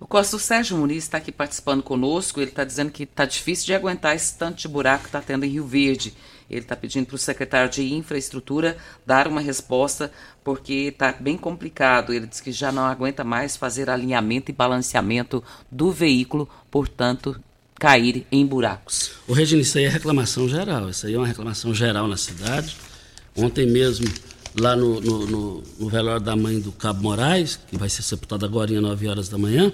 O 0.00 0.06
Costa, 0.06 0.36
o 0.36 0.38
Sérgio 0.38 0.76
Muniz 0.76 1.04
está 1.04 1.18
aqui 1.18 1.32
participando 1.32 1.82
conosco. 1.82 2.40
Ele 2.40 2.50
está 2.50 2.62
dizendo 2.62 2.90
que 2.90 3.02
está 3.02 3.24
difícil 3.24 3.66
de 3.66 3.74
aguentar 3.74 4.14
esse 4.14 4.36
tanto 4.38 4.58
de 4.58 4.68
buraco 4.68 5.02
que 5.02 5.08
está 5.08 5.20
tendo 5.20 5.44
em 5.44 5.48
Rio 5.48 5.66
Verde. 5.66 6.14
Ele 6.48 6.60
está 6.60 6.76
pedindo 6.76 7.06
para 7.06 7.16
o 7.16 7.18
secretário 7.18 7.68
de 7.68 7.92
Infraestrutura 7.92 8.76
dar 9.04 9.26
uma 9.26 9.40
resposta, 9.40 10.10
porque 10.44 10.72
está 10.72 11.12
bem 11.12 11.36
complicado. 11.36 12.14
Ele 12.14 12.26
diz 12.26 12.40
que 12.40 12.52
já 12.52 12.70
não 12.70 12.84
aguenta 12.84 13.24
mais 13.24 13.56
fazer 13.56 13.90
alinhamento 13.90 14.50
e 14.50 14.54
balanceamento 14.54 15.42
do 15.70 15.90
veículo, 15.90 16.48
portanto, 16.70 17.38
cair 17.74 18.24
em 18.30 18.46
buracos. 18.46 19.10
O 19.26 19.32
Regina, 19.32 19.62
isso 19.62 19.78
aí 19.78 19.84
é 19.84 19.88
reclamação 19.88 20.48
geral. 20.48 20.88
Isso 20.88 21.06
aí 21.06 21.14
é 21.14 21.18
uma 21.18 21.26
reclamação 21.26 21.74
geral 21.74 22.06
na 22.06 22.16
cidade. 22.16 22.76
Ontem 23.36 23.66
mesmo, 23.66 24.06
lá 24.58 24.76
no, 24.76 25.00
no, 25.00 25.26
no, 25.26 25.62
no 25.78 25.88
velório 25.88 26.20
da 26.20 26.36
mãe 26.36 26.60
do 26.60 26.70
Cabo 26.70 27.02
Moraes, 27.02 27.58
que 27.68 27.76
vai 27.76 27.88
ser 27.88 28.02
sepultado 28.02 28.46
agora 28.46 28.72
às 28.72 28.80
9 28.80 29.08
horas 29.08 29.28
da 29.28 29.36
manhã, 29.36 29.72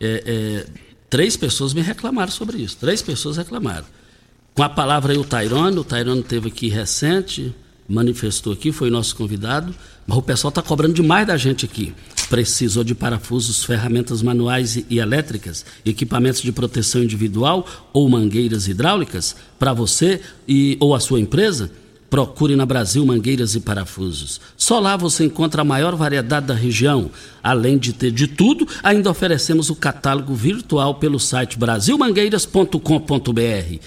é, 0.00 0.22
é, 0.26 0.66
três 1.08 1.36
pessoas 1.36 1.74
me 1.74 1.80
reclamaram 1.80 2.30
sobre 2.30 2.58
isso. 2.58 2.76
Três 2.76 3.02
pessoas 3.02 3.36
reclamaram. 3.36 3.86
Com 4.54 4.62
a 4.62 4.68
palavra 4.68 5.12
aí 5.12 5.18
o 5.18 5.24
Tairone, 5.24 5.78
o 5.78 5.84
Tairone 5.84 6.22
teve 6.22 6.48
aqui 6.48 6.68
recente, 6.68 7.54
manifestou 7.88 8.52
aqui, 8.52 8.72
foi 8.72 8.90
nosso 8.90 9.14
convidado, 9.16 9.74
mas 10.06 10.18
o 10.18 10.22
pessoal 10.22 10.50
está 10.50 10.60
cobrando 10.60 10.94
demais 10.94 11.26
da 11.26 11.36
gente 11.36 11.64
aqui. 11.64 11.94
Precisou 12.28 12.84
de 12.84 12.94
parafusos, 12.94 13.64
ferramentas 13.64 14.20
manuais 14.20 14.76
e, 14.76 14.98
elétricas, 14.98 15.64
equipamentos 15.84 16.42
de 16.42 16.52
proteção 16.52 17.02
individual 17.02 17.66
ou 17.92 18.08
mangueiras 18.08 18.68
hidráulicas 18.68 19.34
para 19.58 19.72
você 19.72 20.20
e 20.46 20.76
ou 20.80 20.94
a 20.94 21.00
sua 21.00 21.20
empresa? 21.20 21.70
Procure 22.10 22.56
na 22.56 22.64
Brasil 22.64 23.04
Mangueiras 23.04 23.54
e 23.54 23.60
Parafusos. 23.60 24.40
Só 24.56 24.80
lá 24.80 24.96
você 24.96 25.24
encontra 25.24 25.60
a 25.62 25.64
maior 25.64 25.94
variedade 25.94 26.46
da 26.46 26.54
região. 26.54 27.10
Além 27.42 27.76
de 27.76 27.92
ter 27.92 28.10
de 28.10 28.26
tudo, 28.26 28.66
ainda 28.82 29.10
oferecemos 29.10 29.68
o 29.68 29.76
catálogo 29.76 30.34
virtual 30.34 30.94
pelo 30.94 31.20
site 31.20 31.58
brasilmangueiras.com.br 31.58 33.78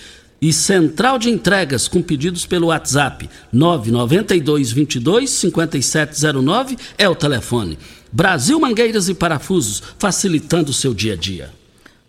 e 0.41 0.51
central 0.51 1.19
de 1.19 1.29
entregas 1.29 1.87
com 1.87 2.01
pedidos 2.01 2.47
pelo 2.47 2.67
WhatsApp 2.67 3.29
992 3.53 4.71
22 4.71 5.29
5709 5.29 6.77
é 6.97 7.07
o 7.07 7.15
telefone. 7.15 7.77
Brasil 8.11 8.59
Mangueiras 8.59 9.07
e 9.07 9.13
Parafusos, 9.13 9.81
facilitando 9.97 10.71
o 10.71 10.73
seu 10.73 10.93
dia 10.93 11.13
a 11.13 11.15
dia. 11.15 11.49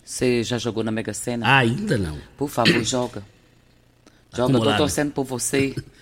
Você 0.05 0.42
já 0.42 0.59
jogou 0.59 0.83
na 0.83 0.90
Mega 0.90 1.14
Sena? 1.14 1.57
Ainda 1.57 1.96
não. 1.96 2.18
Por 2.37 2.48
favor, 2.48 2.83
joga. 2.83 3.22
Joga, 4.35 4.55
eu 4.55 4.61
tô 4.62 4.77
torcendo 4.79 5.12
por 5.12 5.25
você. 5.25 5.75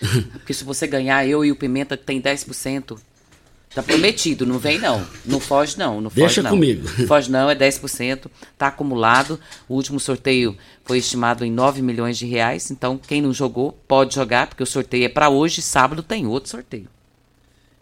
Porque 0.32 0.54
se 0.54 0.64
você 0.64 0.86
ganhar, 0.86 1.26
eu 1.26 1.44
e 1.44 1.52
o 1.52 1.56
Pimenta 1.56 1.96
tem 1.96 2.20
10%. 2.20 2.98
Tá 3.72 3.84
prometido, 3.84 4.44
não 4.44 4.58
vem 4.58 4.80
não. 4.80 5.06
Não 5.24 5.38
foge 5.38 5.78
não, 5.78 6.00
não 6.00 6.10
foge 6.10 6.22
Deixa 6.22 6.42
não. 6.42 6.50
comigo. 6.50 6.88
Foge 7.06 7.30
não, 7.30 7.48
é 7.48 7.54
10%, 7.54 8.26
tá 8.58 8.66
acumulado. 8.66 9.38
O 9.68 9.74
último 9.74 10.00
sorteio 10.00 10.56
foi 10.84 10.98
estimado 10.98 11.44
em 11.44 11.52
9 11.52 11.80
milhões 11.80 12.18
de 12.18 12.26
reais, 12.26 12.70
então 12.72 12.98
quem 12.98 13.22
não 13.22 13.32
jogou 13.32 13.72
pode 13.86 14.16
jogar, 14.16 14.48
porque 14.48 14.62
o 14.62 14.66
sorteio 14.66 15.04
é 15.04 15.08
para 15.08 15.28
hoje, 15.28 15.62
sábado 15.62 16.02
tem 16.02 16.26
outro 16.26 16.50
sorteio. 16.50 16.88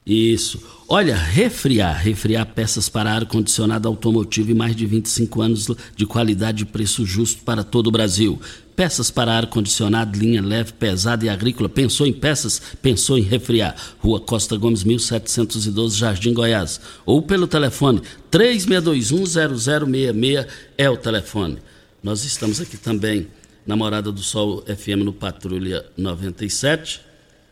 Isso. 0.05 0.63
Olha, 0.89 1.17
refriar, 1.17 1.99
refriar 2.03 2.47
peças 2.47 2.89
para 2.89 3.13
ar-condicionado 3.13 3.89
automotivo 3.89 4.51
e 4.51 4.55
mais 4.55 4.75
de 4.75 4.87
25 4.87 5.41
anos 5.41 5.71
de 5.95 6.07
qualidade 6.07 6.63
e 6.63 6.67
preço 6.67 7.05
justo 7.05 7.43
para 7.45 7.65
todo 7.65 7.89
o 7.89 7.91
Brasil. 7.91 8.41
Peças 8.79 9.11
para 9.11 9.33
ar-condicionado, 9.33 10.17
linha 10.17 10.41
leve, 10.41 10.73
pesada 10.73 11.27
e 11.27 11.29
agrícola. 11.29 11.69
Pensou 11.69 12.07
em 12.07 12.13
peças? 12.13 12.63
Pensou 12.81 13.19
em 13.19 13.23
refriar. 13.23 13.75
Rua 13.99 14.21
Costa 14.21 14.57
Gomes, 14.57 14.85
1712, 14.85 15.99
Jardim 15.99 16.33
Goiás. 16.33 16.81
Ou 17.05 17.21
pelo 17.21 17.49
telefone 17.49 18.01
36210066 18.31 20.47
é 20.79 20.89
o 20.89 20.97
telefone. 20.97 21.59
Nós 22.01 22.25
estamos 22.25 22.61
aqui 22.61 22.77
também 22.77 23.27
na 23.67 23.75
Morada 23.75 24.13
do 24.13 24.23
Sol 24.23 24.63
FM 24.63 25.03
no 25.05 25.13
Patrulha 25.13 25.85
97 25.97 27.01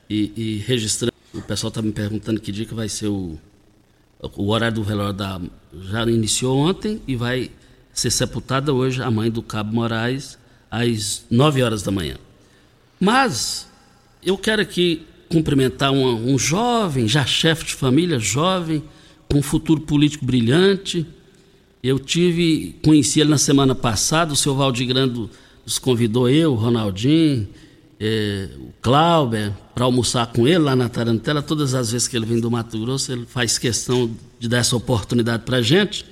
e, 0.08 0.32
e 0.36 0.58
registrando. 0.58 1.12
O 1.34 1.42
pessoal 1.42 1.70
está 1.70 1.82
me 1.82 1.90
perguntando 1.90 2.40
que 2.40 2.52
dia 2.52 2.66
que 2.66 2.72
vai 2.72 2.88
ser 2.88 3.08
o, 3.08 3.36
o 4.36 4.48
horário 4.50 4.76
do 4.76 4.84
velório 4.84 5.12
da. 5.12 5.40
Já 5.90 6.04
iniciou 6.04 6.56
ontem 6.56 7.02
e 7.04 7.16
vai 7.16 7.50
ser 7.92 8.12
sepultada 8.12 8.72
hoje 8.72 9.02
a 9.02 9.10
mãe 9.10 9.28
do 9.28 9.42
Cabo 9.42 9.74
Moraes 9.74 10.38
às 10.82 11.24
9 11.30 11.62
horas 11.62 11.82
da 11.82 11.90
manhã. 11.90 12.16
Mas 13.00 13.68
eu 14.22 14.36
quero 14.36 14.60
aqui 14.60 15.06
cumprimentar 15.28 15.90
um, 15.90 16.32
um 16.32 16.38
jovem, 16.38 17.08
já 17.08 17.24
chefe 17.24 17.66
de 17.66 17.74
família, 17.74 18.18
jovem, 18.18 18.82
com 19.28 19.38
um 19.38 19.42
futuro 19.42 19.80
político 19.80 20.24
brilhante. 20.24 21.06
Eu 21.82 21.98
tive, 21.98 22.76
conheci 22.84 23.20
ele 23.20 23.30
na 23.30 23.38
semana 23.38 23.74
passada, 23.74 24.32
o 24.32 24.36
seu 24.36 24.54
Valdir 24.54 24.86
Grando 24.86 25.30
nos 25.64 25.78
convidou 25.78 26.28
eu, 26.28 26.52
o 26.52 26.56
Ronaldinho, 26.56 27.48
eh, 27.98 28.48
o 28.58 28.72
Clauber, 28.80 29.52
para 29.74 29.84
almoçar 29.84 30.26
com 30.28 30.46
ele 30.46 30.58
lá 30.58 30.76
na 30.76 30.88
Tarantela. 30.88 31.42
Todas 31.42 31.74
as 31.74 31.90
vezes 31.92 32.06
que 32.06 32.16
ele 32.16 32.26
vem 32.26 32.40
do 32.40 32.50
Mato 32.50 32.78
Grosso, 32.78 33.12
ele 33.12 33.26
faz 33.26 33.58
questão 33.58 34.10
de 34.38 34.48
dar 34.48 34.58
essa 34.58 34.76
oportunidade 34.76 35.44
para 35.44 35.58
a 35.58 35.62
gente, 35.62 36.04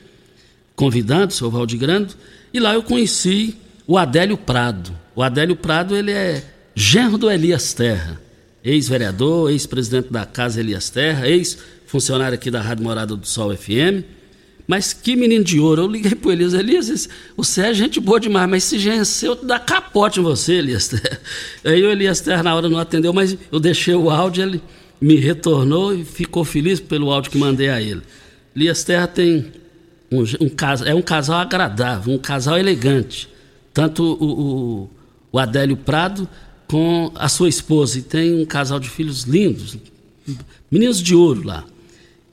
convidando 0.75 1.29
o 1.29 1.37
seu 1.37 1.51
Valdir 1.51 1.79
Grando. 1.79 2.15
E 2.53 2.59
lá 2.61 2.75
eu 2.75 2.83
conheci 2.83 3.57
o 3.87 3.97
Adélio 3.99 4.37
Prado. 4.37 4.93
O 5.15 5.23
Adélio 5.23 5.57
Prado, 5.57 5.97
ele 5.97 6.11
é 6.11 6.43
genro 6.75 7.17
do 7.19 7.31
Elias 7.31 7.73
Terra, 7.73 8.21
ex-vereador, 8.65 9.51
ex-presidente 9.51 10.13
da 10.13 10.25
Casa 10.25 10.61
Elias 10.61 10.91
Terra, 10.91 11.29
ex-funcionário 11.29 12.35
aqui 12.35 12.51
da 12.51 12.61
Rádio 12.61 12.85
Morada 12.85 13.15
do 13.17 13.27
Sol 13.27 13.55
FM. 13.57 14.03
Mas 14.67 14.95
que 14.95 15.15
menino 15.15 15.45
de 15.45 15.61
ouro. 15.61 15.83
Eu 15.83 15.87
liguei 15.89 16.15
pro 16.15 16.33
Elias. 16.33 16.55
Elias, 16.55 16.89
esse- 16.89 17.09
você 17.37 17.61
é 17.67 17.75
gente 17.75 18.01
boa 18.01 18.19
demais, 18.19 18.49
mas 18.49 18.65
esse 18.65 18.79
genro 18.79 19.05
seu 19.05 19.35
dá 19.35 19.59
capote 19.59 20.21
em 20.21 20.23
você, 20.23 20.55
Elias 20.55 20.89
Terra. 20.89 21.21
Aí 21.65 21.83
o 21.83 21.91
Elias 21.91 22.21
Terra 22.23 22.43
na 22.43 22.55
hora 22.55 22.69
não 22.69 22.79
atendeu, 22.79 23.13
mas 23.13 23.37
eu 23.53 23.61
deixei 23.61 23.95
o 23.95 24.09
áudio, 24.09 24.43
ele 24.43 24.63
me 25.01 25.17
retornou 25.17 25.95
e 25.95 26.03
ficou 26.03 26.45
feliz 26.47 26.81
pelo 26.81 27.11
áudio 27.11 27.31
que 27.31 27.37
mandei 27.37 27.69
a 27.69 27.79
ele. 27.81 28.01
Elias 28.57 28.83
Terra 28.83 29.07
tem 29.07 29.53
um, 30.11 30.23
um 30.23 30.51
é 30.87 30.95
um 30.95 31.03
casal 31.03 31.41
agradável, 31.41 32.15
um 32.15 32.19
casal 32.19 32.57
elegante. 32.59 33.29
Tanto 33.75 34.03
o, 34.03 34.25
o, 34.25 34.91
o 35.33 35.39
Adélio 35.39 35.77
Prado 35.77 36.27
com 36.69 37.11
a 37.15 37.29
sua 37.29 37.49
esposa. 37.49 37.99
E 37.99 38.03
tem 38.03 38.41
um 38.41 38.47
casal 38.47 38.81
de 38.81 38.89
filhos 38.89 39.25
lindos, 39.25 39.77
meninos 40.71 41.03
de 41.03 41.15
ouro 41.15 41.43
lá. 41.45 41.67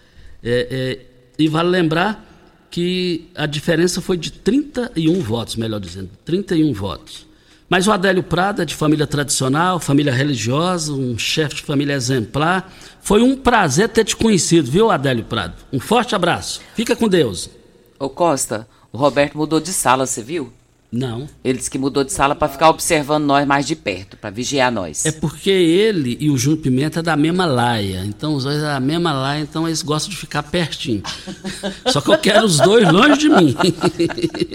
É, 0.42 0.68
é, 0.70 1.07
e 1.38 1.48
vale 1.48 1.68
lembrar 1.68 2.24
que 2.70 3.29
a 3.35 3.46
diferença 3.46 4.01
foi 4.01 4.16
de 4.16 4.31
31 4.31 5.20
votos, 5.20 5.57
melhor 5.57 5.81
dizendo, 5.81 6.11
31 6.24 6.72
votos. 6.72 7.27
Mas 7.68 7.87
o 7.87 7.92
Adélio 7.92 8.22
Prado 8.22 8.62
é 8.62 8.64
de 8.64 8.74
família 8.74 9.07
tradicional, 9.07 9.79
família 9.79 10.12
religiosa, 10.12 10.92
um 10.92 11.18
chefe 11.18 11.57
de 11.57 11.62
família 11.62 11.92
exemplar. 11.92 12.72
Foi 13.01 13.22
um 13.22 13.37
prazer 13.37 13.90
ter 13.90 14.05
te 14.05 14.16
conhecido, 14.16 14.70
viu, 14.70 14.90
Adélio 14.90 15.24
Prado? 15.24 15.55
Um 15.70 15.79
forte 15.79 16.14
abraço. 16.14 16.62
Fica 16.74 16.96
com 16.96 17.09
Deus. 17.09 17.51
Ô 17.98 18.09
Costa, 18.09 18.66
o 18.90 18.96
Roberto 18.96 19.37
mudou 19.37 19.61
de 19.61 19.72
sala, 19.72 20.07
você 20.07 20.22
viu? 20.22 20.53
Não. 20.90 21.29
Ele 21.44 21.59
disse 21.59 21.70
que 21.70 21.77
mudou 21.77 22.03
de 22.03 22.11
sala 22.12 22.35
para 22.35 22.48
ficar 22.48 22.70
observando 22.70 23.24
nós 23.24 23.46
mais 23.46 23.66
de 23.66 23.77
perto, 23.77 24.16
para 24.16 24.31
vigiar 24.31 24.72
nós. 24.72 25.05
É 25.05 25.12
porque 25.12 25.51
ele 25.51 26.16
e 26.18 26.31
o 26.31 26.38
Júnior 26.38 26.62
Pimenta 26.62 27.01
é 27.01 27.03
da 27.03 27.14
mesma 27.14 27.44
laia. 27.44 28.03
Então, 28.07 28.35
os 28.35 28.44
dois 28.44 28.57
é 28.57 28.62
da 28.62 28.81
mesma 28.81 29.12
laia, 29.12 29.42
então 29.42 29.66
eles 29.66 29.83
gostam 29.83 30.11
de 30.11 30.16
ficar 30.16 30.42
pertinho. 30.44 31.03
Só 31.88 32.01
que 32.01 32.11
eu 32.11 32.16
quero 32.16 32.46
os 32.46 32.57
dois 32.57 32.90
longe 32.90 33.18
de 33.18 33.29
mim. 33.29 33.55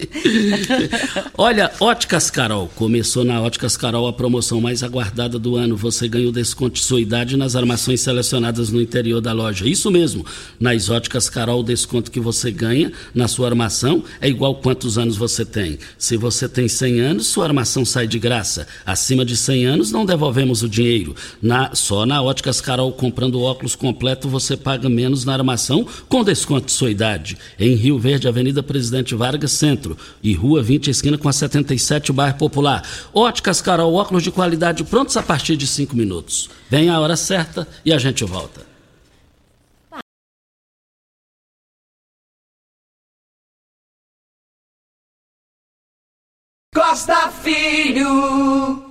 Olha, 1.38 1.72
Óticas 1.80 2.32
Carol. 2.32 2.68
Começou 2.76 3.24
na 3.24 3.40
Óticas 3.40 3.78
Carol 3.78 4.08
a 4.08 4.14
promoção 4.14 4.60
mais 4.60 4.82
aguardada 4.82 5.38
do 5.38 5.56
ano. 5.56 5.78
Você 5.78 6.08
ganhou 6.08 6.32
desconto 6.32 6.76
de 6.76 6.84
sua 6.84 7.00
idade 7.00 7.38
nas 7.38 7.56
armações 7.56 8.02
selecionadas 8.02 8.72
no 8.72 8.82
interior 8.82 9.22
da 9.22 9.34
loja. 9.34 9.68
Isso 9.68 9.92
mesmo. 9.92 10.26
Nas 10.60 10.90
Óticas 10.90 11.30
Carol, 11.30 11.60
o 11.60 11.64
desconto 11.64 12.10
que 12.10 12.20
você 12.20 12.50
ganha 12.50 12.92
na 13.14 13.28
sua 13.28 13.48
armação 13.50 14.04
é 14.20 14.28
igual 14.28 14.56
quantos 14.56 14.98
anos 14.98 15.16
você 15.16 15.46
tem. 15.46 15.78
Se 15.96 16.23
você 16.24 16.48
tem 16.48 16.70
100 16.70 17.02
anos, 17.02 17.28
sua 17.28 17.44
armação 17.44 17.84
sai 17.84 18.08
de 18.08 18.18
graça. 18.18 18.66
Acima 18.86 19.26
de 19.26 19.36
100 19.36 19.66
anos, 19.66 19.92
não 19.92 20.06
devolvemos 20.06 20.64
o 20.64 20.70
dinheiro. 20.70 21.14
Na, 21.42 21.76
só 21.76 22.06
na 22.06 22.22
Óticas 22.22 22.62
Carol, 22.62 22.94
comprando 22.94 23.42
óculos 23.42 23.76
completo, 23.76 24.30
você 24.30 24.56
paga 24.56 24.88
menos 24.88 25.26
na 25.26 25.34
armação 25.34 25.86
com 26.08 26.24
desconto 26.24 26.68
de 26.68 26.72
sua 26.72 26.90
idade. 26.90 27.38
Em 27.60 27.76
Rio 27.76 28.00
Verde, 28.00 28.30
Avenida 28.30 28.64
Presidente 28.64 29.14
Vargas 29.14 29.52
Centro 29.52 29.98
e 30.24 30.34
Rua 30.34 30.64
20, 30.64 30.90
esquina 30.90 31.18
com 31.18 31.28
a 31.28 31.34
77, 31.34 32.14
bairro 32.14 32.38
Popular. 32.38 32.88
Óticas 33.14 33.60
Carol, 33.60 33.94
óculos 33.94 34.24
de 34.24 34.32
qualidade 34.32 34.86
prontos 34.86 35.18
a 35.18 35.22
partir 35.22 35.58
de 35.58 35.68
5 35.68 35.94
minutos. 35.94 36.50
Vem 36.70 36.90
a 36.90 37.02
hora 37.02 37.18
certa 37.18 37.68
e 37.84 37.92
a 37.92 37.98
gente 37.98 38.24
volta. 38.24 38.73
Costa 46.94 47.28
Filho. 47.42 48.84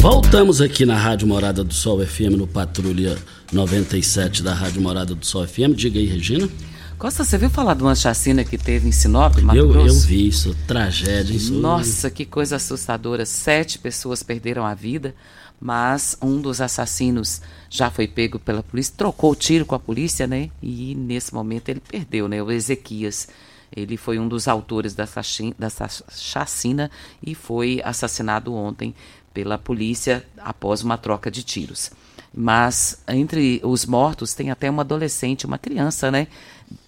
Voltamos 0.00 0.60
aqui 0.60 0.86
na 0.86 0.96
Rádio 0.96 1.26
Morada 1.26 1.64
do 1.64 1.74
Sol 1.74 2.06
FM, 2.06 2.36
no 2.38 2.46
Patrulha 2.46 3.18
97 3.50 4.44
da 4.44 4.54
Rádio 4.54 4.80
Morada 4.80 5.12
do 5.12 5.26
Sol 5.26 5.44
FM. 5.44 5.74
Diga 5.74 5.98
aí, 5.98 6.06
Regina. 6.06 6.48
Costa, 6.96 7.24
você 7.24 7.36
viu 7.36 7.50
falar 7.50 7.74
de 7.74 7.82
uma 7.82 7.96
chacina 7.96 8.44
que 8.44 8.56
teve 8.56 8.88
em 8.88 8.92
Sinop, 8.92 9.36
Mato 9.38 9.58
Eu, 9.58 9.66
Grosso? 9.66 10.04
eu 10.04 10.08
vi 10.08 10.28
isso, 10.28 10.56
tragédia. 10.68 11.34
Isso, 11.34 11.52
Nossa, 11.52 12.08
que 12.12 12.24
coisa 12.24 12.54
assustadora. 12.54 13.26
Sete 13.26 13.80
pessoas 13.80 14.22
perderam 14.22 14.64
a 14.64 14.72
vida, 14.72 15.12
mas 15.60 16.16
um 16.22 16.40
dos 16.40 16.60
assassinos 16.60 17.42
já 17.68 17.90
foi 17.90 18.06
pego 18.06 18.38
pela 18.38 18.62
polícia, 18.62 18.94
trocou 18.96 19.34
tiro 19.34 19.66
com 19.66 19.74
a 19.74 19.80
polícia, 19.80 20.28
né? 20.28 20.48
E 20.62 20.94
nesse 20.94 21.34
momento 21.34 21.70
ele 21.70 21.80
perdeu, 21.80 22.28
né? 22.28 22.40
O 22.40 22.52
Ezequias. 22.52 23.26
Ele 23.74 23.96
foi 23.96 24.18
um 24.18 24.26
dos 24.28 24.48
autores 24.48 24.94
dessa, 24.94 25.22
chacina 25.22 26.90
e 27.22 27.34
foi 27.34 27.80
assassinado 27.84 28.54
ontem 28.54 28.94
pela 29.32 29.56
polícia 29.56 30.24
após 30.38 30.82
uma 30.82 30.98
troca 30.98 31.30
de 31.30 31.42
tiros. 31.42 31.90
Mas 32.34 33.02
entre 33.08 33.60
os 33.64 33.86
mortos 33.86 34.34
tem 34.34 34.50
até 34.50 34.68
uma 34.70 34.82
adolescente, 34.82 35.46
uma 35.46 35.58
criança, 35.58 36.10
né? 36.10 36.26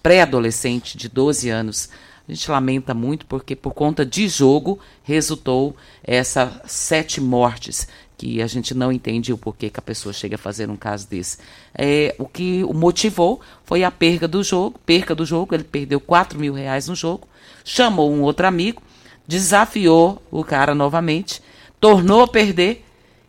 Pré-adolescente 0.01 0.97
de 0.97 1.09
12 1.09 1.49
anos. 1.49 1.89
A 2.27 2.31
gente 2.31 2.49
lamenta 2.49 2.93
muito 2.93 3.25
porque 3.25 3.55
por 3.55 3.73
conta 3.73 4.05
de 4.05 4.29
jogo 4.29 4.79
resultou 5.03 5.75
essa 6.01 6.61
sete 6.65 7.19
mortes 7.19 7.87
que 8.17 8.41
a 8.41 8.47
gente 8.47 8.73
não 8.73 8.91
entende 8.91 9.33
o 9.33 9.37
porquê 9.37 9.69
que 9.69 9.79
a 9.79 9.83
pessoa 9.83 10.13
chega 10.13 10.35
a 10.35 10.37
fazer 10.37 10.69
um 10.69 10.75
caso 10.75 11.07
desse. 11.07 11.37
É, 11.73 12.15
o 12.17 12.25
que 12.25 12.63
o 12.63 12.73
motivou 12.73 13.41
foi 13.65 13.83
a 13.83 13.91
perca 13.91 14.27
do 14.27 14.43
jogo, 14.43 14.79
perca 14.85 15.13
do 15.13 15.25
jogo, 15.25 15.55
ele 15.55 15.63
perdeu 15.63 15.99
4 15.99 16.39
mil 16.39 16.53
reais 16.53 16.87
no 16.87 16.95
jogo, 16.95 17.27
chamou 17.63 18.11
um 18.11 18.21
outro 18.21 18.47
amigo, 18.47 18.81
desafiou 19.27 20.21
o 20.31 20.43
cara 20.43 20.75
novamente, 20.75 21.41
tornou 21.79 22.21
a 22.21 22.27
perder 22.27 22.85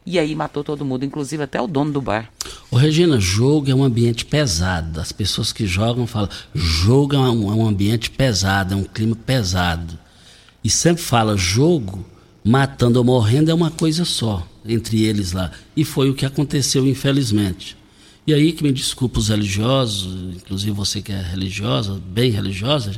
e 0.06 0.18
aí 0.18 0.34
matou 0.34 0.62
todo 0.62 0.84
mundo, 0.84 1.04
inclusive 1.04 1.42
até 1.42 1.60
o 1.60 1.66
dono 1.66 1.90
do 1.90 2.00
bar. 2.00 2.30
Ô, 2.70 2.76
Regina, 2.76 3.18
jogo 3.18 3.70
é 3.70 3.74
um 3.74 3.82
ambiente 3.82 4.24
pesado. 4.26 5.00
As 5.00 5.12
pessoas 5.12 5.50
que 5.50 5.66
jogam 5.66 6.06
falam, 6.06 6.28
jogo 6.54 7.14
é 7.14 7.18
um, 7.18 7.50
é 7.50 7.54
um 7.54 7.66
ambiente 7.66 8.10
pesado, 8.10 8.74
é 8.74 8.76
um 8.76 8.84
clima 8.84 9.16
pesado. 9.16 9.98
E 10.62 10.68
sempre 10.68 11.02
fala, 11.02 11.36
jogo, 11.36 12.04
matando 12.44 12.98
ou 12.98 13.04
morrendo 13.04 13.50
é 13.50 13.54
uma 13.54 13.70
coisa 13.70 14.04
só, 14.04 14.46
entre 14.64 15.04
eles 15.04 15.32
lá. 15.32 15.50
E 15.76 15.84
foi 15.84 16.10
o 16.10 16.14
que 16.14 16.24
aconteceu, 16.24 16.86
infelizmente. 16.86 17.76
E 18.26 18.32
aí 18.32 18.52
que 18.52 18.62
me 18.62 18.72
desculpa 18.72 19.18
os 19.18 19.28
religiosos, 19.28 20.34
inclusive 20.34 20.70
você 20.70 21.02
que 21.02 21.12
é 21.12 21.20
religiosa, 21.20 22.00
bem 22.06 22.30
religiosa, 22.30 22.92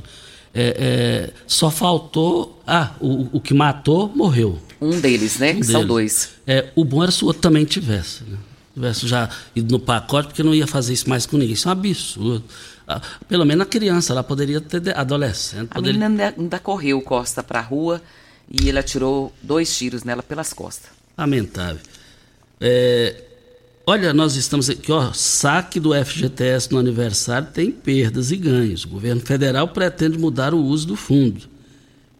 é, 0.54 0.76
é, 0.78 1.32
só 1.46 1.70
faltou. 1.70 2.62
Ah, 2.66 2.94
o, 3.00 3.36
o 3.36 3.40
que 3.40 3.52
matou 3.52 4.08
morreu. 4.14 4.58
Um 4.80 5.00
deles, 5.00 5.38
né? 5.38 5.54
Um 5.54 5.62
São 5.62 5.74
deles. 5.74 5.86
dois. 5.88 6.30
É, 6.46 6.70
o 6.74 6.84
bom 6.84 7.02
era 7.02 7.12
se 7.12 7.24
o 7.24 7.26
outro 7.26 7.42
também 7.42 7.64
tivesse. 7.64 8.24
Né? 8.24 8.38
Tivesse 8.72 9.08
já 9.08 9.28
ido 9.54 9.72
no 9.72 9.78
pacote, 9.80 10.28
porque 10.28 10.42
não 10.42 10.54
ia 10.54 10.66
fazer 10.66 10.92
isso 10.92 11.08
mais 11.08 11.26
com 11.26 11.36
ninguém. 11.36 11.54
Isso 11.54 11.68
é 11.68 11.70
um 11.70 11.72
absurdo. 11.72 12.44
Ah, 12.86 13.00
pelo 13.28 13.44
menos 13.44 13.66
a 13.66 13.68
criança, 13.68 14.12
ela 14.12 14.22
poderia 14.22 14.60
ter 14.60 14.96
adolescente. 14.96 15.68
A 15.70 15.74
Poderia... 15.74 16.08
menina 16.08 16.34
ainda, 16.36 16.58
correu 16.58 17.00
Costa 17.02 17.42
pra 17.42 17.60
rua 17.60 18.00
e 18.48 18.68
ele 18.68 18.78
atirou 18.78 19.32
dois 19.42 19.76
tiros 19.76 20.04
nela 20.04 20.22
pelas 20.22 20.52
costas. 20.52 20.90
Lamentável. 21.16 21.80
É, 22.60 23.24
olha, 23.86 24.12
nós 24.12 24.36
estamos 24.36 24.68
aqui, 24.68 24.92
ó, 24.92 25.12
saque 25.12 25.80
do 25.80 25.92
FGTS 25.92 26.72
no 26.72 26.78
aniversário 26.78 27.48
tem 27.52 27.70
perdas 27.70 28.30
e 28.30 28.36
ganhos. 28.36 28.84
O 28.84 28.88
governo 28.88 29.20
federal 29.20 29.68
pretende 29.68 30.18
mudar 30.18 30.54
o 30.54 30.62
uso 30.62 30.86
do 30.86 30.96
fundo. 30.96 31.48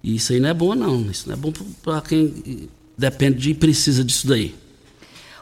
E 0.02 0.16
isso 0.16 0.32
aí 0.32 0.40
não 0.40 0.48
é 0.48 0.54
bom, 0.54 0.74
não. 0.74 1.10
Isso 1.10 1.28
não 1.28 1.34
é 1.34 1.36
bom 1.36 1.52
para 1.82 2.00
quem 2.00 2.68
depende 2.96 3.38
de 3.38 3.50
e 3.50 3.54
precisa 3.54 4.04
disso 4.04 4.26
daí. 4.26 4.54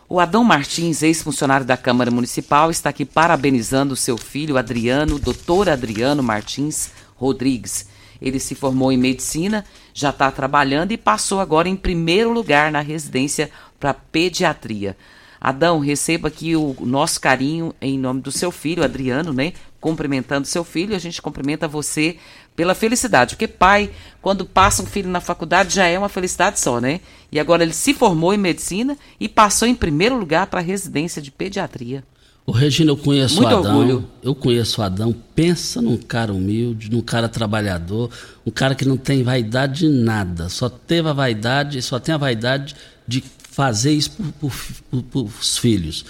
O 0.09 0.21
Adão 0.21 0.45
Martins, 0.45 1.03
ex-funcionário 1.03 1.67
da 1.67 1.77
Câmara 1.77 2.11
Municipal, 2.11 2.71
está 2.71 2.91
aqui 2.91 3.05
parabenizando 3.05 3.97
seu 3.97 4.19
filho 4.19 4.59
Adriano, 4.59 5.19
doutor 5.19 5.69
Adriano 5.69 6.23
Martins 6.23 6.91
Rodrigues. 7.17 7.87
Ele 8.21 8.39
se 8.39 8.55
formou 8.55 8.93
em 8.93 8.99
medicina, 8.99 9.65
já 9.95 10.11
está 10.11 10.31
trabalhando 10.31 10.91
e 10.93 10.99
passou 10.99 11.41
agora 11.41 11.69
em 11.69 11.77
primeiro 11.77 12.33
lugar 12.33 12.73
na 12.73 12.81
residência 12.81 13.49
para 13.79 13.95
pediatria. 13.95 14.97
Adão, 15.41 15.79
receba 15.79 16.29
aqui 16.29 16.57
o 16.57 16.75
nosso 16.81 17.21
carinho 17.21 17.75
em 17.81 17.99
nome 17.99 18.21
do 18.21 18.33
seu 18.33 18.51
filho, 18.51 18.83
Adriano, 18.83 19.33
né? 19.33 19.53
Cumprimentando 19.81 20.47
seu 20.47 20.65
filho, 20.65 20.97
a 20.97 20.99
gente 20.99 21.21
cumprimenta 21.23 21.69
você 21.69 22.17
pela 22.57 22.75
felicidade, 22.75 23.35
porque 23.35 23.47
pai, 23.47 23.91
quando 24.23 24.47
passa 24.47 24.83
um 24.83 24.87
filho 24.87 25.11
na 25.11 25.21
faculdade, 25.21 25.75
já 25.75 25.87
é 25.87 25.99
uma 25.99 26.09
felicidade 26.09 26.59
só, 26.59 26.81
né? 26.81 27.01
E 27.31 27.39
agora 27.39 27.63
ele 27.63 27.75
se 27.75 27.93
formou 27.93 28.33
em 28.33 28.39
medicina 28.39 28.97
e 29.21 29.29
passou 29.29 29.69
em 29.69 29.75
primeiro 29.75 30.17
lugar 30.17 30.47
para 30.47 30.61
a 30.61 30.63
residência 30.63 31.21
de 31.21 31.31
pediatria. 31.31 32.03
Ô, 32.47 32.53
Regina, 32.53 32.91
eu 32.91 32.97
conheço 32.97 33.37
Muito 33.37 33.55
o 33.55 33.59
Adão. 33.59 33.79
orgulho. 33.79 34.09
Eu 34.23 34.35
conheço 34.35 34.81
o 34.81 34.85
Adão. 34.85 35.15
Pensa 35.35 35.81
num 35.81 35.97
cara 35.97 36.33
humilde, 36.33 36.91
num 36.91 37.01
cara 37.01 37.29
trabalhador, 37.29 38.11
um 38.45 38.51
cara 38.51 38.75
que 38.75 38.85
não 38.85 38.99
tem 38.99 39.23
vaidade 39.23 39.81
de 39.81 39.89
nada. 39.89 40.51
Só 40.51 40.69
teve 40.69 41.09
a 41.09 41.13
vaidade, 41.15 41.81
só 41.81 41.99
tem 41.99 42.15
a 42.15 42.19
vaidade 42.19 42.77
de 43.09 43.25
fazer 43.51 43.93
isso 43.93 44.11
para 44.11 45.21
os 45.21 45.57
filhos. 45.57 46.05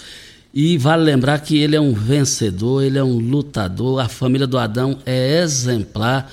E 0.53 0.77
vale 0.77 1.03
lembrar 1.03 1.39
que 1.39 1.57
ele 1.57 1.75
é 1.75 1.81
um 1.81 1.93
vencedor, 1.93 2.83
ele 2.83 2.97
é 2.97 3.03
um 3.03 3.17
lutador. 3.17 3.99
A 3.99 4.09
família 4.09 4.47
do 4.47 4.57
Adão 4.57 4.97
é 5.05 5.41
exemplar. 5.41 6.29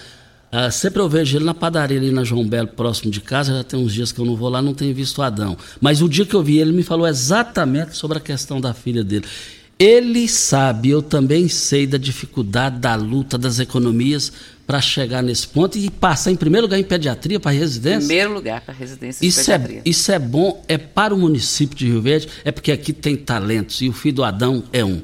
Ah, 0.50 0.70
sempre 0.70 1.00
eu 1.00 1.08
vejo 1.08 1.38
ele 1.38 1.44
na 1.44 1.54
padaria 1.54 1.98
ali 1.98 2.10
na 2.10 2.24
João 2.24 2.46
Belo, 2.46 2.68
próximo 2.68 3.10
de 3.10 3.20
casa. 3.20 3.54
Já 3.54 3.64
tem 3.64 3.78
uns 3.78 3.92
dias 3.92 4.10
que 4.10 4.20
eu 4.20 4.24
não 4.24 4.36
vou 4.36 4.48
lá, 4.48 4.60
não 4.60 4.74
tenho 4.74 4.94
visto 4.94 5.18
o 5.18 5.22
Adão. 5.22 5.56
Mas 5.80 6.02
o 6.02 6.08
dia 6.08 6.26
que 6.26 6.34
eu 6.34 6.42
vi 6.42 6.58
ele, 6.58 6.70
ele 6.70 6.76
me 6.76 6.82
falou 6.82 7.06
exatamente 7.06 7.96
sobre 7.96 8.18
a 8.18 8.20
questão 8.20 8.60
da 8.60 8.74
filha 8.74 9.02
dele. 9.04 9.24
Ele 9.82 10.28
sabe, 10.28 10.90
eu 10.90 11.02
também 11.02 11.48
sei 11.48 11.88
da 11.88 11.98
dificuldade 11.98 12.78
da 12.78 12.94
luta 12.94 13.36
das 13.36 13.58
economias 13.58 14.32
para 14.64 14.80
chegar 14.80 15.24
nesse 15.24 15.48
ponto 15.48 15.76
e 15.76 15.90
passar 15.90 16.30
em 16.30 16.36
primeiro 16.36 16.68
lugar 16.68 16.78
em 16.78 16.84
pediatria 16.84 17.40
para 17.40 17.50
residência. 17.50 17.98
Primeiro 17.98 18.32
lugar 18.32 18.60
para 18.60 18.72
a 18.72 18.76
residência 18.76 19.26
Isso 19.26 19.50
é, 19.50 19.58
pediatria. 19.58 19.82
isso 19.84 20.12
é 20.12 20.20
bom, 20.20 20.64
é 20.68 20.78
para 20.78 21.12
o 21.12 21.18
município 21.18 21.76
de 21.76 21.88
Rio 21.88 22.00
Verde, 22.00 22.28
é 22.44 22.52
porque 22.52 22.70
aqui 22.70 22.92
tem 22.92 23.16
talentos 23.16 23.82
e 23.82 23.88
o 23.88 23.92
filho 23.92 24.14
do 24.14 24.22
Adão 24.24 24.62
é 24.72 24.84
um. 24.84 25.02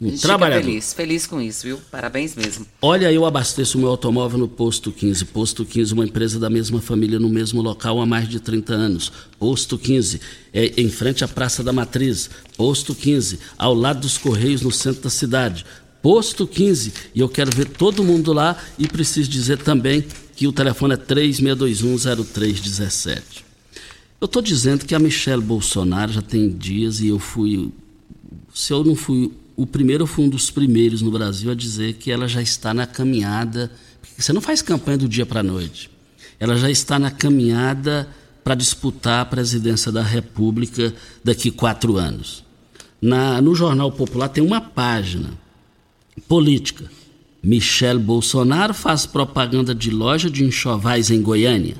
A 0.00 0.04
Um 0.04 0.08
gente 0.08 0.16
fica 0.16 0.28
trabalhador. 0.28 0.64
feliz, 0.64 0.92
feliz 0.92 1.24
com 1.26 1.40
isso, 1.40 1.62
viu? 1.64 1.78
Parabéns 1.90 2.34
mesmo. 2.34 2.66
Olha, 2.82 3.12
eu 3.12 3.24
abasteço 3.24 3.78
o 3.78 3.80
meu 3.80 3.90
automóvel 3.90 4.40
no 4.40 4.48
Posto 4.48 4.90
15. 4.90 5.24
Posto 5.26 5.64
15, 5.64 5.94
uma 5.94 6.04
empresa 6.04 6.36
da 6.38 6.50
mesma 6.50 6.80
família 6.80 7.20
no 7.20 7.28
mesmo 7.28 7.62
local 7.62 8.00
há 8.00 8.06
mais 8.06 8.28
de 8.28 8.40
30 8.40 8.74
anos. 8.74 9.12
Posto 9.38 9.78
15, 9.78 10.20
é 10.52 10.80
em 10.80 10.88
frente 10.88 11.22
à 11.22 11.28
Praça 11.28 11.62
da 11.62 11.72
Matriz. 11.72 12.28
Posto 12.56 12.92
15, 12.94 13.38
ao 13.56 13.72
lado 13.72 14.00
dos 14.00 14.18
Correios, 14.18 14.62
no 14.62 14.72
centro 14.72 15.02
da 15.02 15.10
cidade. 15.10 15.64
Posto 16.02 16.44
15, 16.46 16.92
e 17.14 17.20
eu 17.20 17.28
quero 17.28 17.54
ver 17.54 17.66
todo 17.66 18.02
mundo 18.04 18.32
lá 18.32 18.56
e 18.78 18.88
preciso 18.88 19.30
dizer 19.30 19.58
também 19.58 20.04
que 20.34 20.46
o 20.48 20.52
telefone 20.52 20.94
é 20.94 20.98
36210317. 20.98 23.22
Eu 24.20 24.26
estou 24.26 24.42
dizendo 24.42 24.84
que 24.84 24.94
a 24.94 24.98
Michelle 24.98 25.40
Bolsonaro 25.42 26.12
já 26.12 26.20
tem 26.20 26.50
dias 26.50 27.00
e 27.00 27.08
eu 27.08 27.18
fui 27.18 27.72
se 28.52 28.70
eu 28.72 28.84
não 28.84 28.94
fui 28.94 29.32
o 29.56 29.66
primeiro, 29.66 30.06
fui 30.06 30.24
um 30.24 30.28
dos 30.28 30.50
primeiros 30.50 31.00
no 31.00 31.10
Brasil 31.10 31.50
a 31.50 31.54
dizer 31.54 31.94
que 31.94 32.10
ela 32.10 32.26
já 32.26 32.42
está 32.42 32.74
na 32.74 32.86
caminhada. 32.86 33.70
Você 34.16 34.32
não 34.32 34.40
faz 34.40 34.60
campanha 34.60 34.98
do 34.98 35.08
dia 35.08 35.24
para 35.24 35.40
a 35.40 35.44
noite. 35.44 35.90
Ela 36.40 36.56
já 36.56 36.70
está 36.70 36.98
na 36.98 37.10
caminhada 37.10 38.08
para 38.42 38.54
disputar 38.54 39.20
a 39.20 39.24
presidência 39.24 39.92
da 39.92 40.02
República 40.02 40.92
daqui 41.22 41.50
quatro 41.50 41.96
anos. 41.96 42.44
Na, 43.00 43.40
no 43.40 43.54
Jornal 43.54 43.92
Popular 43.92 44.28
tem 44.28 44.42
uma 44.42 44.60
página 44.60 45.30
política. 46.26 46.90
Michel 47.42 47.98
Bolsonaro 47.98 48.74
faz 48.74 49.06
propaganda 49.06 49.74
de 49.74 49.90
loja 49.90 50.30
de 50.30 50.42
enxovais 50.42 51.10
em 51.10 51.22
Goiânia. 51.22 51.76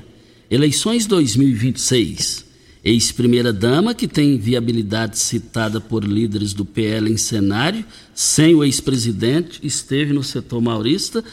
Eleições 0.49 1.05
2026. 1.07 2.44
Ex-primeira-dama, 2.85 3.95
que 3.95 4.07
tem 4.07 4.37
viabilidade 4.37 5.17
citada 5.17 5.81
por 5.81 6.03
líderes 6.03 6.53
do 6.53 6.63
PL 6.63 7.11
em 7.11 7.17
cenário, 7.17 7.83
sem 8.13 8.53
o 8.53 8.63
ex-presidente, 8.63 9.59
esteve 9.63 10.13
no 10.13 10.21
setor 10.21 10.61
maurista 10.61 11.23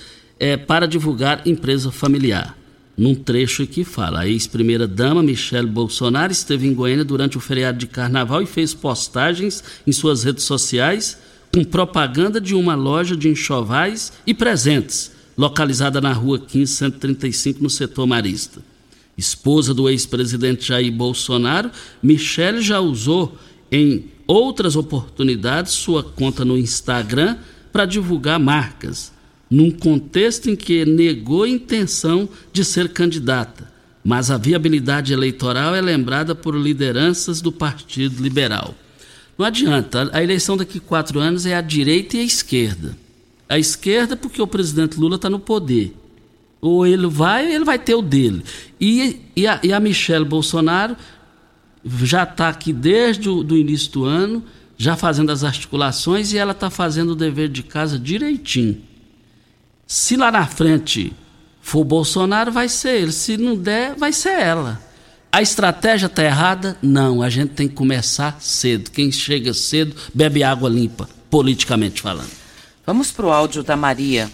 é, 0.41 0.57
para 0.57 0.89
divulgar 0.89 1.47
empresa 1.47 1.93
familiar. 1.93 2.57
num 2.97 3.15
trecho 3.15 3.63
aqui 3.63 3.85
fala: 3.85 4.21
a 4.21 4.27
ex-primeira-dama 4.27 5.23
Michele 5.23 5.67
Bolsonaro 5.67 6.33
esteve 6.33 6.67
em 6.67 6.73
Goiânia 6.73 7.05
durante 7.05 7.37
o 7.37 7.41
feriado 7.41 7.77
de 7.77 7.87
carnaval 7.87 8.41
e 8.41 8.47
fez 8.47 8.73
postagens 8.73 9.63
em 9.87 9.93
suas 9.93 10.25
redes 10.25 10.45
sociais 10.45 11.19
com 11.53 11.63
propaganda 11.63 12.41
de 12.41 12.55
uma 12.55 12.75
loja 12.75 13.15
de 13.15 13.29
enxovais 13.29 14.11
e 14.27 14.33
presentes, 14.33 15.13
localizada 15.37 16.01
na 16.01 16.15
rua 16.15 16.39
1535, 16.39 17.63
no 17.63 17.69
setor 17.69 18.07
marista. 18.07 18.72
Esposa 19.17 19.75
do 19.75 19.89
ex-presidente 19.89 20.69
Jair 20.69 20.93
Bolsonaro, 20.93 21.71
Michele 22.03 22.63
já 22.63 22.81
usou 22.81 23.37
em 23.71 24.07
outras 24.27 24.77
oportunidades 24.77 25.73
sua 25.73 26.03
conta 26.03 26.45
no 26.45 26.57
Instagram 26.57 27.37
para 27.73 27.87
divulgar 27.87 28.39
marcas 28.39 29.13
num 29.53 29.71
contexto 29.71 30.49
em 30.49 30.57
que 30.57 30.87
negou 30.87 31.43
a 31.43 31.49
intenção 31.49 32.27
de 32.55 32.65
ser 32.65 32.89
candidata, 32.89 33.71
mas 34.03 34.31
a 34.31 34.39
viabilidade 34.39 35.13
eleitoral 35.13 35.75
é 35.75 35.81
lembrada 35.83 36.35
por 36.35 36.57
lideranças 36.57 37.43
do 37.43 37.53
Partido 37.53 38.23
Liberal. 38.23 38.75
Não 39.37 39.45
adianta, 39.45 40.09
a 40.11 40.23
eleição 40.23 40.57
daqui 40.57 40.79
a 40.79 40.81
quatro 40.81 41.21
anos 41.21 41.45
é 41.45 41.55
a 41.55 41.61
direita 41.61 42.17
e 42.17 42.21
a 42.21 42.25
esquerda. 42.25 42.97
A 43.47 43.59
esquerda, 43.59 44.17
porque 44.17 44.41
o 44.41 44.47
presidente 44.47 44.99
Lula 44.99 45.17
está 45.17 45.29
no 45.29 45.39
poder. 45.39 45.95
Ou 46.63 46.87
ele 46.87 47.09
vai, 47.09 47.53
ele 47.53 47.65
vai 47.65 47.77
ter 47.77 47.97
o 47.97 48.01
dele. 48.01 48.45
E, 48.81 49.21
e, 49.35 49.49
a, 49.49 49.59
e 49.65 49.73
a 49.73 49.81
Michelle 49.81 50.25
Bolsonaro 50.25 50.97
já 51.85 52.23
está 52.23 52.49
aqui 52.49 52.73
desde 52.73 53.29
o 53.29 53.43
do 53.43 53.57
início 53.57 53.91
do 53.91 54.05
ano, 54.05 54.45
já 54.79 54.95
fazendo 54.95 55.33
as 55.33 55.43
articulações, 55.43 56.33
e 56.33 56.39
ela 56.39 56.53
está 56.53 56.71
fazendo 56.71 57.11
o 57.11 57.17
dever 57.17 57.49
de 57.49 57.65
casa 57.65 57.99
direitinho. 57.99 58.81
Se 59.89 60.17
lá 60.17 60.31
na 60.31 60.47
frente 60.47 61.13
for 61.61 61.83
Bolsonaro, 61.83 62.53
vai 62.53 62.69
ser 62.69 63.03
ele. 63.03 63.13
Se 63.13 63.37
não 63.37 63.57
der, 63.57 63.97
vai 63.97 64.13
ser 64.13 64.41
ela. 64.41 64.81
A 65.33 65.43
estratégia 65.43 66.07
está 66.07 66.23
errada? 66.23 66.77
Não, 66.81 67.23
a 67.23 67.29
gente 67.29 67.55
tem 67.55 67.67
que 67.67 67.75
começar 67.75 68.41
cedo. 68.41 68.91
Quem 68.91 69.11
chega 69.11 69.53
cedo 69.53 69.97
bebe 70.15 70.45
água 70.45 70.69
limpa, 70.69 71.09
politicamente 71.29 72.03
falando. 72.03 72.31
Vamos 72.87 73.11
para 73.11 73.27
o 73.27 73.33
áudio 73.33 73.63
da 73.65 73.77
Maria. 73.77 74.31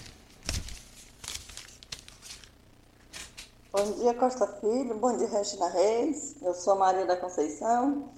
Bom 3.79 3.93
dia, 3.93 4.13
Costa 4.13 4.45
Filho. 4.61 4.97
Bom 4.97 5.17
dia, 5.17 5.29
Regina 5.29 5.69
Reis. 5.69 6.35
Eu 6.43 6.53
sou 6.53 6.75
Maria 6.75 7.07
da 7.07 7.17
Conceição. 7.17 8.09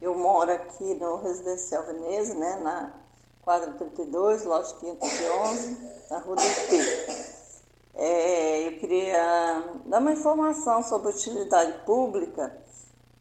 Eu 0.00 0.14
moro 0.14 0.50
aqui 0.50 0.94
no 0.94 1.16
Residencial 1.16 1.84
Veneza, 1.84 2.34
né, 2.34 2.58
na 2.62 2.94
quadra 3.42 3.72
32, 3.72 4.46
loja 4.46 4.74
511, 4.80 5.76
na 6.10 6.18
Rua 6.18 6.36
do 6.36 6.42
IP. 6.42 6.78
É, 7.94 8.66
eu 8.66 8.78
queria 8.78 9.82
dar 9.84 9.98
uma 9.98 10.14
informação 10.14 10.82
sobre 10.82 11.10
utilidade 11.10 11.84
pública, 11.84 12.50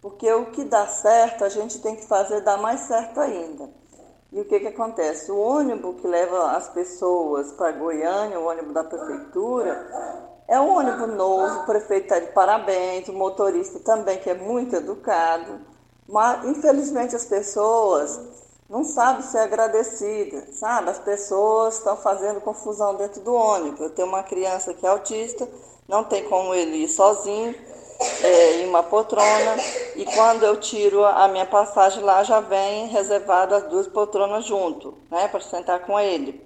porque 0.01 0.31
o 0.31 0.49
que 0.51 0.63
dá 0.63 0.87
certo, 0.87 1.43
a 1.43 1.49
gente 1.49 1.81
tem 1.81 1.97
que 1.97 2.07
fazer 2.07 2.39
dar 2.39 2.55
mais 2.55 2.79
certo 2.87 3.19
ainda. 3.19 3.69
E 4.31 4.39
o 4.39 4.45
que, 4.45 4.61
que 4.61 4.67
acontece? 4.67 5.29
O 5.29 5.37
ônibus 5.37 5.99
que 5.99 6.07
leva 6.07 6.55
as 6.55 6.69
pessoas 6.69 7.51
para 7.51 7.73
Goiânia, 7.73 8.39
o 8.39 8.45
ônibus 8.45 8.73
da 8.73 8.85
prefeitura, 8.85 10.30
é 10.51 10.59
um 10.59 10.75
ônibus 10.75 11.15
novo, 11.15 11.61
o 11.61 11.65
prefeito 11.65 12.03
está 12.03 12.19
de 12.19 12.33
parabéns, 12.33 13.07
o 13.07 13.13
motorista 13.13 13.79
também, 13.79 14.19
que 14.19 14.29
é 14.29 14.33
muito 14.33 14.75
educado, 14.75 15.61
mas 16.09 16.43
infelizmente 16.43 17.15
as 17.15 17.23
pessoas 17.23 18.19
não 18.69 18.83
sabe 18.83 19.23
ser 19.23 19.37
agradecida, 19.37 20.45
sabe? 20.51 20.89
As 20.89 20.99
pessoas 20.99 21.77
estão 21.77 21.95
fazendo 21.95 22.41
confusão 22.41 22.95
dentro 22.95 23.21
do 23.21 23.33
ônibus. 23.33 23.79
Eu 23.79 23.89
tenho 23.91 24.09
uma 24.09 24.23
criança 24.23 24.73
que 24.73 24.85
é 24.85 24.89
autista, 24.89 25.47
não 25.87 26.03
tem 26.03 26.27
como 26.27 26.53
ele 26.53 26.83
ir 26.83 26.89
sozinho 26.89 27.55
é, 28.21 28.61
em 28.61 28.67
uma 28.67 28.83
poltrona, 28.83 29.55
e 29.95 30.03
quando 30.03 30.43
eu 30.43 30.57
tiro 30.57 31.05
a 31.05 31.29
minha 31.29 31.45
passagem 31.45 32.03
lá, 32.03 32.23
já 32.23 32.41
vem 32.41 32.87
reservado 32.87 33.55
as 33.55 33.63
duas 33.69 33.87
poltronas 33.87 34.43
junto, 34.43 34.95
né, 35.09 35.29
para 35.29 35.39
sentar 35.39 35.85
com 35.85 35.97
ele. 35.97 36.45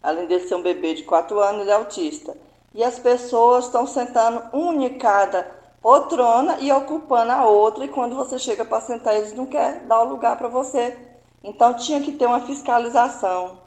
Além 0.00 0.28
de 0.28 0.38
ser 0.46 0.54
um 0.54 0.62
bebê 0.62 0.94
de 0.94 1.02
4 1.02 1.40
anos, 1.40 1.62
ele 1.62 1.70
é 1.70 1.74
autista. 1.74 2.36
E 2.74 2.84
as 2.84 2.98
pessoas 2.98 3.66
estão 3.66 3.86
sentando 3.86 4.42
um 4.52 4.82
em 4.82 4.98
cada 4.98 5.42
poltrona 5.82 6.58
e 6.60 6.70
ocupando 6.70 7.32
a 7.32 7.44
outra, 7.46 7.84
e 7.84 7.88
quando 7.88 8.14
você 8.14 8.38
chega 8.38 8.64
para 8.64 8.80
sentar, 8.80 9.16
eles 9.16 9.32
não 9.32 9.46
querem 9.46 9.86
dar 9.86 10.02
o 10.02 10.08
lugar 10.10 10.36
para 10.36 10.48
você 10.48 11.10
então 11.42 11.74
tinha 11.74 12.00
que 12.00 12.12
ter 12.12 12.26
uma 12.26 12.46
fiscalização. 12.46 13.58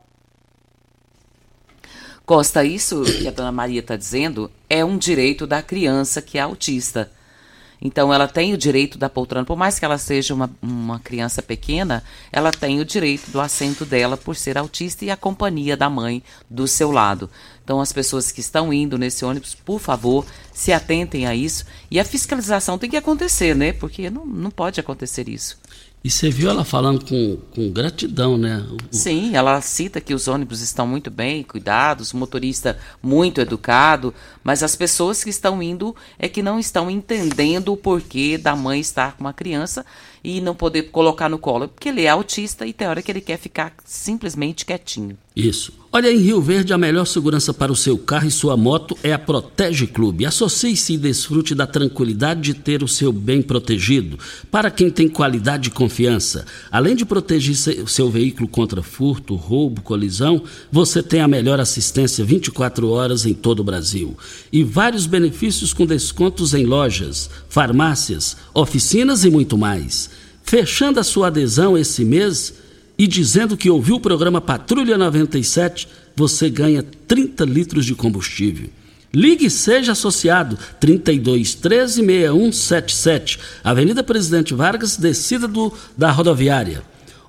Costa, 2.25 2.63
isso 2.63 3.03
que 3.03 3.27
a 3.27 3.31
dona 3.31 3.51
Maria 3.51 3.81
está 3.81 3.97
dizendo 3.97 4.49
é 4.69 4.85
um 4.85 4.97
direito 4.97 5.45
da 5.45 5.61
criança 5.61 6.21
que 6.21 6.37
é 6.37 6.41
autista. 6.41 7.11
Então 7.85 8.13
ela 8.13 8.29
tem 8.29 8.53
o 8.53 8.57
direito 8.57 8.97
da 8.97 9.09
poltrona, 9.09 9.45
por 9.45 9.57
mais 9.57 9.77
que 9.77 9.83
ela 9.83 9.97
seja 9.97 10.33
uma, 10.33 10.49
uma 10.61 10.99
criança 10.99 11.41
pequena, 11.41 12.01
ela 12.31 12.49
tem 12.49 12.79
o 12.79 12.85
direito 12.85 13.29
do 13.29 13.41
assento 13.41 13.85
dela 13.85 14.15
por 14.15 14.37
ser 14.37 14.57
autista 14.57 15.03
e 15.03 15.11
a 15.11 15.17
companhia 15.17 15.75
da 15.75 15.89
mãe 15.89 16.23
do 16.49 16.65
seu 16.65 16.91
lado. 16.91 17.29
Então 17.61 17.81
as 17.81 17.91
pessoas 17.91 18.31
que 18.31 18.39
estão 18.39 18.71
indo 18.71 18.97
nesse 18.97 19.25
ônibus, 19.25 19.53
por 19.53 19.81
favor, 19.81 20.25
se 20.53 20.71
atentem 20.71 21.27
a 21.27 21.35
isso. 21.35 21.65
E 21.91 21.99
a 21.99 22.05
fiscalização 22.05 22.77
tem 22.77 22.89
que 22.89 22.95
acontecer, 22.95 23.53
né? 23.53 23.73
Porque 23.73 24.09
não, 24.09 24.25
não 24.25 24.49
pode 24.49 24.79
acontecer 24.79 25.27
isso. 25.27 25.57
E 26.03 26.09
você 26.09 26.29
viu 26.29 26.49
ela 26.49 26.65
falando 26.65 27.05
com, 27.05 27.37
com 27.55 27.71
gratidão, 27.71 28.37
né? 28.37 28.61
Sim, 28.91 29.37
ela 29.37 29.61
cita 29.61 30.01
que 30.01 30.13
os 30.13 30.27
ônibus 30.27 30.59
estão 30.59 30.85
muito 30.85 31.09
bem 31.09 31.43
cuidados, 31.43 32.11
o 32.11 32.17
motorista 32.17 32.77
muito 33.01 33.39
educado, 33.39 34.13
mas 34.43 34.61
as 34.63 34.75
pessoas 34.75 35.23
que 35.23 35.29
estão 35.29 35.63
indo 35.63 35.95
é 36.19 36.27
que 36.27 36.43
não 36.43 36.59
estão 36.59 36.91
entendendo 36.91 37.71
o 37.71 37.77
porquê 37.77 38.37
da 38.37 38.53
mãe 38.53 38.81
estar 38.81 39.13
com 39.13 39.21
uma 39.21 39.31
criança 39.31 39.85
e 40.23 40.39
não 40.39 40.55
poder 40.55 40.83
colocar 40.83 41.27
no 41.27 41.37
colo, 41.37 41.67
porque 41.67 41.89
ele 41.89 42.03
é 42.03 42.09
autista 42.09 42.65
e 42.65 42.73
tem 42.73 42.87
hora 42.87 43.01
que 43.01 43.11
ele 43.11 43.21
quer 43.21 43.37
ficar 43.37 43.73
simplesmente 43.83 44.65
quietinho. 44.65 45.17
Isso. 45.35 45.73
Olha, 45.91 46.11
em 46.11 46.17
Rio 46.17 46.41
Verde, 46.41 46.73
a 46.73 46.77
melhor 46.77 47.05
segurança 47.05 47.53
para 47.53 47.71
o 47.71 47.75
seu 47.75 47.97
carro 47.99 48.27
e 48.27 48.31
sua 48.31 48.57
moto 48.57 48.97
é 49.03 49.13
a 49.13 49.19
Protege 49.19 49.85
Clube. 49.85 50.25
Associe-se 50.25 50.93
e 50.93 50.97
desfrute 50.97 51.53
da 51.53 51.67
tranquilidade 51.67 52.41
de 52.41 52.53
ter 52.55 52.81
o 52.81 52.87
seu 52.87 53.11
bem 53.11 53.43
protegido. 53.43 54.17
Para 54.49 54.71
quem 54.71 54.89
tem 54.89 55.07
qualidade 55.07 55.69
e 55.69 55.71
confiança, 55.71 56.45
além 56.71 56.95
de 56.95 57.05
proteger 57.05 57.83
o 57.83 57.87
seu 57.87 58.09
veículo 58.09 58.47
contra 58.47 58.81
furto, 58.81 59.35
roubo, 59.35 59.83
colisão, 59.83 60.43
você 60.71 61.03
tem 61.03 61.21
a 61.21 61.27
melhor 61.27 61.59
assistência 61.59 62.25
24 62.25 62.89
horas 62.89 63.27
em 63.27 63.33
todo 63.35 63.59
o 63.59 63.63
Brasil. 63.63 64.17
E 64.51 64.63
vários 64.63 65.05
benefícios 65.05 65.73
com 65.73 65.85
descontos 65.85 66.55
em 66.55 66.65
lojas, 66.65 67.29
farmácias, 67.53 68.35
oficinas 68.51 69.23
e 69.23 69.29
muito 69.29 69.55
mais. 69.55 70.09
Fechando 70.43 70.99
a 70.99 71.03
sua 71.03 71.27
adesão 71.27 71.77
esse 71.77 72.03
mês 72.03 72.51
e 72.97 73.05
dizendo 73.05 73.55
que 73.55 73.69
ouviu 73.69 73.97
o 73.97 73.99
programa 73.99 74.41
Patrulha 74.41 74.97
97, 74.97 75.87
você 76.15 76.49
ganha 76.49 76.83
30 77.07 77.45
litros 77.45 77.85
de 77.85 77.93
combustível. 77.93 78.71
Ligue 79.13 79.45
e 79.45 79.51
seja 79.51 79.91
associado 79.91 80.57
32 80.79 81.53
13 81.53 82.03
6177, 82.03 83.39
Avenida 83.63 84.03
Presidente 84.03 84.55
Vargas, 84.55 84.97
descida 84.97 85.47
do, 85.47 85.71
da 85.95 86.09
rodoviária. 86.09 86.81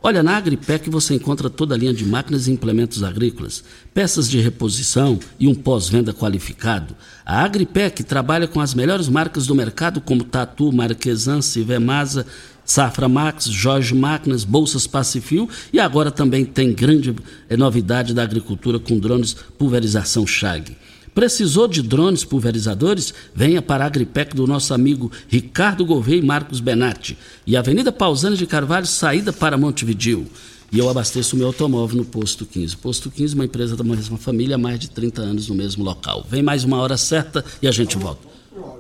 Olha, 0.07 0.23
na 0.23 0.37
Agripec 0.37 0.91
você 0.91 1.15
encontra 1.15 1.49
toda 1.49 1.75
a 1.75 1.79
linha 1.79 1.95
de 1.95 2.05
máquinas 2.05 2.47
e 2.47 2.53
implementos 2.53 3.03
agrícolas, 3.03 3.65
peças 3.95 4.29
de 4.29 4.39
reposição 4.39 5.19
e 5.41 5.49
um 5.49 5.55
pós-venda 5.55 6.13
qualificado. 6.13 6.95
A 7.25 7.43
Agripec 7.43 8.05
trabalha 8.05 8.47
com 8.47 8.61
as 8.61 8.75
melhores 8.75 9.09
marcas 9.09 9.47
do 9.47 9.55
mercado, 9.55 10.03
como 10.03 10.23
Tatu, 10.23 10.71
Marquesan, 10.71 11.41
Civemasa, 11.41 12.27
Safra 12.67 13.09
Max, 13.09 13.47
Jorge 13.47 13.95
Máquinas, 13.95 14.45
Bolsas 14.45 14.87
Pacifil 14.87 15.49
e 15.73 15.81
agora 15.81 16.11
também 16.11 16.45
tem 16.45 16.75
grande 16.75 17.17
é, 17.49 17.57
novidade 17.57 18.13
da 18.13 18.23
agricultura 18.23 18.79
com 18.79 18.99
drones 18.99 19.33
pulverização 19.57 20.27
Chag. 20.27 20.77
Precisou 21.15 21.69
de 21.69 21.81
drones 21.81 22.25
pulverizadores? 22.25 23.15
Venha 23.33 23.63
para 23.63 23.85
a 23.85 23.87
Agripec 23.87 24.35
do 24.35 24.49
nosso 24.49 24.75
amigo 24.75 25.13
Ricardo 25.29 25.87
Gouveia 25.87 26.19
e 26.19 26.23
Marcos 26.23 26.59
Benatti. 26.59 27.17
E 27.47 27.57
Avenida 27.57 27.93
Pausanias 27.93 28.39
de 28.39 28.47
Carvalho, 28.47 28.87
saída 28.87 29.33
para 29.33 29.57
Montevidil. 29.57 30.27
E 30.73 30.79
eu 30.81 30.91
abasteço 30.91 31.37
o 31.37 31.39
meu 31.39 31.47
automóvel 31.47 31.99
no 31.99 32.05
Posto 32.05 32.45
15. 32.45 32.77
Posto 32.79 33.09
15, 33.09 33.37
uma 33.37 33.45
empresa 33.45 33.77
da 33.77 33.85
mesma 33.85 34.19
família 34.19 34.57
há 34.57 34.59
mais 34.59 34.81
de 34.81 34.91
30 34.91 35.23
anos 35.23 35.49
no 35.49 35.55
mesmo 35.55 35.85
local. 35.85 36.27
Vem 36.29 36.43
mais 36.43 36.65
uma 36.65 36.79
hora 36.79 36.97
certa 36.97 37.45
e 37.63 37.69
a 37.69 37.71
gente 37.71 37.97
volta. 37.97 38.27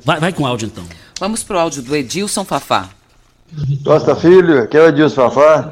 Vai, 0.04 0.18
vai 0.18 0.32
com 0.32 0.44
áudio 0.44 0.66
então. 0.66 0.84
Vamos 1.20 1.44
para 1.44 1.56
o 1.56 1.60
áudio 1.60 1.82
do 1.82 1.94
Edilson 1.94 2.44
Fafá. 2.44 2.90
Costa 3.84 4.16
Filho, 4.16 4.58
aqui 4.58 4.76
é 4.76 4.80
o 4.80 4.88
Edilson 4.88 5.30
Fafá, 5.30 5.70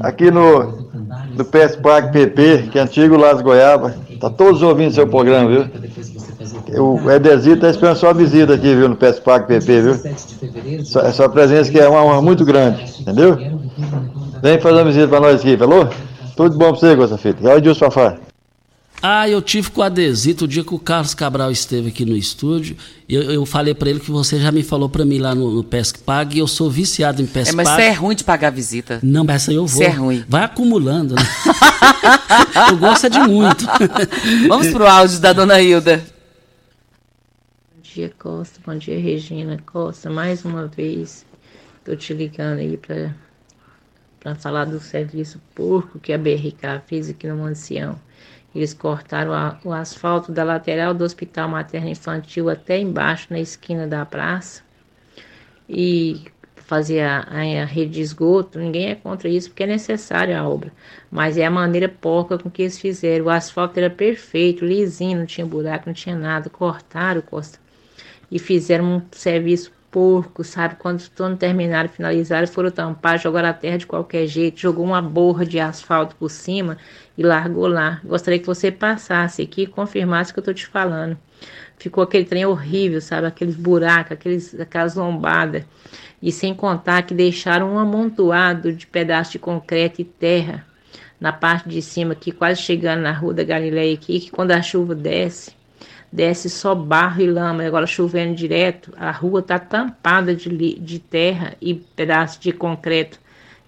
aqui 0.00 0.30
no, 0.30 0.88
no 1.36 1.44
PS 1.44 1.76
Parque 1.76 2.12
PP, 2.12 2.68
que 2.72 2.78
é 2.78 2.82
antigo 2.82 3.18
Las 3.18 3.42
Goiaba. 3.42 3.94
Tá 4.20 4.28
todos 4.28 4.62
ouvindo 4.62 4.92
seu 4.92 5.06
programa, 5.06 5.48
viu? 5.48 5.64
O 6.78 7.10
Edezito 7.10 7.62
tá 7.62 7.70
esperando 7.70 7.96
sua 7.96 8.12
visita 8.12 8.54
aqui, 8.54 8.74
viu, 8.74 8.88
no 8.88 8.94
PS 8.94 9.18
Parque 9.20 9.48
PP, 9.48 9.80
viu? 9.80 10.84
Sua, 10.84 11.10
sua 11.10 11.28
presença 11.28 11.70
que 11.70 11.80
é 11.80 11.88
uma 11.88 12.04
honra 12.04 12.20
muito 12.20 12.44
grande, 12.44 12.84
entendeu? 13.00 13.36
Vem 14.42 14.60
fazer 14.60 14.76
uma 14.76 14.84
visita 14.84 15.08
para 15.08 15.20
nós 15.20 15.40
aqui, 15.40 15.56
falou? 15.56 15.88
Tudo 16.36 16.56
bom 16.58 16.70
para 16.70 16.78
você, 16.78 16.96
Costa 16.96 17.16
Filho. 17.16 17.36
É 17.42 17.54
o 17.54 17.58
Edilson 17.58 17.90
Fafá. 17.90 18.29
Ah, 19.02 19.26
eu 19.26 19.40
tive 19.40 19.70
com 19.70 19.80
o 19.80 19.84
Adesito 19.84 20.44
o 20.44 20.48
dia 20.48 20.62
que 20.62 20.74
o 20.74 20.78
Carlos 20.78 21.14
Cabral 21.14 21.50
esteve 21.50 21.88
aqui 21.88 22.04
no 22.04 22.14
estúdio. 22.14 22.76
Eu, 23.08 23.22
eu 23.22 23.46
falei 23.46 23.74
para 23.74 23.88
ele 23.88 23.98
que 23.98 24.10
você 24.10 24.38
já 24.38 24.52
me 24.52 24.62
falou 24.62 24.90
para 24.90 25.06
mim 25.06 25.18
lá 25.18 25.34
no, 25.34 25.50
no 25.50 25.64
Pesque 25.64 26.00
Pague 26.00 26.36
e 26.36 26.40
eu 26.40 26.46
sou 26.46 26.70
viciado 26.70 27.22
em 27.22 27.26
Pesque 27.26 27.54
É, 27.54 27.56
mas 27.56 27.68
Pague. 27.68 27.82
você 27.82 27.88
é 27.88 27.92
ruim 27.92 28.14
de 28.14 28.24
pagar 28.24 28.50
visita. 28.50 29.00
Não, 29.02 29.24
mas 29.24 29.42
essa 29.42 29.52
eu 29.52 29.66
vou. 29.66 29.78
Você 29.78 29.84
é 29.84 29.90
ruim. 29.90 30.24
Vai 30.28 30.44
acumulando, 30.44 31.14
né? 31.14 31.22
eu 32.70 32.76
gosto 32.76 33.06
é 33.06 33.08
de 33.08 33.20
muito. 33.20 33.64
Vamos 34.48 34.68
pro 34.68 34.86
áudio 34.86 35.18
da 35.18 35.32
dona 35.32 35.60
Hilda. 35.62 36.04
Bom 37.74 37.80
dia, 37.82 38.12
Costa. 38.18 38.60
Bom 38.66 38.76
dia, 38.76 39.00
Regina 39.00 39.58
Costa. 39.64 40.10
Mais 40.10 40.44
uma 40.44 40.66
vez, 40.66 41.24
tô 41.84 41.96
te 41.96 42.12
ligando 42.12 42.58
aí 42.58 42.76
para 42.76 43.14
para 44.20 44.34
falar 44.34 44.66
do 44.66 44.78
serviço 44.78 45.40
porco 45.54 45.98
que 45.98 46.12
a 46.12 46.18
BRK 46.18 46.82
fez 46.86 47.08
aqui 47.08 47.26
no 47.26 47.38
Mancião. 47.38 47.98
Eles 48.54 48.74
cortaram 48.74 49.32
a, 49.32 49.58
o 49.64 49.72
asfalto 49.72 50.32
da 50.32 50.42
lateral 50.42 50.92
do 50.92 51.04
Hospital 51.04 51.48
Materno 51.48 51.88
Infantil 51.88 52.50
até 52.50 52.78
embaixo, 52.78 53.28
na 53.30 53.38
esquina 53.38 53.86
da 53.86 54.04
praça. 54.04 54.62
E 55.68 56.24
fazer 56.56 57.00
a, 57.00 57.20
a, 57.22 57.64
rede 57.64 57.94
de 57.94 58.00
esgoto, 58.00 58.58
ninguém 58.58 58.90
é 58.90 58.94
contra 58.94 59.28
isso, 59.28 59.50
porque 59.50 59.64
é 59.64 59.66
necessária 59.66 60.38
a 60.38 60.48
obra. 60.48 60.72
Mas 61.10 61.36
é 61.36 61.44
a 61.44 61.50
maneira 61.50 61.88
porca 61.88 62.38
com 62.38 62.50
que 62.50 62.62
eles 62.62 62.78
fizeram. 62.78 63.26
O 63.26 63.30
asfalto 63.30 63.78
era 63.78 63.90
perfeito, 63.90 64.64
lisinho, 64.64 65.18
não 65.18 65.26
tinha 65.26 65.46
buraco, 65.46 65.84
não 65.86 65.94
tinha 65.94 66.16
nada. 66.16 66.48
Cortaram, 66.48 67.20
Costa. 67.22 67.58
E 68.30 68.38
fizeram 68.38 68.84
um 68.84 69.02
serviço 69.10 69.72
porco, 69.90 70.44
sabe? 70.44 70.76
Quando, 70.76 71.02
quando 71.16 71.36
terminaram, 71.36 71.88
finalizaram, 71.88 72.46
foram 72.46 72.70
tampar, 72.70 73.18
jogaram 73.18 73.48
a 73.48 73.52
terra 73.52 73.78
de 73.78 73.86
qualquer 73.86 74.26
jeito, 74.26 74.60
jogou 74.60 74.84
uma 74.84 75.02
borra 75.02 75.44
de 75.44 75.58
asfalto 75.58 76.14
por 76.16 76.30
cima 76.30 76.78
e 77.18 77.22
largou 77.22 77.66
lá. 77.66 78.00
Gostaria 78.04 78.38
que 78.38 78.46
você 78.46 78.70
passasse 78.70 79.42
aqui 79.42 79.62
e 79.62 79.66
confirmasse 79.66 80.30
o 80.30 80.34
que 80.34 80.40
eu 80.40 80.44
tô 80.44 80.54
te 80.54 80.66
falando. 80.66 81.18
Ficou 81.78 82.04
aquele 82.04 82.24
trem 82.24 82.44
horrível, 82.44 83.00
sabe? 83.00 83.26
Aqueles 83.26 83.56
buracos, 83.56 84.12
aqueles, 84.12 84.60
aquelas 84.60 84.94
lombadas. 84.94 85.64
E 86.22 86.30
sem 86.30 86.54
contar 86.54 87.02
que 87.02 87.14
deixaram 87.14 87.72
um 87.72 87.78
amontoado 87.78 88.72
de 88.72 88.86
pedaços 88.86 89.32
de 89.32 89.38
concreto 89.38 90.00
e 90.00 90.04
terra 90.04 90.66
na 91.18 91.32
parte 91.32 91.68
de 91.68 91.82
cima, 91.82 92.12
aqui 92.12 92.32
quase 92.32 92.62
chegando 92.62 93.02
na 93.02 93.12
rua 93.12 93.34
da 93.34 93.44
Galileia 93.44 93.92
aqui, 93.92 94.20
que 94.20 94.30
quando 94.30 94.52
a 94.52 94.62
chuva 94.62 94.94
desce, 94.94 95.52
desce 96.12 96.50
só 96.50 96.74
barro 96.74 97.22
e 97.22 97.26
lama, 97.26 97.64
agora 97.64 97.86
chovendo 97.86 98.34
direto, 98.34 98.92
a 98.96 99.10
rua 99.10 99.40
está 99.40 99.58
tampada 99.58 100.34
de, 100.34 100.48
de 100.78 100.98
terra 100.98 101.54
e 101.60 101.74
pedaços 101.74 102.38
de 102.38 102.52
concreto. 102.52 103.18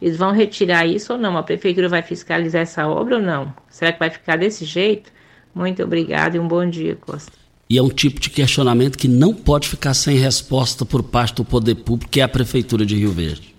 Eles 0.01 0.17
vão 0.17 0.33
retirar 0.33 0.85
isso 0.85 1.13
ou 1.13 1.19
não? 1.19 1.37
A 1.37 1.43
prefeitura 1.43 1.89
vai 1.89 2.03
fiscalizar 2.03 2.63
essa 2.63 2.87
obra 2.89 3.17
ou 3.17 3.23
não? 3.23 3.55
Será 3.71 3.93
que 3.93 4.01
vai 4.01 4.11
ficar 4.11 4.37
desse 4.37 4.65
jeito? 4.65 5.13
Muito 5.55 5.83
obrigada 5.83 6.37
e 6.37 6.41
um 6.41 6.49
bom 6.49 6.69
dia, 6.69 6.97
Costa. 6.97 7.31
E 7.71 7.79
é 7.79 7.83
um 7.83 7.89
tipo 7.89 8.21
de 8.21 8.29
questionamento 8.29 8.99
que 8.99 9.09
não 9.09 9.33
pode 9.33 9.69
ficar 9.69 9.95
sem 9.95 10.17
resposta 10.17 10.85
por 10.85 11.03
parte 11.03 11.37
do 11.37 11.45
poder 11.45 11.77
público, 11.77 12.11
que 12.11 12.21
é 12.21 12.25
a 12.25 12.29
Prefeitura 12.29 12.85
de 12.85 12.97
Rio 12.97 13.13
Verde. 13.13 13.55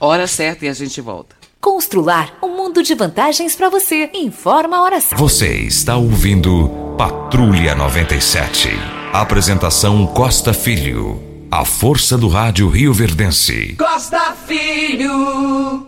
Hora 0.00 0.26
certa 0.26 0.64
e 0.64 0.68
a 0.68 0.72
gente 0.72 1.00
volta. 1.00 1.41
Constrular 1.62 2.36
um 2.42 2.56
mundo 2.56 2.82
de 2.82 2.92
vantagens 2.92 3.54
para 3.54 3.70
você. 3.70 4.10
Informa 4.12 4.78
a 4.78 4.82
hora 4.82 5.00
certa. 5.00 5.14
Você 5.14 5.58
está 5.58 5.96
ouvindo 5.96 6.68
Patrulha 6.98 7.72
97. 7.76 8.68
Apresentação 9.12 10.04
Costa 10.08 10.52
Filho. 10.52 11.22
A 11.48 11.64
força 11.64 12.18
do 12.18 12.26
rádio 12.26 12.68
Rio 12.68 12.92
Verdense. 12.92 13.76
Costa 13.78 14.34
Filho. 14.44 15.86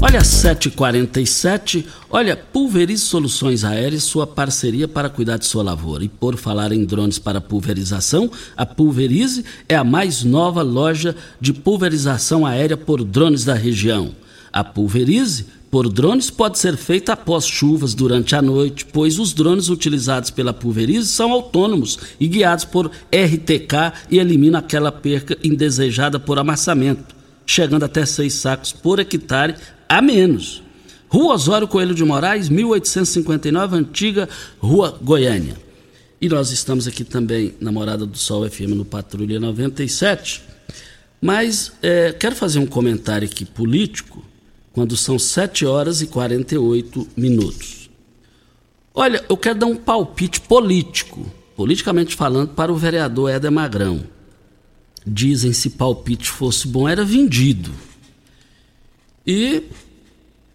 Olha, 0.00 0.20
7h47. 0.20 1.84
Olha, 2.08 2.34
Pulverize 2.34 3.02
Soluções 3.02 3.64
Aéreas, 3.64 4.02
sua 4.02 4.26
parceria 4.26 4.88
para 4.88 5.10
cuidar 5.10 5.36
de 5.36 5.44
sua 5.44 5.62
lavoura. 5.62 6.04
E 6.04 6.08
por 6.08 6.38
falar 6.38 6.72
em 6.72 6.86
drones 6.86 7.18
para 7.18 7.38
pulverização, 7.38 8.30
a 8.56 8.64
Pulverize 8.64 9.44
é 9.68 9.76
a 9.76 9.84
mais 9.84 10.24
nova 10.24 10.62
loja 10.62 11.14
de 11.38 11.52
pulverização 11.52 12.46
aérea 12.46 12.78
por 12.78 13.04
drones 13.04 13.44
da 13.44 13.52
região. 13.52 14.14
A 14.56 14.64
Pulverize 14.64 15.44
por 15.70 15.86
drones 15.86 16.30
pode 16.30 16.58
ser 16.58 16.78
feita 16.78 17.12
após 17.12 17.46
chuvas 17.46 17.92
durante 17.92 18.34
a 18.34 18.40
noite, 18.40 18.86
pois 18.86 19.18
os 19.18 19.34
drones 19.34 19.68
utilizados 19.68 20.30
pela 20.30 20.54
Pulverize 20.54 21.08
são 21.08 21.30
autônomos 21.30 21.98
e 22.18 22.26
guiados 22.26 22.64
por 22.64 22.86
RTK 22.86 23.92
e 24.10 24.18
eliminam 24.18 24.58
aquela 24.58 24.90
perca 24.90 25.36
indesejada 25.44 26.18
por 26.18 26.38
amassamento, 26.38 27.14
chegando 27.44 27.84
até 27.84 28.06
seis 28.06 28.32
sacos 28.32 28.72
por 28.72 28.98
hectare 28.98 29.56
a 29.86 30.00
menos. 30.00 30.62
Rua 31.06 31.34
Osório 31.34 31.68
Coelho 31.68 31.94
de 31.94 32.02
Moraes, 32.02 32.48
1859, 32.48 33.76
antiga 33.76 34.26
Rua 34.58 34.98
Goiânia. 35.02 35.58
E 36.18 36.30
nós 36.30 36.50
estamos 36.50 36.88
aqui 36.88 37.04
também 37.04 37.52
na 37.60 37.70
Morada 37.70 38.06
do 38.06 38.16
Sol 38.16 38.48
FM 38.48 38.70
no 38.74 38.86
Patrulha 38.86 39.38
97. 39.38 40.42
Mas 41.20 41.72
é, 41.82 42.14
quero 42.14 42.34
fazer 42.34 42.58
um 42.58 42.66
comentário 42.66 43.28
aqui 43.28 43.44
político 43.44 44.24
quando 44.76 44.94
são 44.94 45.18
7 45.18 45.64
horas 45.64 46.02
e 46.02 46.06
48 46.06 47.08
minutos. 47.16 47.88
Olha, 48.94 49.24
eu 49.26 49.34
quero 49.34 49.58
dar 49.58 49.64
um 49.64 49.74
palpite 49.74 50.38
político, 50.42 51.24
politicamente 51.56 52.14
falando, 52.14 52.50
para 52.50 52.70
o 52.70 52.76
vereador 52.76 53.30
Éder 53.30 53.50
Magrão. 53.50 54.04
Dizem 55.06 55.54
se 55.54 55.70
palpite 55.70 56.28
fosse 56.28 56.68
bom, 56.68 56.86
era 56.86 57.06
vendido. 57.06 57.72
E 59.26 59.62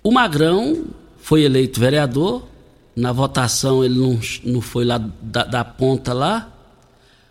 o 0.04 0.12
Magrão 0.12 0.86
foi 1.18 1.42
eleito 1.42 1.80
vereador, 1.80 2.48
na 2.96 3.12
votação 3.12 3.84
ele 3.84 3.98
não, 3.98 4.20
não 4.44 4.62
foi 4.62 4.86
lá 4.86 5.00
da, 5.00 5.46
da 5.46 5.66
ponta 5.66 6.14
lá, 6.14 6.56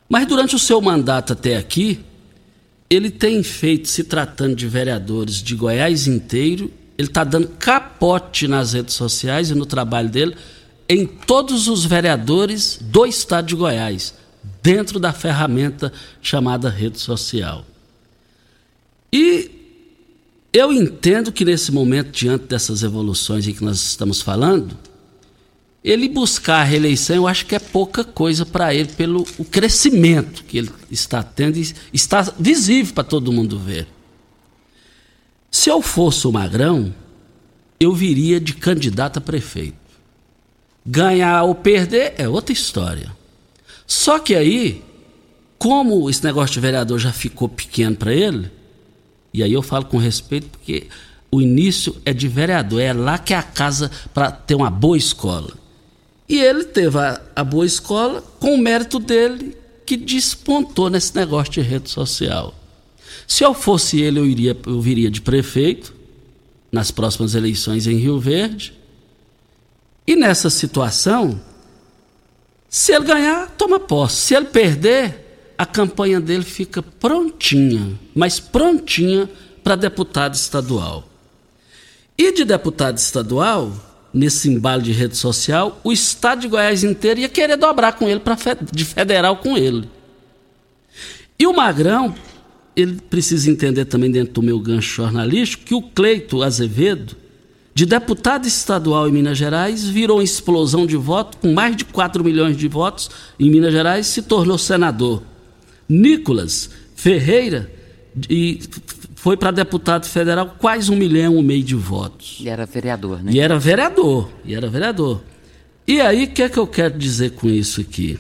mas 0.08 0.26
durante 0.26 0.56
o 0.56 0.58
seu 0.58 0.80
mandato 0.80 1.34
até 1.34 1.56
aqui, 1.56 2.00
ele 2.90 3.12
tem 3.12 3.44
feito, 3.44 3.86
se 3.86 4.02
tratando 4.02 4.56
de 4.56 4.66
vereadores 4.66 5.36
de 5.36 5.54
Goiás 5.54 6.08
inteiro, 6.08 6.79
ele 7.00 7.08
está 7.08 7.24
dando 7.24 7.48
capote 7.58 8.46
nas 8.46 8.74
redes 8.74 8.94
sociais 8.94 9.50
e 9.50 9.54
no 9.54 9.64
trabalho 9.64 10.10
dele 10.10 10.36
em 10.86 11.06
todos 11.06 11.66
os 11.66 11.82
vereadores 11.82 12.78
do 12.78 13.06
estado 13.06 13.46
de 13.46 13.54
Goiás, 13.54 14.12
dentro 14.62 15.00
da 15.00 15.10
ferramenta 15.10 15.90
chamada 16.20 16.68
rede 16.68 16.98
social. 16.98 17.64
E 19.10 19.50
eu 20.52 20.70
entendo 20.70 21.32
que 21.32 21.42
nesse 21.42 21.72
momento, 21.72 22.10
diante 22.10 22.44
dessas 22.44 22.82
evoluções 22.82 23.48
em 23.48 23.54
que 23.54 23.64
nós 23.64 23.80
estamos 23.80 24.20
falando, 24.20 24.76
ele 25.82 26.06
buscar 26.06 26.60
a 26.60 26.64
reeleição, 26.64 27.16
eu 27.16 27.26
acho 27.26 27.46
que 27.46 27.54
é 27.54 27.58
pouca 27.58 28.04
coisa 28.04 28.44
para 28.44 28.74
ele, 28.74 28.88
pelo 28.88 29.26
o 29.38 29.44
crescimento 29.44 30.44
que 30.44 30.58
ele 30.58 30.70
está 30.90 31.22
tendo 31.22 31.56
e 31.56 31.74
está 31.94 32.30
visível 32.38 32.92
para 32.92 33.04
todo 33.04 33.32
mundo 33.32 33.58
ver. 33.58 33.86
Se 35.50 35.68
eu 35.68 35.82
fosse 35.82 36.26
o 36.26 36.32
Magrão, 36.32 36.94
eu 37.78 37.92
viria 37.92 38.40
de 38.40 38.54
candidato 38.54 39.18
a 39.18 39.20
prefeito. 39.20 39.74
Ganhar 40.86 41.42
ou 41.42 41.54
perder 41.54 42.14
é 42.16 42.28
outra 42.28 42.52
história. 42.52 43.10
Só 43.86 44.18
que 44.18 44.34
aí, 44.34 44.84
como 45.58 46.08
esse 46.08 46.22
negócio 46.22 46.54
de 46.54 46.60
vereador 46.60 46.98
já 46.98 47.12
ficou 47.12 47.48
pequeno 47.48 47.96
para 47.96 48.14
ele, 48.14 48.50
e 49.32 49.42
aí 49.42 49.52
eu 49.52 49.62
falo 49.62 49.86
com 49.86 49.98
respeito 49.98 50.48
porque 50.48 50.86
o 51.30 51.40
início 51.40 51.96
é 52.04 52.12
de 52.12 52.28
vereador, 52.28 52.80
é 52.80 52.92
lá 52.92 53.18
que 53.18 53.34
é 53.34 53.36
a 53.36 53.42
casa 53.42 53.90
para 54.12 54.30
ter 54.30 54.54
uma 54.54 54.70
boa 54.70 54.96
escola. 54.96 55.52
E 56.28 56.38
ele 56.38 56.64
teve 56.64 56.96
a, 56.98 57.20
a 57.34 57.42
boa 57.42 57.66
escola 57.66 58.22
com 58.38 58.54
o 58.54 58.58
mérito 58.58 58.98
dele 58.98 59.56
que 59.84 59.96
despontou 59.96 60.88
nesse 60.88 61.14
negócio 61.16 61.52
de 61.52 61.60
rede 61.60 61.90
social. 61.90 62.54
Se 63.30 63.44
eu 63.44 63.54
fosse 63.54 64.00
ele, 64.00 64.18
eu, 64.18 64.26
iria, 64.26 64.56
eu 64.66 64.80
viria 64.80 65.08
de 65.08 65.20
prefeito 65.20 65.94
nas 66.72 66.90
próximas 66.90 67.36
eleições 67.36 67.86
em 67.86 67.94
Rio 67.94 68.18
Verde. 68.18 68.74
E 70.04 70.16
nessa 70.16 70.50
situação, 70.50 71.40
se 72.68 72.92
ele 72.92 73.04
ganhar, 73.04 73.48
toma 73.50 73.78
posse. 73.78 74.16
Se 74.16 74.34
ele 74.34 74.46
perder, 74.46 75.54
a 75.56 75.64
campanha 75.64 76.20
dele 76.20 76.42
fica 76.42 76.82
prontinha, 76.82 77.96
mas 78.16 78.40
prontinha 78.40 79.30
para 79.62 79.76
deputado 79.76 80.34
estadual. 80.34 81.08
E 82.18 82.32
de 82.32 82.44
deputado 82.44 82.98
estadual, 82.98 83.72
nesse 84.12 84.50
embalo 84.50 84.82
de 84.82 84.90
rede 84.90 85.16
social, 85.16 85.80
o 85.84 85.92
estado 85.92 86.40
de 86.40 86.48
Goiás 86.48 86.82
inteiro 86.82 87.20
ia 87.20 87.28
querer 87.28 87.56
dobrar 87.56 87.92
com 87.92 88.08
ele 88.08 88.18
para 88.18 88.36
de 88.72 88.84
federal 88.84 89.36
com 89.36 89.56
ele. 89.56 89.88
E 91.38 91.46
o 91.46 91.54
Magrão, 91.54 92.12
ele 92.74 92.98
precisa 93.08 93.50
entender 93.50 93.84
também 93.84 94.10
dentro 94.10 94.34
do 94.34 94.42
meu 94.42 94.58
gancho 94.58 95.02
jornalístico 95.02 95.64
que 95.64 95.74
o 95.74 95.82
Cleito 95.82 96.42
Azevedo, 96.42 97.16
de 97.74 97.86
deputado 97.86 98.46
estadual 98.46 99.08
em 99.08 99.12
Minas 99.12 99.38
Gerais, 99.38 99.88
virou 99.88 100.18
uma 100.18 100.24
explosão 100.24 100.86
de 100.86 100.96
voto, 100.96 101.38
com 101.38 101.52
mais 101.52 101.76
de 101.76 101.84
4 101.84 102.22
milhões 102.22 102.56
de 102.56 102.68
votos 102.68 103.10
em 103.38 103.50
Minas 103.50 103.72
Gerais, 103.72 104.06
se 104.06 104.22
tornou 104.22 104.58
senador. 104.58 105.22
Nicolas 105.88 106.70
Ferreira 106.94 107.72
e 108.28 108.60
foi 109.14 109.36
para 109.36 109.50
deputado 109.50 110.06
federal 110.06 110.56
quase 110.58 110.90
um 110.90 110.96
milhão 110.96 111.38
e 111.38 111.42
meio 111.42 111.62
de 111.62 111.74
votos. 111.74 112.38
E 112.40 112.48
era 112.48 112.66
vereador, 112.66 113.22
né? 113.22 113.32
E 113.32 113.40
era 113.40 113.58
vereador, 113.58 114.30
e 114.44 114.54
era 114.54 114.68
vereador. 114.68 115.22
E 115.86 116.00
aí, 116.00 116.24
o 116.24 116.30
que 116.30 116.42
é 116.42 116.48
que 116.48 116.58
eu 116.58 116.66
quero 116.66 116.98
dizer 116.98 117.32
com 117.32 117.48
isso 117.48 117.80
aqui? 117.80 118.18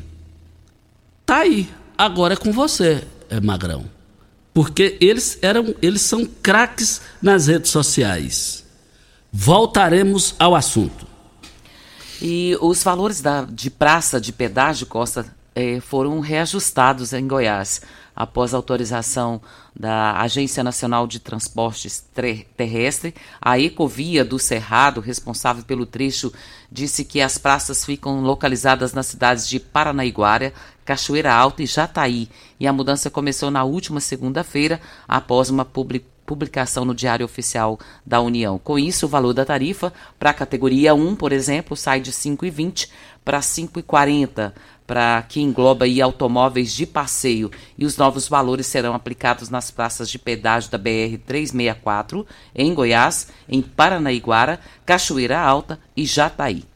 Tá 1.24 1.38
aí. 1.38 1.68
Agora 1.96 2.34
é 2.34 2.36
com 2.36 2.52
você, 2.52 3.04
é 3.28 3.40
Magrão. 3.40 3.84
Porque 4.52 4.96
eles 5.00 5.38
eram, 5.42 5.74
eles 5.80 6.02
são 6.02 6.24
craques 6.24 7.00
nas 7.22 7.46
redes 7.46 7.70
sociais. 7.70 8.64
Voltaremos 9.32 10.34
ao 10.38 10.54
assunto. 10.54 11.06
E 12.20 12.56
os 12.60 12.82
valores 12.82 13.20
da, 13.20 13.44
de 13.44 13.70
praça 13.70 14.20
de 14.20 14.32
pedágio 14.32 14.86
Costa 14.86 15.34
eh, 15.54 15.80
foram 15.80 16.20
reajustados 16.20 17.12
em 17.12 17.26
Goiás 17.26 17.80
após 18.14 18.52
autorização 18.52 19.40
da 19.74 20.20
Agência 20.20 20.62
Nacional 20.62 21.06
de 21.06 21.18
Transportes 21.18 22.04
Terrestre. 22.56 23.14
A 23.40 23.58
Ecovia 23.58 24.22
do 24.24 24.38
Cerrado, 24.38 25.00
responsável 25.00 25.64
pelo 25.64 25.86
trecho, 25.86 26.30
disse 26.70 27.02
que 27.04 27.22
as 27.22 27.38
praças 27.38 27.82
ficam 27.84 28.20
localizadas 28.20 28.92
nas 28.92 29.06
cidades 29.06 29.48
de 29.48 29.58
Paranaiguara, 29.58 30.52
Cachoeira 30.90 31.32
Alta 31.32 31.62
e 31.62 31.66
Jataí. 31.66 32.28
E 32.58 32.66
a 32.66 32.72
mudança 32.72 33.08
começou 33.08 33.48
na 33.48 33.62
última 33.62 34.00
segunda-feira, 34.00 34.80
após 35.06 35.48
uma 35.48 35.64
publicação 35.64 36.84
no 36.84 36.92
Diário 36.92 37.24
Oficial 37.24 37.78
da 38.04 38.20
União. 38.20 38.58
Com 38.58 38.76
isso, 38.76 39.06
o 39.06 39.08
valor 39.08 39.32
da 39.32 39.44
tarifa 39.44 39.92
para 40.18 40.30
a 40.30 40.34
categoria 40.34 40.92
1, 40.92 41.14
por 41.14 41.30
exemplo, 41.30 41.76
sai 41.76 42.00
de 42.00 42.10
5,20 42.10 42.88
para 43.24 43.38
5,40 43.38 44.52
para 44.84 45.22
que 45.22 45.40
engloba 45.40 45.84
aí 45.84 46.02
automóveis 46.02 46.74
de 46.74 46.84
passeio 46.84 47.52
e 47.78 47.86
os 47.86 47.96
novos 47.96 48.26
valores 48.26 48.66
serão 48.66 48.92
aplicados 48.92 49.48
nas 49.48 49.70
praças 49.70 50.10
de 50.10 50.18
pedágio 50.18 50.72
da 50.72 50.78
BR 50.78 51.16
364 51.24 52.26
em 52.52 52.74
Goiás, 52.74 53.28
em 53.48 53.62
Paranaiguara, 53.62 54.58
Cachoeira 54.84 55.38
Alta 55.38 55.78
e 55.96 56.04
Jataí. 56.04 56.69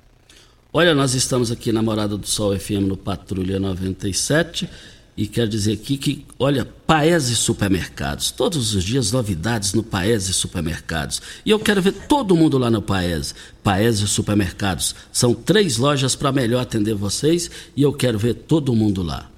Olha, 0.76 0.92
nós 0.92 1.14
estamos 1.14 1.52
aqui 1.52 1.70
na 1.70 1.80
Morada 1.80 2.16
do 2.16 2.26
Sol 2.26 2.58
FM 2.58 2.88
no 2.88 2.96
Patrulha 2.96 3.60
97 3.60 4.68
e 5.16 5.24
quero 5.28 5.48
dizer 5.48 5.74
aqui 5.74 5.96
que, 5.96 6.26
olha, 6.36 6.64
Paese 6.64 7.36
Supermercados, 7.36 8.32
todos 8.32 8.74
os 8.74 8.82
dias 8.82 9.12
novidades 9.12 9.72
no 9.72 9.84
Paese 9.84 10.32
Supermercados. 10.32 11.22
E 11.46 11.50
eu 11.50 11.60
quero 11.60 11.80
ver 11.80 11.92
todo 11.92 12.34
mundo 12.34 12.58
lá 12.58 12.72
no 12.72 12.82
Paese. 12.82 13.34
Paese 13.62 14.08
Supermercados. 14.08 14.96
São 15.12 15.32
três 15.32 15.76
lojas 15.76 16.16
para 16.16 16.32
melhor 16.32 16.62
atender 16.62 16.94
vocês 16.94 17.48
e 17.76 17.82
eu 17.82 17.92
quero 17.92 18.18
ver 18.18 18.34
todo 18.34 18.74
mundo 18.74 19.00
lá. 19.00 19.30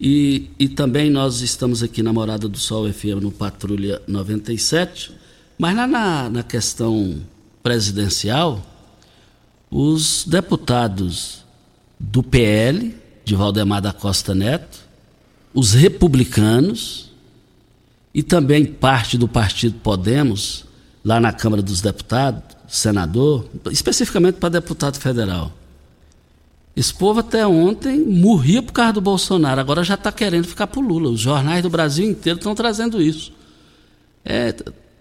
E, 0.00 0.50
e 0.58 0.68
também 0.68 1.08
nós 1.10 1.42
estamos 1.42 1.80
aqui 1.84 2.02
na 2.02 2.12
Morada 2.12 2.48
do 2.48 2.58
Sol 2.58 2.92
FM 2.92 3.22
no 3.22 3.30
Patrulha 3.30 4.02
97, 4.08 5.12
mas 5.56 5.76
lá 5.76 5.86
na, 5.86 6.28
na 6.28 6.42
questão 6.42 7.22
presidencial, 7.62 8.71
os 9.74 10.26
deputados 10.26 11.42
do 11.98 12.22
PL, 12.22 12.94
de 13.24 13.34
Valdemar 13.34 13.80
da 13.80 13.90
Costa 13.90 14.34
Neto, 14.34 14.80
os 15.54 15.72
republicanos 15.72 17.10
e 18.12 18.22
também 18.22 18.66
parte 18.66 19.16
do 19.16 19.26
partido 19.26 19.78
Podemos, 19.82 20.66
lá 21.02 21.18
na 21.18 21.32
Câmara 21.32 21.62
dos 21.62 21.80
Deputados, 21.80 22.42
senador, 22.68 23.48
especificamente 23.70 24.34
para 24.34 24.50
deputado 24.50 24.98
federal. 24.98 25.50
Esse 26.76 26.92
povo 26.92 27.20
até 27.20 27.46
ontem 27.46 27.98
morria 27.98 28.62
por 28.62 28.72
causa 28.72 28.92
do 28.92 29.00
Bolsonaro, 29.00 29.58
agora 29.58 29.82
já 29.82 29.94
está 29.94 30.12
querendo 30.12 30.46
ficar 30.46 30.66
para 30.66 30.82
Lula. 30.82 31.08
Os 31.08 31.20
jornais 31.20 31.62
do 31.62 31.70
Brasil 31.70 32.10
inteiro 32.10 32.38
estão 32.38 32.54
trazendo 32.54 33.00
isso. 33.00 33.32
É, 34.22 34.54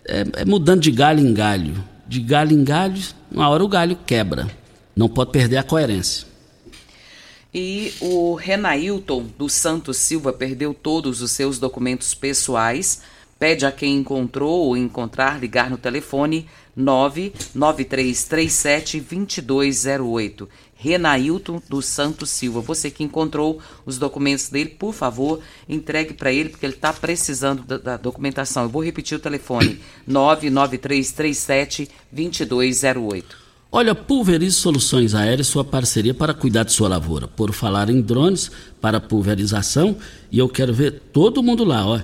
é, 0.05 0.26
é 0.34 0.45
mudando 0.45 0.80
de 0.80 0.91
galho 0.91 1.19
em 1.19 1.34
galho. 1.34 1.84
De 2.07 2.22
galho 2.22 2.53
em 2.53 2.63
galho, 2.63 3.01
uma 3.30 3.49
hora 3.49 3.63
o 3.63 3.67
galho 3.67 3.97
quebra. 4.05 4.61
Não 5.02 5.10
pode 5.10 5.32
perder 5.32 5.58
a 5.58 5.64
coerência. 5.64 6.28
E 7.52 7.91
o 7.99 8.36
Renailton 8.36 9.26
dos 9.36 9.52
Santos 9.52 9.97
Silva 9.97 10.32
perdeu 10.32 10.76
todos 10.76 11.24
os 11.24 11.32
seus 11.32 11.58
documentos 11.58 12.14
pessoais. 12.14 13.02
Pede 13.39 13.66
a 13.66 13.72
quem 13.72 13.97
encontrou 13.97 14.68
ou 14.68 14.78
encontrar 14.78 15.39
ligar 15.39 15.72
no 15.72 15.78
telefone 15.80 16.47
99337 16.76 18.99
2208. 18.99 20.47
Renailton 20.76 21.60
dos 21.68 21.88
Santos 21.88 22.30
Silva. 22.30 22.62
Você 22.62 22.91
que 22.91 23.04
encontrou 23.04 23.60
os 23.84 23.97
documentos 23.97 24.49
dele, 24.49 24.70
por 24.70 24.93
favor, 24.93 25.39
entregue 25.68 26.14
para 26.14 26.32
ele, 26.32 26.49
porque 26.49 26.68
ele 26.68 26.76
está 26.76 26.93
precisando 26.93 27.64
da, 27.64 27.80
da, 27.80 27.97
documentação. 27.97 28.62
Eu 28.62 28.70
vou 28.70 28.84
repetir 28.84 29.18
o 29.18 29.20
telefone: 29.20 29.82
99337 30.06 31.89
2208. 32.12 33.41
Olha, 33.74 33.95
pulverize 33.95 34.57
soluções 34.57 35.15
aéreas, 35.15 35.47
sua 35.47 35.63
parceria 35.63 36.13
para 36.13 36.34
cuidar 36.34 36.63
de 36.63 36.74
sua 36.74 36.89
lavoura. 36.89 37.26
Por 37.26 37.53
falar 37.53 37.89
em 37.89 38.01
drones 38.01 38.51
para 38.82 38.99
pulverização, 38.99 39.95
e 40.30 40.39
eu 40.39 40.49
quero 40.49 40.74
ver 40.74 41.01
todo 41.13 41.41
mundo 41.41 41.63
lá, 41.63 41.88
ó. 41.88 41.99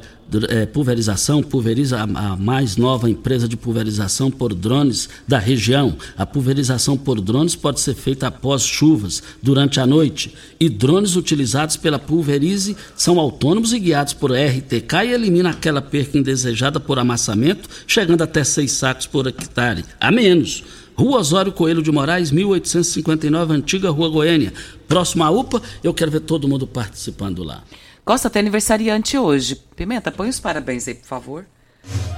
É, 0.50 0.66
pulverização, 0.66 1.42
pulveriza 1.42 2.00
a, 2.00 2.04
a, 2.04 2.36
mais 2.38 2.76
nova 2.76 3.10
empresa 3.10 3.48
de 3.48 3.58
pulverização 3.58 4.32
por 4.32 4.54
drones 4.54 5.10
da 5.28 5.40
região. 5.40 5.98
A 6.18 6.26
pulverização 6.26 6.98
por 6.98 7.20
drones 7.20 7.56
pode 7.56 7.82
ser 7.82 7.96
feita 7.96 8.28
após 8.28 8.64
chuvas, 8.64 9.22
durante 9.44 9.82
a 9.82 9.86
noite. 9.86 10.34
E 10.60 10.70
drones 10.70 11.18
utilizados 11.18 11.76
pela 11.76 12.00
Pulverize 12.00 12.78
são 12.96 13.20
autônomos 13.20 13.74
e 13.74 13.80
guiados 13.80 14.14
por 14.14 14.32
RTK 14.32 15.06
e 15.06 15.14
eliminam 15.14 15.52
aquela 15.52 15.82
perca 15.82 16.18
indesejada 16.18 16.80
por 16.80 16.98
amassamento, 16.98 17.70
chegando 17.86 18.22
até 18.22 18.44
seis 18.44 18.72
sacos 18.72 19.06
por 19.06 19.28
hectare, 19.28 19.84
a 20.00 20.12
menos. 20.12 20.64
Rua 20.98 21.20
Osório 21.20 21.52
Coelho 21.52 21.84
de 21.84 21.92
Moraes, 21.92 22.32
1859, 22.32 23.54
Antiga 23.54 23.92
Rua 23.92 24.10
Goiânia. 24.10 24.52
Próximo 24.88 25.24
à 25.24 25.30
UPA, 25.30 25.62
eu 25.84 25.94
quero 25.94 26.10
ver 26.10 26.22
todo 26.22 26.48
mundo 26.48 26.66
participando 26.66 27.44
lá. 27.44 27.62
Costa 28.04 28.32
tem 28.32 28.40
aniversariante 28.40 29.16
hoje. 29.16 29.62
Pimenta, 29.76 30.12
põe 30.12 30.28
os 30.28 30.40
parabéns 30.40 30.88
aí, 30.88 30.96
por 30.96 31.06
favor. 31.06 31.46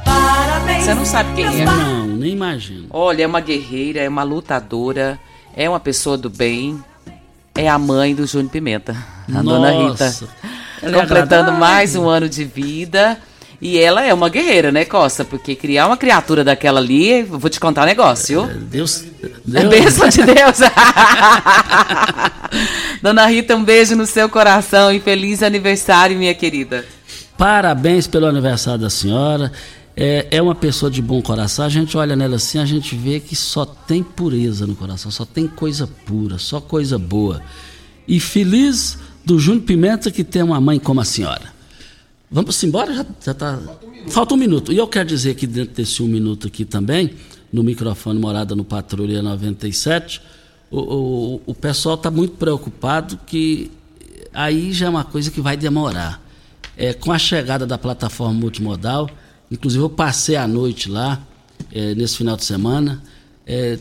Parabéns. 0.06 0.86
Você 0.86 0.94
não 0.94 1.04
sabe 1.04 1.36
quem 1.36 1.46
é? 1.62 1.66
Não, 1.66 2.08
nem 2.08 2.32
imagino. 2.32 2.88
Olha, 2.92 3.24
é 3.24 3.28
uma 3.28 3.42
guerreira, 3.42 4.00
é 4.00 4.08
uma 4.08 4.24
lutadora, 4.24 5.20
é 5.54 5.70
uma 5.70 5.80
pessoa 5.80 6.18
do 6.18 6.30
bem. 6.30 6.82
É 7.56 7.68
a 7.68 7.78
mãe 7.78 8.16
do 8.16 8.26
Júnior 8.26 8.50
Pimenta, 8.50 8.96
a 9.28 9.44
Nossa. 9.44 9.44
dona 9.44 9.72
Rita. 9.72 10.16
É 10.82 10.90
Completando 10.90 11.52
mais 11.52 11.98
um 11.98 12.08
ano 12.08 12.30
de 12.30 12.46
vida. 12.46 13.20
E 13.62 13.78
ela 13.78 14.03
é 14.03 14.14
uma 14.14 14.30
guerreira, 14.30 14.72
né, 14.72 14.86
Costa? 14.86 15.26
Porque 15.26 15.53
criar 15.53 15.88
uma 15.88 15.97
criatura 15.97 16.45
daquela 16.45 16.80
ali, 16.80 17.24
vou 17.24 17.49
te 17.49 17.60
contar 17.60 17.84
um 17.84 17.86
negócio, 17.86 18.43
viu? 18.43 18.51
É, 18.51 18.53
Deus. 18.53 19.03
Deus. 19.45 19.53
É 19.53 19.68
bênção 19.68 20.07
de 20.07 20.24
Deus. 20.24 20.60
Dona 23.03 23.26
Rita, 23.26 23.57
um 23.57 23.64
beijo 23.64 23.97
no 23.97 24.05
seu 24.05 24.30
coração 24.30 24.93
e 24.93 25.01
feliz 25.01 25.43
aniversário, 25.43 26.18
minha 26.18 26.34
querida. 26.34 26.86
Parabéns 27.38 28.07
pelo 28.07 28.28
aniversário 28.28 28.80
da 28.80 28.89
senhora. 28.89 29.51
É, 29.95 30.28
é 30.32 30.41
uma 30.41 30.55
pessoa 30.55 30.89
de 30.89 31.01
bom 31.01 31.22
coração. 31.22 31.66
A 31.66 31.70
gente 31.70 31.97
olha 31.97 32.16
nela 32.16 32.38
assim, 32.38 32.60
a 32.60 32.66
gente 32.66 32.95
vê 32.95 33.20
que 33.20 33.36
só 33.36 33.66
tem 33.66 34.01
pureza 34.01 34.66
no 34.66 34.76
coração, 34.76 35.12
só 35.12 35.26
tem 35.26 35.47
coisa 35.47 35.86
pura, 36.05 36.38
só 36.38 36.62
coisa 36.62 36.97
boa. 36.97 37.41
E 38.07 38.22
feliz 38.22 38.97
do 39.26 39.38
Júnior 39.38 39.66
Pimenta 39.66 40.10
que 40.10 40.24
tem 40.24 40.41
uma 40.41 40.62
mãe 40.62 40.80
como 40.80 41.01
a 41.01 41.05
senhora. 41.05 41.59
Vamos 42.32 42.64
embora? 42.64 42.94
Já, 42.94 43.06
já 43.22 43.34
tá... 43.34 43.58
Falta 43.58 43.86
um. 43.86 44.10
Falta 44.10 44.34
um 44.36 44.38
minuto. 44.38 44.72
E 44.72 44.78
eu 44.78 44.88
quero 44.88 45.08
dizer 45.08 45.36
que 45.36 45.48
dentro 45.48 45.76
desse 45.76 46.04
um 46.04 46.08
minuto 46.08 46.48
aqui 46.48 46.64
também, 46.64 47.12
no 47.52 47.64
microfone 47.64 48.20
Morada 48.20 48.56
no 48.56 48.64
Patrulha 48.64 49.22
97, 49.22 50.22
o, 50.70 50.80
o, 50.80 51.42
o 51.48 51.56
pessoal 51.56 51.96
está 51.96 52.12
muito 52.12 52.36
preocupado 52.38 53.20
que 53.26 53.72
aí 54.34 54.72
já 54.72 54.86
é 54.86 54.90
uma 54.90 55.04
coisa 55.04 55.32
que 55.32 55.42
vai 55.42 55.58
demorar. 55.58 56.24
É, 56.78 56.94
com 56.94 57.12
a 57.12 57.20
chegada 57.20 57.66
da 57.66 57.78
plataforma 57.78 58.34
multimodal, 58.34 59.10
inclusive 59.52 59.84
eu 59.84 59.90
passei 59.90 60.36
a 60.36 60.48
noite 60.48 60.90
lá, 60.90 61.22
é, 61.74 61.94
nesse 61.94 62.18
final 62.18 62.38
de 62.38 62.46
semana, 62.46 63.04
é, 63.46 63.78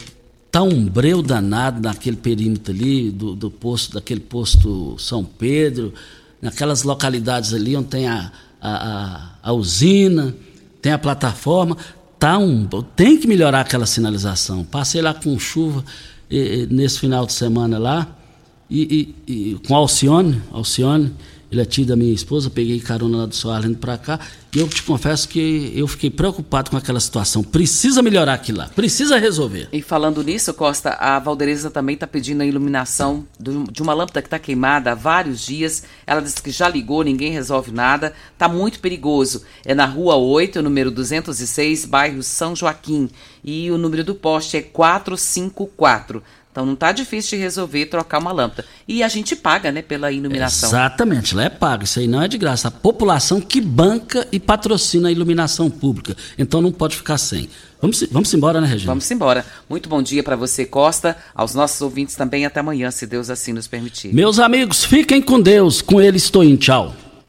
tá 0.51 0.63
um 0.63 0.85
breu 0.85 1.23
danado 1.23 1.81
naquele 1.81 2.17
perímetro 2.17 2.73
ali, 2.73 3.11
do, 3.11 3.37
do 3.37 3.51
posto, 3.51 3.95
daquele 3.95 4.21
posto 4.21 4.97
São 4.99 5.25
Pedro, 5.25 5.93
naquelas 6.41 6.83
localidades 6.83 7.53
ali 7.53 7.77
onde 7.77 7.89
tem 7.89 8.09
a, 8.09 8.33
a, 8.61 8.71
a, 8.71 9.31
a 9.43 9.53
usina, 9.53 10.35
tem 10.81 10.93
a 10.93 10.99
plataforma, 10.99 11.77
tá 12.19 12.39
um, 12.39 12.67
tem 12.97 13.19
que 13.19 13.27
melhorar 13.27 13.61
aquela 13.61 13.87
sinalização. 13.87 14.65
Passei 14.65 15.01
lá 15.01 15.15
com 15.15 15.39
chuva 15.39 15.85
e, 16.31 16.39
e, 16.39 16.67
nesse 16.67 16.99
final 16.99 17.27
de 17.27 17.33
semana 17.33 17.79
lá, 17.79 18.07
e, 18.71 19.15
e, 19.27 19.33
e 19.33 19.55
com 19.67 19.75
Alcione, 19.75 20.43
Alcione, 20.53 21.15
ele 21.51 21.63
é 21.63 21.65
tio 21.65 21.87
da 21.87 21.97
minha 21.97 22.13
esposa, 22.13 22.51
peguei 22.51 22.79
carona 22.81 23.19
lá 23.19 23.27
do 23.27 23.35
Soares 23.35 23.69
indo 23.69 23.79
para 23.79 23.97
cá, 23.97 24.21
e 24.55 24.59
eu 24.59 24.69
te 24.69 24.83
confesso 24.83 25.29
que 25.29 25.73
eu 25.75 25.87
fiquei 25.87 26.11
preocupado 26.11 26.71
com 26.71 26.77
aquela 26.77 27.01
situação. 27.01 27.43
Precisa 27.43 28.03
melhorar 28.03 28.35
aquilo 28.35 28.59
lá, 28.59 28.69
precisa 28.69 29.19
resolver. 29.19 29.69
E 29.73 29.83
falando 29.83 30.23
nisso, 30.23 30.53
Costa, 30.55 30.91
a 30.91 31.19
Valdereza 31.19 31.71
também 31.71 31.95
está 31.95 32.07
pedindo 32.07 32.43
a 32.43 32.47
iluminação 32.47 33.27
de 33.39 33.83
uma 33.83 33.95
lâmpada 33.95 34.23
que 34.23 34.27
está 34.27 34.39
queimada 34.39 34.93
há 34.93 34.95
vários 34.95 35.45
dias. 35.45 35.83
Ela 36.07 36.21
disse 36.21 36.43
que 36.43 36.51
já 36.51 36.69
ligou, 36.69 37.03
ninguém 37.03 37.31
resolve 37.31 37.71
nada. 37.71 38.15
Está 38.33 38.49
muito 38.49 38.81
perigoso. 38.81 39.43
É 39.65 39.75
na 39.75 39.87
rua 39.87 40.17
8, 40.17 40.63
número 40.63 40.91
206, 40.91 41.85
bairro 41.85 42.23
São 42.23 42.57
Joaquim. 42.57 43.11
E 43.45 43.71
o 43.71 43.79
número 43.79 44.03
do 44.03 44.15
poste 44.15 44.57
é 44.57 44.63
454. 44.63 46.23
Então 46.59 46.67
não 46.67 46.75
tá 46.75 46.91
difícil 46.91 47.39
de 47.39 47.45
resolver 47.45 47.87
trocar 47.87 48.19
uma 48.19 48.33
lâmpada. 48.33 48.65
E 48.89 49.01
a 49.05 49.07
gente 49.07 49.37
paga, 49.37 49.71
né, 49.71 49.81
pela 49.81 50.11
iluminação. 50.11 50.69
Exatamente, 50.69 51.33
lá 51.33 51.45
é 51.45 51.49
pago. 51.49 51.85
Isso 51.85 52.01
aí 52.01 52.09
não 52.09 52.21
é 52.21 52.27
de 52.27 52.37
graça. 52.37 52.67
A 52.67 52.71
população 52.73 53.41
que 53.41 53.61
banca 53.61 54.27
e 54.33 54.41
patrocina 54.41 55.09
a 55.09 55.13
iluminação 55.13 55.71
pública. 55.71 56.17
Então 56.37 56.61
não 56.61 56.73
pode 56.73 56.97
ficar 56.97 57.17
sem. 57.17 57.49
Vamos, 57.81 58.03
vamos 58.11 58.35
embora, 58.35 58.61
né, 58.61 58.67
Regina? 58.67 58.91
Vamos 58.91 59.09
embora. 59.09 59.47
Muito 59.71 59.89
bom 59.89 60.03
dia 60.03 60.25
para 60.25 60.35
você, 60.35 60.65
Costa. 60.65 61.17
Aos 61.33 61.55
nossos 61.55 61.81
ouvintes 61.81 62.17
também. 62.17 62.45
Até 62.45 62.59
amanhã, 62.59 62.91
se 62.91 63.07
Deus 63.07 63.31
assim 63.31 63.53
nos 63.53 63.69
permitir. 63.69 64.13
Meus 64.13 64.41
amigos, 64.41 64.85
fiquem 64.85 65.23
com 65.23 65.41
Deus. 65.41 65.81
Com 65.81 66.01
ele 66.01 66.17
estou 66.17 66.43
em 66.43 66.57
tchau. 66.57 66.93